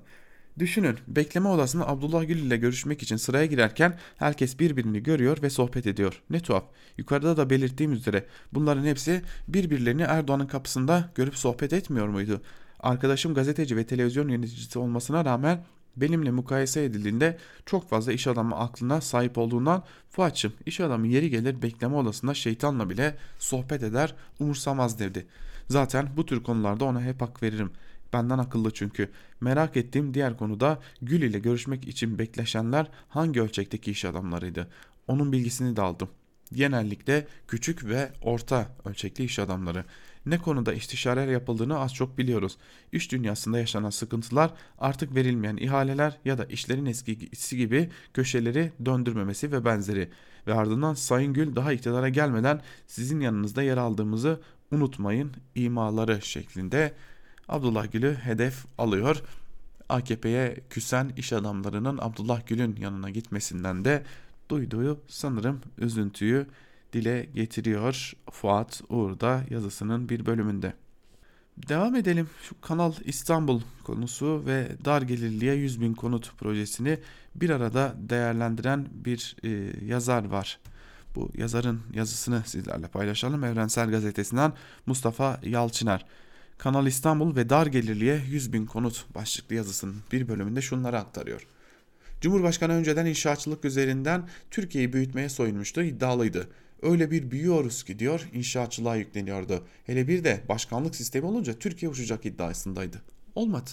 Düşünün 0.60 0.97
bekleme 1.08 1.49
odasında 1.49 1.89
Abdullah 1.89 2.28
Gül 2.28 2.38
ile 2.38 2.58
görüşmek 2.58 3.04
için 3.04 3.16
sıraya 3.16 3.45
girerken 3.45 3.97
herkes 4.18 4.60
birbirini 4.60 5.04
görüyor 5.04 5.41
ve 5.41 5.49
sohbet 5.49 5.88
ediyor. 5.88 6.22
Ne 6.30 6.39
tuhaf. 6.39 6.64
Yukarıda 6.97 7.38
da 7.38 7.49
belirttiğim 7.49 7.93
üzere 7.93 8.26
bunların 8.54 8.86
hepsi 8.86 9.22
birbirlerini 9.47 10.01
Erdoğan'ın 10.01 10.47
kapısında 10.47 11.10
görüp 11.16 11.36
sohbet 11.36 11.74
etmiyor 11.74 12.08
muydu? 12.08 12.41
Arkadaşım 12.80 13.34
gazeteci 13.34 13.78
ve 13.78 13.86
televizyon 13.86 14.30
yöneticisi 14.30 14.80
olmasına 14.80 15.26
rağmen 15.26 15.66
benimle 15.95 16.32
mukayese 16.32 16.84
edildiğinde 16.84 17.38
çok 17.66 17.89
fazla 17.89 18.12
iş 18.12 18.28
adamı 18.28 18.56
aklına 18.56 19.01
sahip 19.01 19.38
olduğundan 19.38 19.84
Fuat'cığım 20.10 20.54
iş 20.66 20.80
adamı 20.80 21.08
yeri 21.08 21.30
gelir 21.30 21.62
bekleme 21.62 21.95
odasında 21.95 22.34
şeytanla 22.34 22.89
bile 22.89 23.18
sohbet 23.39 23.84
eder 23.84 24.16
umursamaz 24.39 24.99
dedi. 24.99 25.28
Zaten 25.70 26.10
bu 26.18 26.26
tür 26.26 26.43
konularda 26.43 26.86
ona 26.86 27.01
hep 27.01 27.22
hak 27.22 27.43
veririm. 27.43 27.72
Benden 28.14 28.38
akıllı 28.38 28.72
çünkü. 28.72 29.09
Merak 29.41 29.78
ettiğim 29.78 30.14
diğer 30.14 30.38
konuda 30.38 30.80
Gül 31.01 31.22
ile 31.22 31.39
görüşmek 31.39 31.88
için 31.88 32.20
bekleşenler 32.20 32.88
hangi 33.09 33.41
ölçekteki 33.41 33.91
iş 33.91 34.05
adamlarıydı? 34.05 34.68
Onun 35.07 35.32
bilgisini 35.32 35.76
de 35.76 35.82
aldım. 35.82 36.09
Genellikle 36.53 37.28
küçük 37.47 37.86
ve 37.86 38.11
orta 38.22 38.68
ölçekli 38.86 39.24
iş 39.24 39.39
adamları. 39.39 39.86
Ne 40.26 40.38
konuda 40.38 40.74
istişareler 40.74 41.28
yapıldığını 41.28 41.80
az 41.80 41.93
çok 41.93 42.18
biliyoruz. 42.18 42.57
İş 42.91 43.11
dünyasında 43.11 43.59
yaşanan 43.59 43.89
sıkıntılar 43.89 44.53
artık 44.78 45.16
verilmeyen 45.16 45.57
ihaleler 45.57 46.18
ya 46.26 46.38
da 46.38 46.45
işlerin 46.45 46.86
eskisi 46.86 47.57
gibi 47.57 47.89
köşeleri 48.14 48.72
döndürmemesi 48.86 49.51
ve 49.51 49.66
benzeri. 49.66 50.09
Ve 50.47 50.53
ardından 50.53 50.93
Sayın 50.93 51.34
Gül 51.34 51.55
daha 51.55 51.74
iktidara 51.74 52.09
gelmeden 52.09 52.61
sizin 52.88 53.20
yanınızda 53.20 53.64
yer 53.64 53.78
aldığımızı 53.78 54.41
unutmayın 54.72 55.32
imaları 55.55 56.22
şeklinde 56.22 56.93
Abdullah 57.50 57.91
Gül'ü 57.91 58.16
hedef 58.16 58.66
alıyor. 58.78 59.24
AKP'ye 59.89 60.58
küsen 60.70 61.12
iş 61.18 61.34
adamlarının 61.34 61.98
Abdullah 62.02 62.48
Gül'ün 62.48 62.76
yanına 62.76 63.10
gitmesinden 63.10 63.86
de 63.86 64.04
duyduğu 64.50 65.02
sanırım 65.08 65.62
üzüntüyü 65.78 66.48
dile 66.94 67.30
getiriyor 67.36 68.14
Fuat 68.32 68.82
Uğur'da 68.89 69.44
yazısının 69.50 70.10
bir 70.10 70.26
bölümünde. 70.26 70.74
Devam 71.58 71.96
edelim 71.96 72.30
şu 72.44 72.62
Kanal 72.62 72.94
İstanbul 73.06 73.62
konusu 73.84 74.44
ve 74.46 74.68
dar 74.86 75.02
gelirliye 75.02 75.54
100 75.54 75.82
bin 75.82 75.94
konut 75.94 76.38
projesini 76.38 77.00
bir 77.36 77.50
arada 77.50 77.96
değerlendiren 77.98 78.88
bir 78.91 79.36
e, 79.44 79.50
yazar 79.86 80.26
var. 80.26 80.60
Bu 81.16 81.30
yazarın 81.38 81.82
yazısını 81.94 82.44
sizlerle 82.46 82.88
paylaşalım. 82.88 83.44
Evrensel 83.44 83.91
Gazetesi'nden 83.91 84.54
Mustafa 84.86 85.39
Yalçıner. 85.44 86.06
Kanal 86.64 86.88
İstanbul 86.88 87.36
ve 87.36 87.49
dar 87.49 87.68
gelirliye 87.68 88.22
100 88.30 88.53
bin 88.53 88.66
konut 88.66 89.05
başlıklı 89.16 89.55
yazısının 89.55 89.95
bir 90.11 90.28
bölümünde 90.28 90.61
şunları 90.61 90.99
aktarıyor. 90.99 91.47
Cumhurbaşkanı 92.22 92.74
önceden 92.74 93.05
inşaatçılık 93.05 93.66
üzerinden 93.66 94.30
Türkiye'yi 94.51 94.93
büyütmeye 94.93 95.30
soyunmuştu, 95.30 95.82
iddialıydı. 95.82 96.49
Öyle 96.82 97.11
bir 97.11 97.32
büyüyoruz 97.32 97.84
ki 97.84 97.99
diyor 97.99 98.30
inşaatçılığa 98.34 98.95
yükleniyordu. 98.95 99.68
Hele 99.86 100.07
bir 100.07 100.24
de 100.24 100.41
başkanlık 100.49 100.95
sistemi 100.95 101.26
olunca 101.26 101.53
Türkiye 101.53 101.91
uçacak 101.91 102.26
iddiasındaydı. 102.26 103.01
Olmadı. 103.36 103.70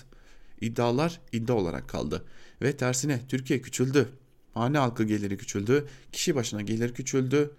İddialar 0.61 1.21
iddia 1.33 1.55
olarak 1.57 1.89
kaldı. 1.89 2.25
Ve 2.63 2.77
tersine 2.77 3.21
Türkiye 3.29 3.63
küçüldü. 3.63 4.09
Hane 4.55 4.79
halkı 4.79 5.05
geliri 5.05 5.37
küçüldü. 5.37 5.87
Kişi 6.13 6.35
başına 6.35 6.63
gelir 6.63 6.95
küçüldü. 6.95 7.51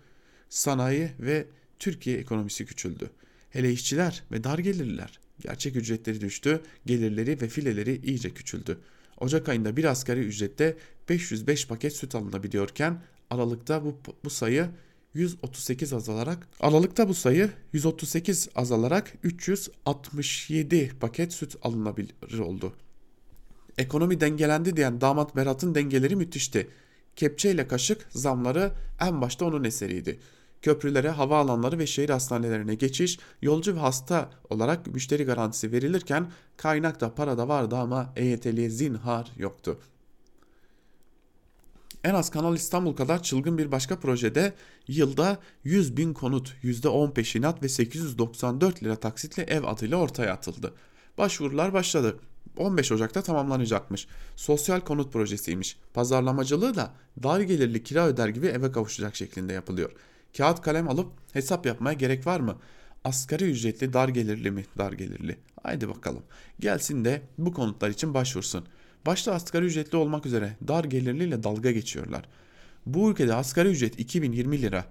Sanayi 0.49 1.11
ve 1.19 1.47
Türkiye 1.79 2.17
ekonomisi 2.17 2.65
küçüldü. 2.65 3.09
Hele 3.49 3.71
işçiler 3.71 4.23
ve 4.31 4.43
dar 4.43 4.59
gelirliler. 4.59 5.20
Gerçek 5.41 5.75
ücretleri 5.75 6.21
düştü, 6.21 6.61
gelirleri 6.85 7.41
ve 7.41 7.47
fileleri 7.47 8.01
iyice 8.03 8.29
küçüldü. 8.33 8.77
Ocak 9.19 9.49
ayında 9.49 9.77
bir 9.77 9.83
asgari 9.83 10.19
ücrette 10.19 10.77
505 11.09 11.67
paket 11.67 11.93
süt 11.93 12.15
alınabiliyorken 12.15 13.01
Aralıkta 13.29 13.85
bu, 13.85 13.99
bu 14.23 14.29
sayı 14.29 14.69
138 15.13 15.93
azalarak 15.93 16.47
Aralıkta 16.59 17.09
bu 17.09 17.13
sayı 17.13 17.49
138 17.73 18.49
azalarak 18.55 19.13
367 19.23 20.91
paket 20.99 21.33
süt 21.33 21.55
alınabilir 21.61 22.39
oldu. 22.39 22.73
Ekonomi 23.77 24.21
dengelendi 24.21 24.75
diyen 24.75 25.01
damat 25.01 25.35
Berat'ın 25.35 25.75
dengeleri 25.75 26.15
müthişti. 26.15 26.67
Kepçe 27.15 27.51
ile 27.51 27.67
kaşık 27.67 28.07
zamları 28.09 28.71
en 28.99 29.21
başta 29.21 29.45
onun 29.45 29.63
eseriydi 29.63 30.19
köprülere, 30.61 31.09
havaalanları 31.09 31.79
ve 31.79 31.87
şehir 31.87 32.09
hastanelerine 32.09 32.75
geçiş, 32.75 33.19
yolcu 33.41 33.75
ve 33.75 33.79
hasta 33.79 34.29
olarak 34.49 34.87
müşteri 34.87 35.23
garantisi 35.23 35.71
verilirken 35.71 36.31
kaynakta 36.57 37.15
parada 37.15 37.47
vardı 37.47 37.75
ama 37.75 38.13
EYT'liye 38.15 38.69
zinhar 38.69 39.31
yoktu. 39.37 39.79
En 42.03 42.13
az 42.13 42.29
Kanal 42.29 42.55
İstanbul 42.55 42.95
kadar 42.95 43.23
çılgın 43.23 43.57
bir 43.57 43.71
başka 43.71 43.99
projede 43.99 44.53
yılda 44.87 45.37
100 45.63 45.97
bin 45.97 46.13
konut, 46.13 46.55
%10 46.63 47.13
peşinat 47.13 47.63
ve 47.63 47.69
894 47.69 48.83
lira 48.83 48.95
taksitle 48.95 49.43
ev 49.43 49.63
adıyla 49.63 49.97
ortaya 49.97 50.33
atıldı. 50.33 50.73
Başvurular 51.17 51.73
başladı. 51.73 52.19
15 52.57 52.91
Ocak'ta 52.91 53.21
tamamlanacakmış. 53.21 54.07
Sosyal 54.35 54.79
konut 54.79 55.13
projesiymiş. 55.13 55.77
Pazarlamacılığı 55.93 56.75
da 56.75 56.93
dar 57.23 57.39
gelirli 57.39 57.83
kira 57.83 58.07
öder 58.07 58.27
gibi 58.27 58.47
eve 58.47 58.71
kavuşacak 58.71 59.15
şeklinde 59.15 59.53
yapılıyor. 59.53 59.91
Kağıt 60.37 60.61
kalem 60.61 60.89
alıp 60.89 61.11
hesap 61.33 61.65
yapmaya 61.65 61.93
gerek 61.93 62.27
var 62.27 62.39
mı? 62.39 62.57
Asgari 63.03 63.43
ücretli 63.43 63.93
dar 63.93 64.09
gelirli 64.09 64.51
mi 64.51 64.65
dar 64.77 64.91
gelirli? 64.91 65.37
Haydi 65.63 65.89
bakalım. 65.89 66.23
Gelsin 66.59 67.05
de 67.05 67.21
bu 67.37 67.53
konutlar 67.53 67.89
için 67.89 68.13
başvursun. 68.13 68.65
Başta 69.05 69.33
asgari 69.33 69.65
ücretli 69.65 69.95
olmak 69.95 70.25
üzere 70.25 70.57
dar 70.67 70.83
gelirliyle 70.83 71.43
dalga 71.43 71.71
geçiyorlar. 71.71 72.25
Bu 72.85 73.11
ülkede 73.11 73.33
asgari 73.33 73.69
ücret 73.69 73.99
2020 73.99 74.61
lira. 74.61 74.85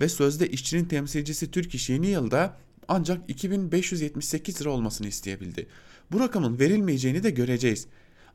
ve 0.00 0.08
sözde 0.08 0.48
işçinin 0.48 0.84
temsilcisi 0.84 1.50
Türk 1.50 1.74
İş 1.74 1.90
yeni 1.90 2.06
yılda 2.06 2.56
ancak 2.88 3.30
2578 3.30 4.60
lira 4.60 4.70
olmasını 4.70 5.06
isteyebildi. 5.06 5.66
Bu 6.12 6.20
rakamın 6.20 6.58
verilmeyeceğini 6.58 7.22
de 7.22 7.30
göreceğiz. 7.30 7.86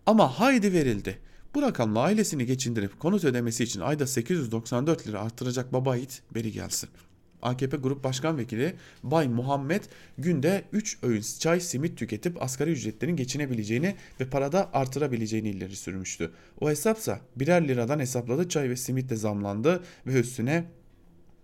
Ama 0.06 0.40
haydi 0.40 0.74
verildi. 0.74 1.20
Bu 1.56 1.62
rakamla 1.62 2.00
ailesini 2.00 2.46
geçindirip 2.46 3.00
konut 3.00 3.24
ödemesi 3.24 3.64
için 3.64 3.80
ayda 3.80 4.08
894 4.08 5.08
lira 5.08 5.22
arttıracak 5.22 5.74
baba 5.74 5.96
yiğit 5.96 6.22
beri 6.36 6.52
gelsin. 6.52 6.90
AKP 7.42 7.78
Grup 7.78 8.04
Başkan 8.04 8.38
Vekili 8.38 8.76
Bay 9.04 9.28
Muhammed 9.28 9.84
günde 10.18 10.64
3 10.74 10.98
öğün 11.04 11.24
çay 11.40 11.60
simit 11.60 11.98
tüketip 11.98 12.42
asgari 12.44 12.72
ücretlerin 12.72 13.16
geçinebileceğini 13.16 13.96
ve 14.20 14.30
parada 14.30 14.70
artırabileceğini 14.74 15.50
ileri 15.50 15.76
sürmüştü. 15.76 16.32
O 16.62 16.70
hesapsa 16.70 17.20
birer 17.36 17.68
liradan 17.68 18.00
hesapladı 18.00 18.50
çay 18.50 18.70
ve 18.70 18.76
simit 18.76 19.10
de 19.10 19.16
zamlandı 19.16 19.84
ve 20.08 20.20
üstüne 20.20 20.66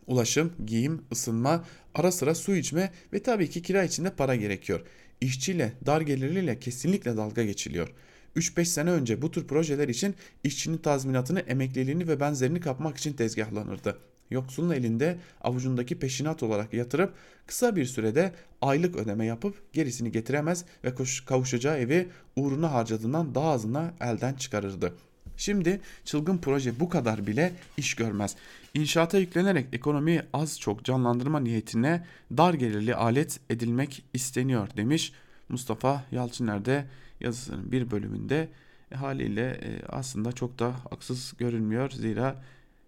ulaşım, 0.08 0.54
giyim, 0.66 1.02
ısınma, 1.12 1.66
ara 1.96 2.12
sıra 2.12 2.36
su 2.36 2.56
içme 2.56 2.92
ve 3.14 3.24
tabii 3.24 3.50
ki 3.50 3.62
kira 3.62 3.84
içinde 3.84 4.10
para 4.10 4.36
gerekiyor. 4.36 4.82
İşçiyle, 5.22 5.74
dar 5.86 6.02
gelirliyle 6.02 6.60
kesinlikle 6.60 7.18
dalga 7.18 7.44
geçiliyor. 7.44 7.94
3-5 8.38 8.66
sene 8.66 8.92
önce 8.92 9.22
bu 9.22 9.32
tür 9.32 9.48
projeler 9.48 9.88
için 9.88 10.16
işçinin 10.44 10.78
tazminatını, 10.78 11.40
emekliliğini 11.40 12.08
ve 12.08 12.20
benzerini 12.20 12.60
kapmak 12.60 12.98
için 12.98 13.14
tezgahlanırdı. 13.14 13.98
Yoksulun 14.32 14.72
elinde 14.72 15.18
avucundaki 15.42 16.00
peşinat 16.00 16.44
olarak 16.44 16.74
yatırıp 16.74 17.14
kısa 17.48 17.76
bir 17.76 17.86
sürede 17.86 18.32
aylık 18.62 18.96
ödeme 18.96 19.26
yapıp 19.26 19.74
gerisini 19.74 20.12
getiremez 20.12 20.66
ve 20.84 20.94
kavuşacağı 21.26 21.78
evi 21.78 22.10
uğruna 22.36 22.72
harcadığından 22.72 23.36
daha 23.36 23.50
azına 23.50 23.94
elden 24.02 24.34
çıkarırdı. 24.34 24.94
Şimdi 25.38 25.82
çılgın 26.06 26.38
proje 26.38 26.80
bu 26.80 26.90
kadar 26.90 27.28
bile 27.28 27.54
iş 27.78 27.96
görmez. 27.96 28.36
İnşaata 28.74 29.18
yüklenerek 29.18 29.68
ekonomiyi 29.74 30.22
az 30.34 30.60
çok 30.60 30.84
canlandırma 30.84 31.40
niyetine 31.40 32.06
dar 32.38 32.54
gelirli 32.54 32.96
alet 32.96 33.40
edilmek 33.50 34.04
isteniyor 34.14 34.68
demiş 34.78 35.14
Mustafa 35.50 36.04
Yalçıner 36.12 36.66
de 36.66 36.86
yazısının 37.20 37.72
bir 37.72 37.92
bölümünde 37.92 38.50
e, 38.92 38.96
haliyle 38.96 39.50
e, 39.52 39.82
aslında 39.90 40.32
çok 40.32 40.60
da 40.60 40.76
haksız 40.90 41.34
görünmüyor. 41.38 41.90
Zira 41.90 42.44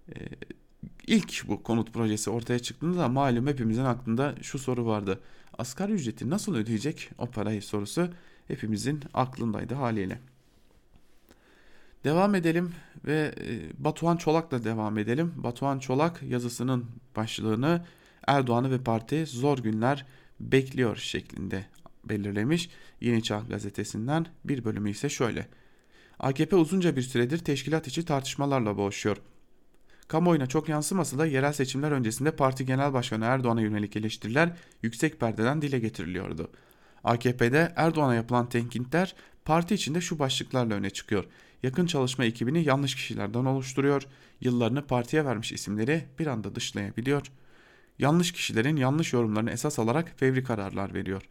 e, 0.10 0.16
ilk 1.08 1.48
bu 1.48 1.64
konut 1.64 1.94
projesi 1.94 2.30
ortaya 2.30 2.60
çıktığında 2.60 3.08
malum 3.08 3.48
hepimizin 3.48 3.86
aklında 3.86 4.36
şu 4.42 4.60
soru 4.60 4.86
vardı. 4.86 5.20
Asgari 5.58 5.92
ücreti 5.92 6.30
nasıl 6.30 6.56
ödeyecek 6.56 7.10
o 7.18 7.26
parayı 7.26 7.62
sorusu 7.62 8.10
hepimizin 8.48 9.04
aklındaydı 9.14 9.74
haliyle. 9.74 10.20
Devam 12.04 12.36
edelim 12.36 12.72
ve 13.06 13.34
Batuhan 13.78 14.18
Çolak'la 14.18 14.64
devam 14.64 14.98
edelim. 14.98 15.34
Batuhan 15.38 15.80
Çolak 15.80 16.24
yazısının 16.24 16.86
başlığını 17.16 17.86
Erdoğan'ı 18.28 18.72
ve 18.72 18.84
parti 18.84 19.26
zor 19.26 19.58
günler 19.58 20.06
bekliyor 20.40 20.98
şeklinde 20.98 21.66
belirlemiş. 22.04 22.70
Yeni 23.02 23.24
Çağ 23.24 23.40
gazetesinden 23.50 24.26
bir 24.46 24.66
bölümü 24.66 24.90
ise 24.90 25.10
şöyle. 25.10 25.48
AKP 26.20 26.56
uzunca 26.56 26.96
bir 26.96 27.02
süredir 27.02 27.38
teşkilat 27.38 27.88
içi 27.88 28.06
tartışmalarla 28.06 28.78
boğuşuyor. 28.78 29.18
Kamuoyuna 30.08 30.48
çok 30.48 30.70
yansımasa 30.70 31.18
da 31.18 31.26
yerel 31.26 31.54
seçimler 31.54 31.92
öncesinde 31.92 32.32
parti 32.32 32.66
genel 32.66 32.94
başkanı 32.94 33.26
Erdoğan'a 33.26 33.62
yönelik 33.62 33.96
eleştiriler 33.96 34.54
yüksek 34.84 35.20
perdeden 35.20 35.62
dile 35.62 35.80
getiriliyordu. 35.80 36.52
AKP'de 37.04 37.74
Erdoğan'a 37.76 38.16
yapılan 38.16 38.50
tenkitler 38.50 39.16
parti 39.46 39.76
içinde 39.76 40.02
şu 40.02 40.20
başlıklarla 40.20 40.74
öne 40.74 40.90
çıkıyor. 40.90 41.26
Yakın 41.64 41.86
çalışma 41.86 42.26
ekibini 42.26 42.64
yanlış 42.64 42.96
kişilerden 42.96 43.46
oluşturuyor, 43.46 44.04
yıllarını 44.42 44.88
partiye 44.88 45.26
vermiş 45.26 45.52
isimleri 45.52 46.06
bir 46.20 46.28
anda 46.28 46.56
dışlayabiliyor. 46.56 47.32
Yanlış 48.00 48.32
kişilerin 48.32 48.76
yanlış 48.76 49.14
yorumlarını 49.14 49.52
esas 49.52 49.80
alarak 49.80 50.14
fevri 50.18 50.44
kararlar 50.44 50.94
veriyor. 50.94 51.22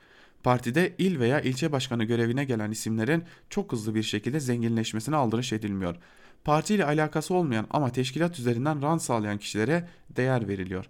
Partide 0.43 0.95
il 0.99 1.21
veya 1.21 1.41
ilçe 1.41 1.73
başkanı 1.73 2.05
görevine 2.05 2.45
gelen 2.45 2.71
isimlerin 2.71 3.25
çok 3.51 3.73
hızlı 3.73 3.95
bir 3.95 4.03
şekilde 4.03 4.41
zenginleşmesine 4.41 5.17
aldırış 5.17 5.53
edilmiyor. 5.53 5.97
Parti 6.45 6.75
ile 6.75 6.85
alakası 6.85 7.35
olmayan 7.35 7.67
ama 7.71 7.93
teşkilat 7.93 8.39
üzerinden 8.39 8.83
rant 8.83 9.03
sağlayan 9.03 9.39
kişilere 9.39 9.89
değer 10.11 10.49
veriliyor. 10.49 10.85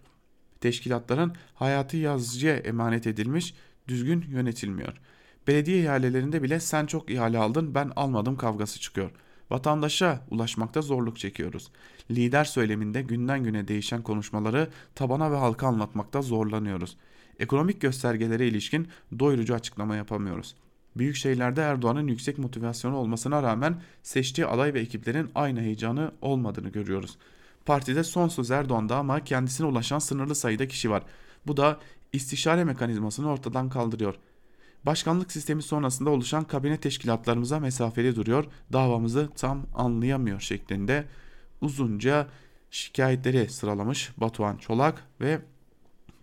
Teşkilatların 0.61 1.33
hayatı 1.55 1.97
yazıcıya 1.97 2.57
emanet 2.57 3.07
edilmiş, 3.07 3.55
düzgün 3.89 4.25
yönetilmiyor. 4.29 4.93
Belediye 5.47 5.83
ihalelerinde 5.83 6.43
bile 6.43 6.61
sen 6.61 6.87
çok 6.87 7.11
ihale 7.11 7.39
aldın 7.39 7.75
ben 7.75 7.93
almadım 7.97 8.37
kavgası 8.37 8.81
çıkıyor. 8.81 9.11
Vatandaşa 9.51 10.21
ulaşmakta 10.31 10.83
zorluk 10.83 11.19
çekiyoruz. 11.19 11.71
Lider 12.11 12.45
söyleminde 12.45 13.03
günden 13.03 13.45
güne 13.45 13.69
değişen 13.69 14.03
konuşmaları 14.03 14.69
tabana 14.95 15.33
ve 15.33 15.37
halka 15.37 15.67
anlatmakta 15.67 16.23
zorlanıyoruz. 16.23 16.97
Ekonomik 17.39 17.81
göstergelere 17.81 18.49
ilişkin 18.49 18.89
doyurucu 19.19 19.55
açıklama 19.55 19.97
yapamıyoruz. 19.97 20.55
Büyük 20.97 21.17
şehirlerde 21.17 21.63
Erdoğan'ın 21.63 22.07
yüksek 22.07 22.39
motivasyonu 22.39 22.97
olmasına 22.97 23.43
rağmen 23.43 23.81
seçtiği 24.03 24.47
aday 24.47 24.75
ve 24.75 24.81
ekiplerin 24.81 25.31
aynı 25.35 25.61
heyecanı 25.61 26.13
olmadığını 26.23 26.69
görüyoruz. 26.69 27.19
Partide 27.67 28.05
son 28.05 28.29
söz 28.29 28.51
Erdoğan'da 28.51 28.97
ama 28.97 29.25
kendisine 29.25 29.67
ulaşan 29.67 29.99
sınırlı 29.99 30.35
sayıda 30.35 30.69
kişi 30.69 30.91
var. 30.91 31.03
Bu 31.47 31.57
da 31.57 31.81
istişare 32.13 32.65
mekanizmasını 32.65 33.31
ortadan 33.31 33.69
kaldırıyor. 33.69 34.15
Başkanlık 34.87 35.33
sistemi 35.33 35.63
sonrasında 35.63 36.11
oluşan 36.11 36.45
kabine 36.45 36.77
teşkilatlarımıza 36.77 37.61
mesafeli 37.61 38.17
duruyor, 38.17 38.45
davamızı 38.73 39.29
tam 39.37 39.67
anlayamıyor 39.75 40.41
şeklinde 40.41 41.05
uzunca 41.61 42.27
şikayetleri 42.71 43.49
sıralamış 43.49 44.13
Batuhan 44.17 44.57
Çolak 44.57 45.05
ve 45.21 45.41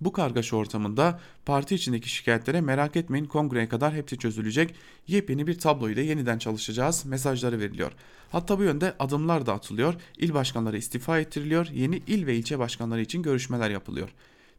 bu 0.02 0.14
kargaşa 0.14 0.56
ortamında 0.56 1.20
parti 1.46 1.76
içindeki 1.76 2.10
şikayetlere 2.10 2.62
merak 2.62 2.96
etmeyin 2.96 3.26
kongreye 3.26 3.70
kadar 3.70 3.94
hepsi 3.94 4.18
çözülecek. 4.18 4.76
Yepyeni 5.08 5.48
bir 5.48 5.60
tabloyu 5.60 5.96
da 5.96 6.02
yeniden 6.02 6.38
çalışacağız 6.38 7.06
mesajları 7.06 7.60
veriliyor. 7.60 7.92
Hatta 8.32 8.60
bu 8.60 8.64
yönde 8.64 8.96
adımlar 9.00 9.46
da 9.46 9.54
atılıyor. 9.54 9.94
İl 10.18 10.34
başkanları 10.34 10.78
istifa 10.78 11.20
ettiriliyor. 11.20 11.68
Yeni 11.74 11.96
il 12.08 12.28
ve 12.28 12.36
ilçe 12.36 12.60
başkanları 12.60 13.02
için 13.02 13.22
görüşmeler 13.22 13.70
yapılıyor. 13.70 14.10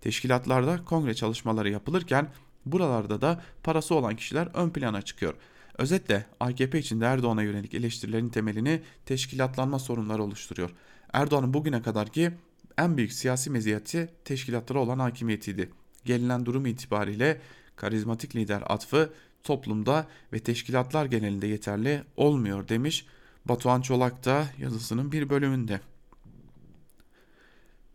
Teşkilatlarda 0.00 0.84
kongre 0.84 1.14
çalışmaları 1.14 1.70
yapılırken 1.70 2.28
buralarda 2.66 3.20
da 3.20 3.42
parası 3.62 3.94
olan 3.94 4.16
kişiler 4.16 4.48
ön 4.54 4.70
plana 4.70 5.02
çıkıyor. 5.02 5.34
Özetle 5.78 6.26
AKP 6.40 6.78
içinde 6.78 7.04
Erdoğan'a 7.04 7.42
yönelik 7.42 7.74
eleştirilerin 7.74 8.28
temelini 8.28 8.80
teşkilatlanma 9.06 9.78
sorunları 9.78 10.22
oluşturuyor. 10.22 10.70
Erdoğan'ın 11.12 11.54
bugüne 11.54 11.82
kadarki 11.82 12.32
en 12.78 12.96
büyük 12.96 13.12
siyasi 13.12 13.50
meziyeti 13.50 14.08
teşkilatlara 14.24 14.78
olan 14.78 14.98
hakimiyetiydi. 14.98 15.70
Gelinen 16.04 16.46
durum 16.46 16.66
itibariyle 16.66 17.40
karizmatik 17.76 18.36
lider 18.36 18.62
atfı 18.66 19.12
toplumda 19.42 20.06
ve 20.32 20.38
teşkilatlar 20.38 21.06
genelinde 21.06 21.46
yeterli 21.46 22.02
olmuyor 22.16 22.68
demiş 22.68 23.06
Batuhan 23.44 23.80
Çolak 23.80 24.24
da 24.24 24.46
yazısının 24.58 25.12
bir 25.12 25.30
bölümünde. 25.30 25.80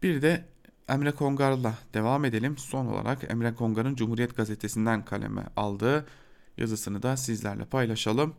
Bir 0.04 0.22
de 0.22 0.46
Emre 0.90 1.12
Kongar'la 1.12 1.74
devam 1.94 2.26
edelim. 2.26 2.58
Son 2.58 2.86
olarak 2.86 3.32
Emre 3.32 3.56
Kongar'ın 3.56 3.96
Cumhuriyet 3.96 4.36
Gazetesi'nden 4.38 5.06
kaleme 5.06 5.48
aldığı 5.56 6.06
yazısını 6.58 7.04
da 7.04 7.18
sizlerle 7.18 7.66
paylaşalım. 7.66 8.34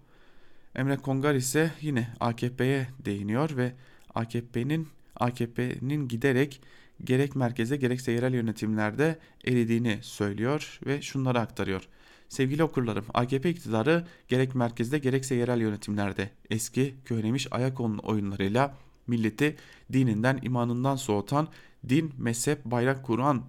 Emre 0.75 0.97
Kongar 0.97 1.35
ise 1.35 1.73
yine 1.81 2.09
AKP'ye 2.21 2.89
değiniyor 3.05 3.57
ve 3.57 3.73
AKP'nin 4.15 4.89
AKP'nin 5.23 6.09
giderek 6.09 6.61
gerek 7.05 7.37
merkeze 7.37 7.77
gerekse 7.77 8.13
yerel 8.13 8.35
yönetimlerde 8.35 9.19
eridiğini 9.45 9.99
söylüyor 10.03 10.79
ve 10.87 11.03
şunları 11.03 11.41
aktarıyor. 11.41 11.89
Sevgili 12.29 12.65
okurlarım, 12.65 13.05
AKP 13.15 13.51
iktidarı 13.51 14.07
gerek 14.29 14.55
merkezde 14.55 14.99
gerekse 14.99 15.35
yerel 15.35 15.61
yönetimlerde 15.61 16.31
eski, 16.51 16.95
köhnemiş 17.05 17.49
ayak 17.51 17.81
oyunlarıyla 17.81 18.75
milleti 19.07 19.57
dininden, 19.93 20.39
imanından 20.43 20.97
soğutan, 20.97 21.49
din, 21.89 22.13
mezhep, 22.19 22.65
bayrak, 22.65 23.05
Kur'an, 23.05 23.43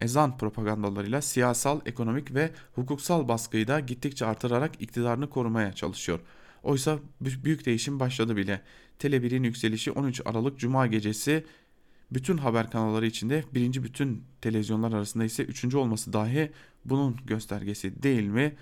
ezan 0.00 0.38
propagandalarıyla 0.38 1.22
siyasal, 1.22 1.80
ekonomik 1.86 2.34
ve 2.34 2.50
hukuksal 2.74 3.28
baskıyı 3.28 3.68
da 3.68 3.80
gittikçe 3.80 4.26
artırarak 4.26 4.82
iktidarını 4.82 5.30
korumaya 5.30 5.72
çalışıyor. 5.72 6.20
Oysa 6.62 6.98
büyük 7.20 7.66
değişim 7.66 8.00
başladı 8.00 8.36
bile. 8.36 8.60
Tele1'in 9.00 9.42
yükselişi 9.42 9.92
13 9.92 10.20
Aralık 10.24 10.58
Cuma 10.58 10.86
gecesi 10.86 11.44
bütün 12.10 12.36
haber 12.36 12.70
kanalları 12.70 13.06
içinde 13.06 13.44
birinci 13.54 13.82
bütün 13.82 14.24
televizyonlar 14.40 14.92
arasında 14.92 15.24
ise 15.24 15.44
üçüncü 15.44 15.76
olması 15.76 16.12
dahi 16.12 16.50
bunun 16.84 17.16
göstergesi 17.26 18.02
değil 18.02 18.24
mi? 18.24 18.56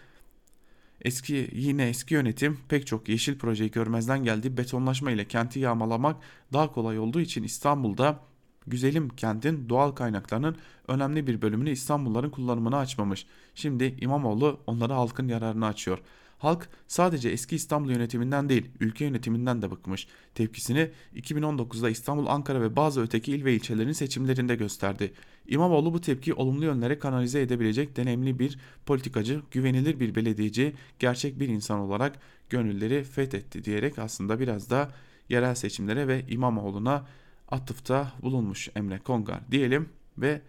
Eski 1.00 1.50
yine 1.52 1.88
eski 1.88 2.14
yönetim 2.14 2.58
pek 2.68 2.86
çok 2.86 3.08
yeşil 3.08 3.38
projeyi 3.38 3.70
görmezden 3.70 4.24
geldi. 4.24 4.56
Betonlaşma 4.56 5.10
ile 5.10 5.28
kenti 5.28 5.60
yağmalamak 5.60 6.16
daha 6.52 6.72
kolay 6.72 6.98
olduğu 6.98 7.20
için 7.20 7.42
İstanbul'da 7.42 8.20
güzelim 8.66 9.08
kentin 9.08 9.68
doğal 9.68 9.90
kaynaklarının 9.90 10.56
önemli 10.88 11.26
bir 11.26 11.42
bölümünü 11.42 11.70
İstanbulluların 11.70 12.30
kullanımına 12.30 12.78
açmamış. 12.78 13.26
Şimdi 13.54 13.96
İmamoğlu 14.00 14.60
onları 14.66 14.92
halkın 14.92 15.28
yararına 15.28 15.66
açıyor. 15.66 15.98
Halk 16.42 16.68
sadece 16.88 17.28
eski 17.28 17.56
İstanbul 17.56 17.90
yönetiminden 17.90 18.48
değil, 18.48 18.70
ülke 18.80 19.04
yönetiminden 19.04 19.62
de 19.62 19.70
bıkmış. 19.70 20.06
Tepkisini 20.34 20.90
2019'da 21.16 21.90
İstanbul, 21.90 22.26
Ankara 22.26 22.60
ve 22.60 22.76
bazı 22.76 23.00
öteki 23.00 23.32
il 23.32 23.44
ve 23.44 23.54
ilçelerin 23.54 23.92
seçimlerinde 23.92 24.56
gösterdi. 24.56 25.12
İmamoğlu 25.46 25.94
bu 25.94 26.00
tepkiyi 26.00 26.34
olumlu 26.34 26.64
yönlere 26.64 26.98
kanalize 26.98 27.40
edebilecek 27.40 27.96
deneyimli 27.96 28.38
bir 28.38 28.58
politikacı, 28.86 29.42
güvenilir 29.50 30.00
bir 30.00 30.14
belediyeci, 30.14 30.74
gerçek 30.98 31.40
bir 31.40 31.48
insan 31.48 31.80
olarak 31.80 32.18
gönülleri 32.50 33.04
fethetti 33.04 33.64
diyerek 33.64 33.98
aslında 33.98 34.40
biraz 34.40 34.70
da 34.70 34.90
yerel 35.28 35.54
seçimlere 35.54 36.08
ve 36.08 36.24
İmamoğlu'na 36.28 37.06
atıfta 37.50 38.12
bulunmuş 38.22 38.68
Emre 38.76 38.98
Kongar 38.98 39.40
diyelim 39.50 39.88
ve 40.18 40.40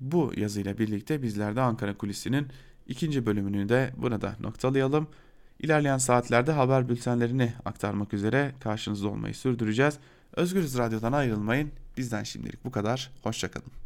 bu 0.00 0.32
yazıyla 0.36 0.78
birlikte 0.78 1.22
bizler 1.22 1.56
de 1.56 1.60
Ankara 1.60 1.98
Kulisi'nin 1.98 2.46
ikinci 2.88 3.26
bölümünü 3.26 3.68
de 3.68 3.92
burada 3.96 4.36
noktalayalım. 4.40 5.08
İlerleyen 5.60 5.98
saatlerde 5.98 6.52
haber 6.52 6.88
bültenlerini 6.88 7.52
aktarmak 7.64 8.14
üzere 8.14 8.52
karşınızda 8.60 9.08
olmayı 9.08 9.34
sürdüreceğiz. 9.34 9.98
Özgürüz 10.36 10.78
Radyo'dan 10.78 11.12
ayrılmayın. 11.12 11.72
Bizden 11.96 12.22
şimdilik 12.22 12.64
bu 12.64 12.70
kadar. 12.70 13.10
Hoşçakalın. 13.22 13.78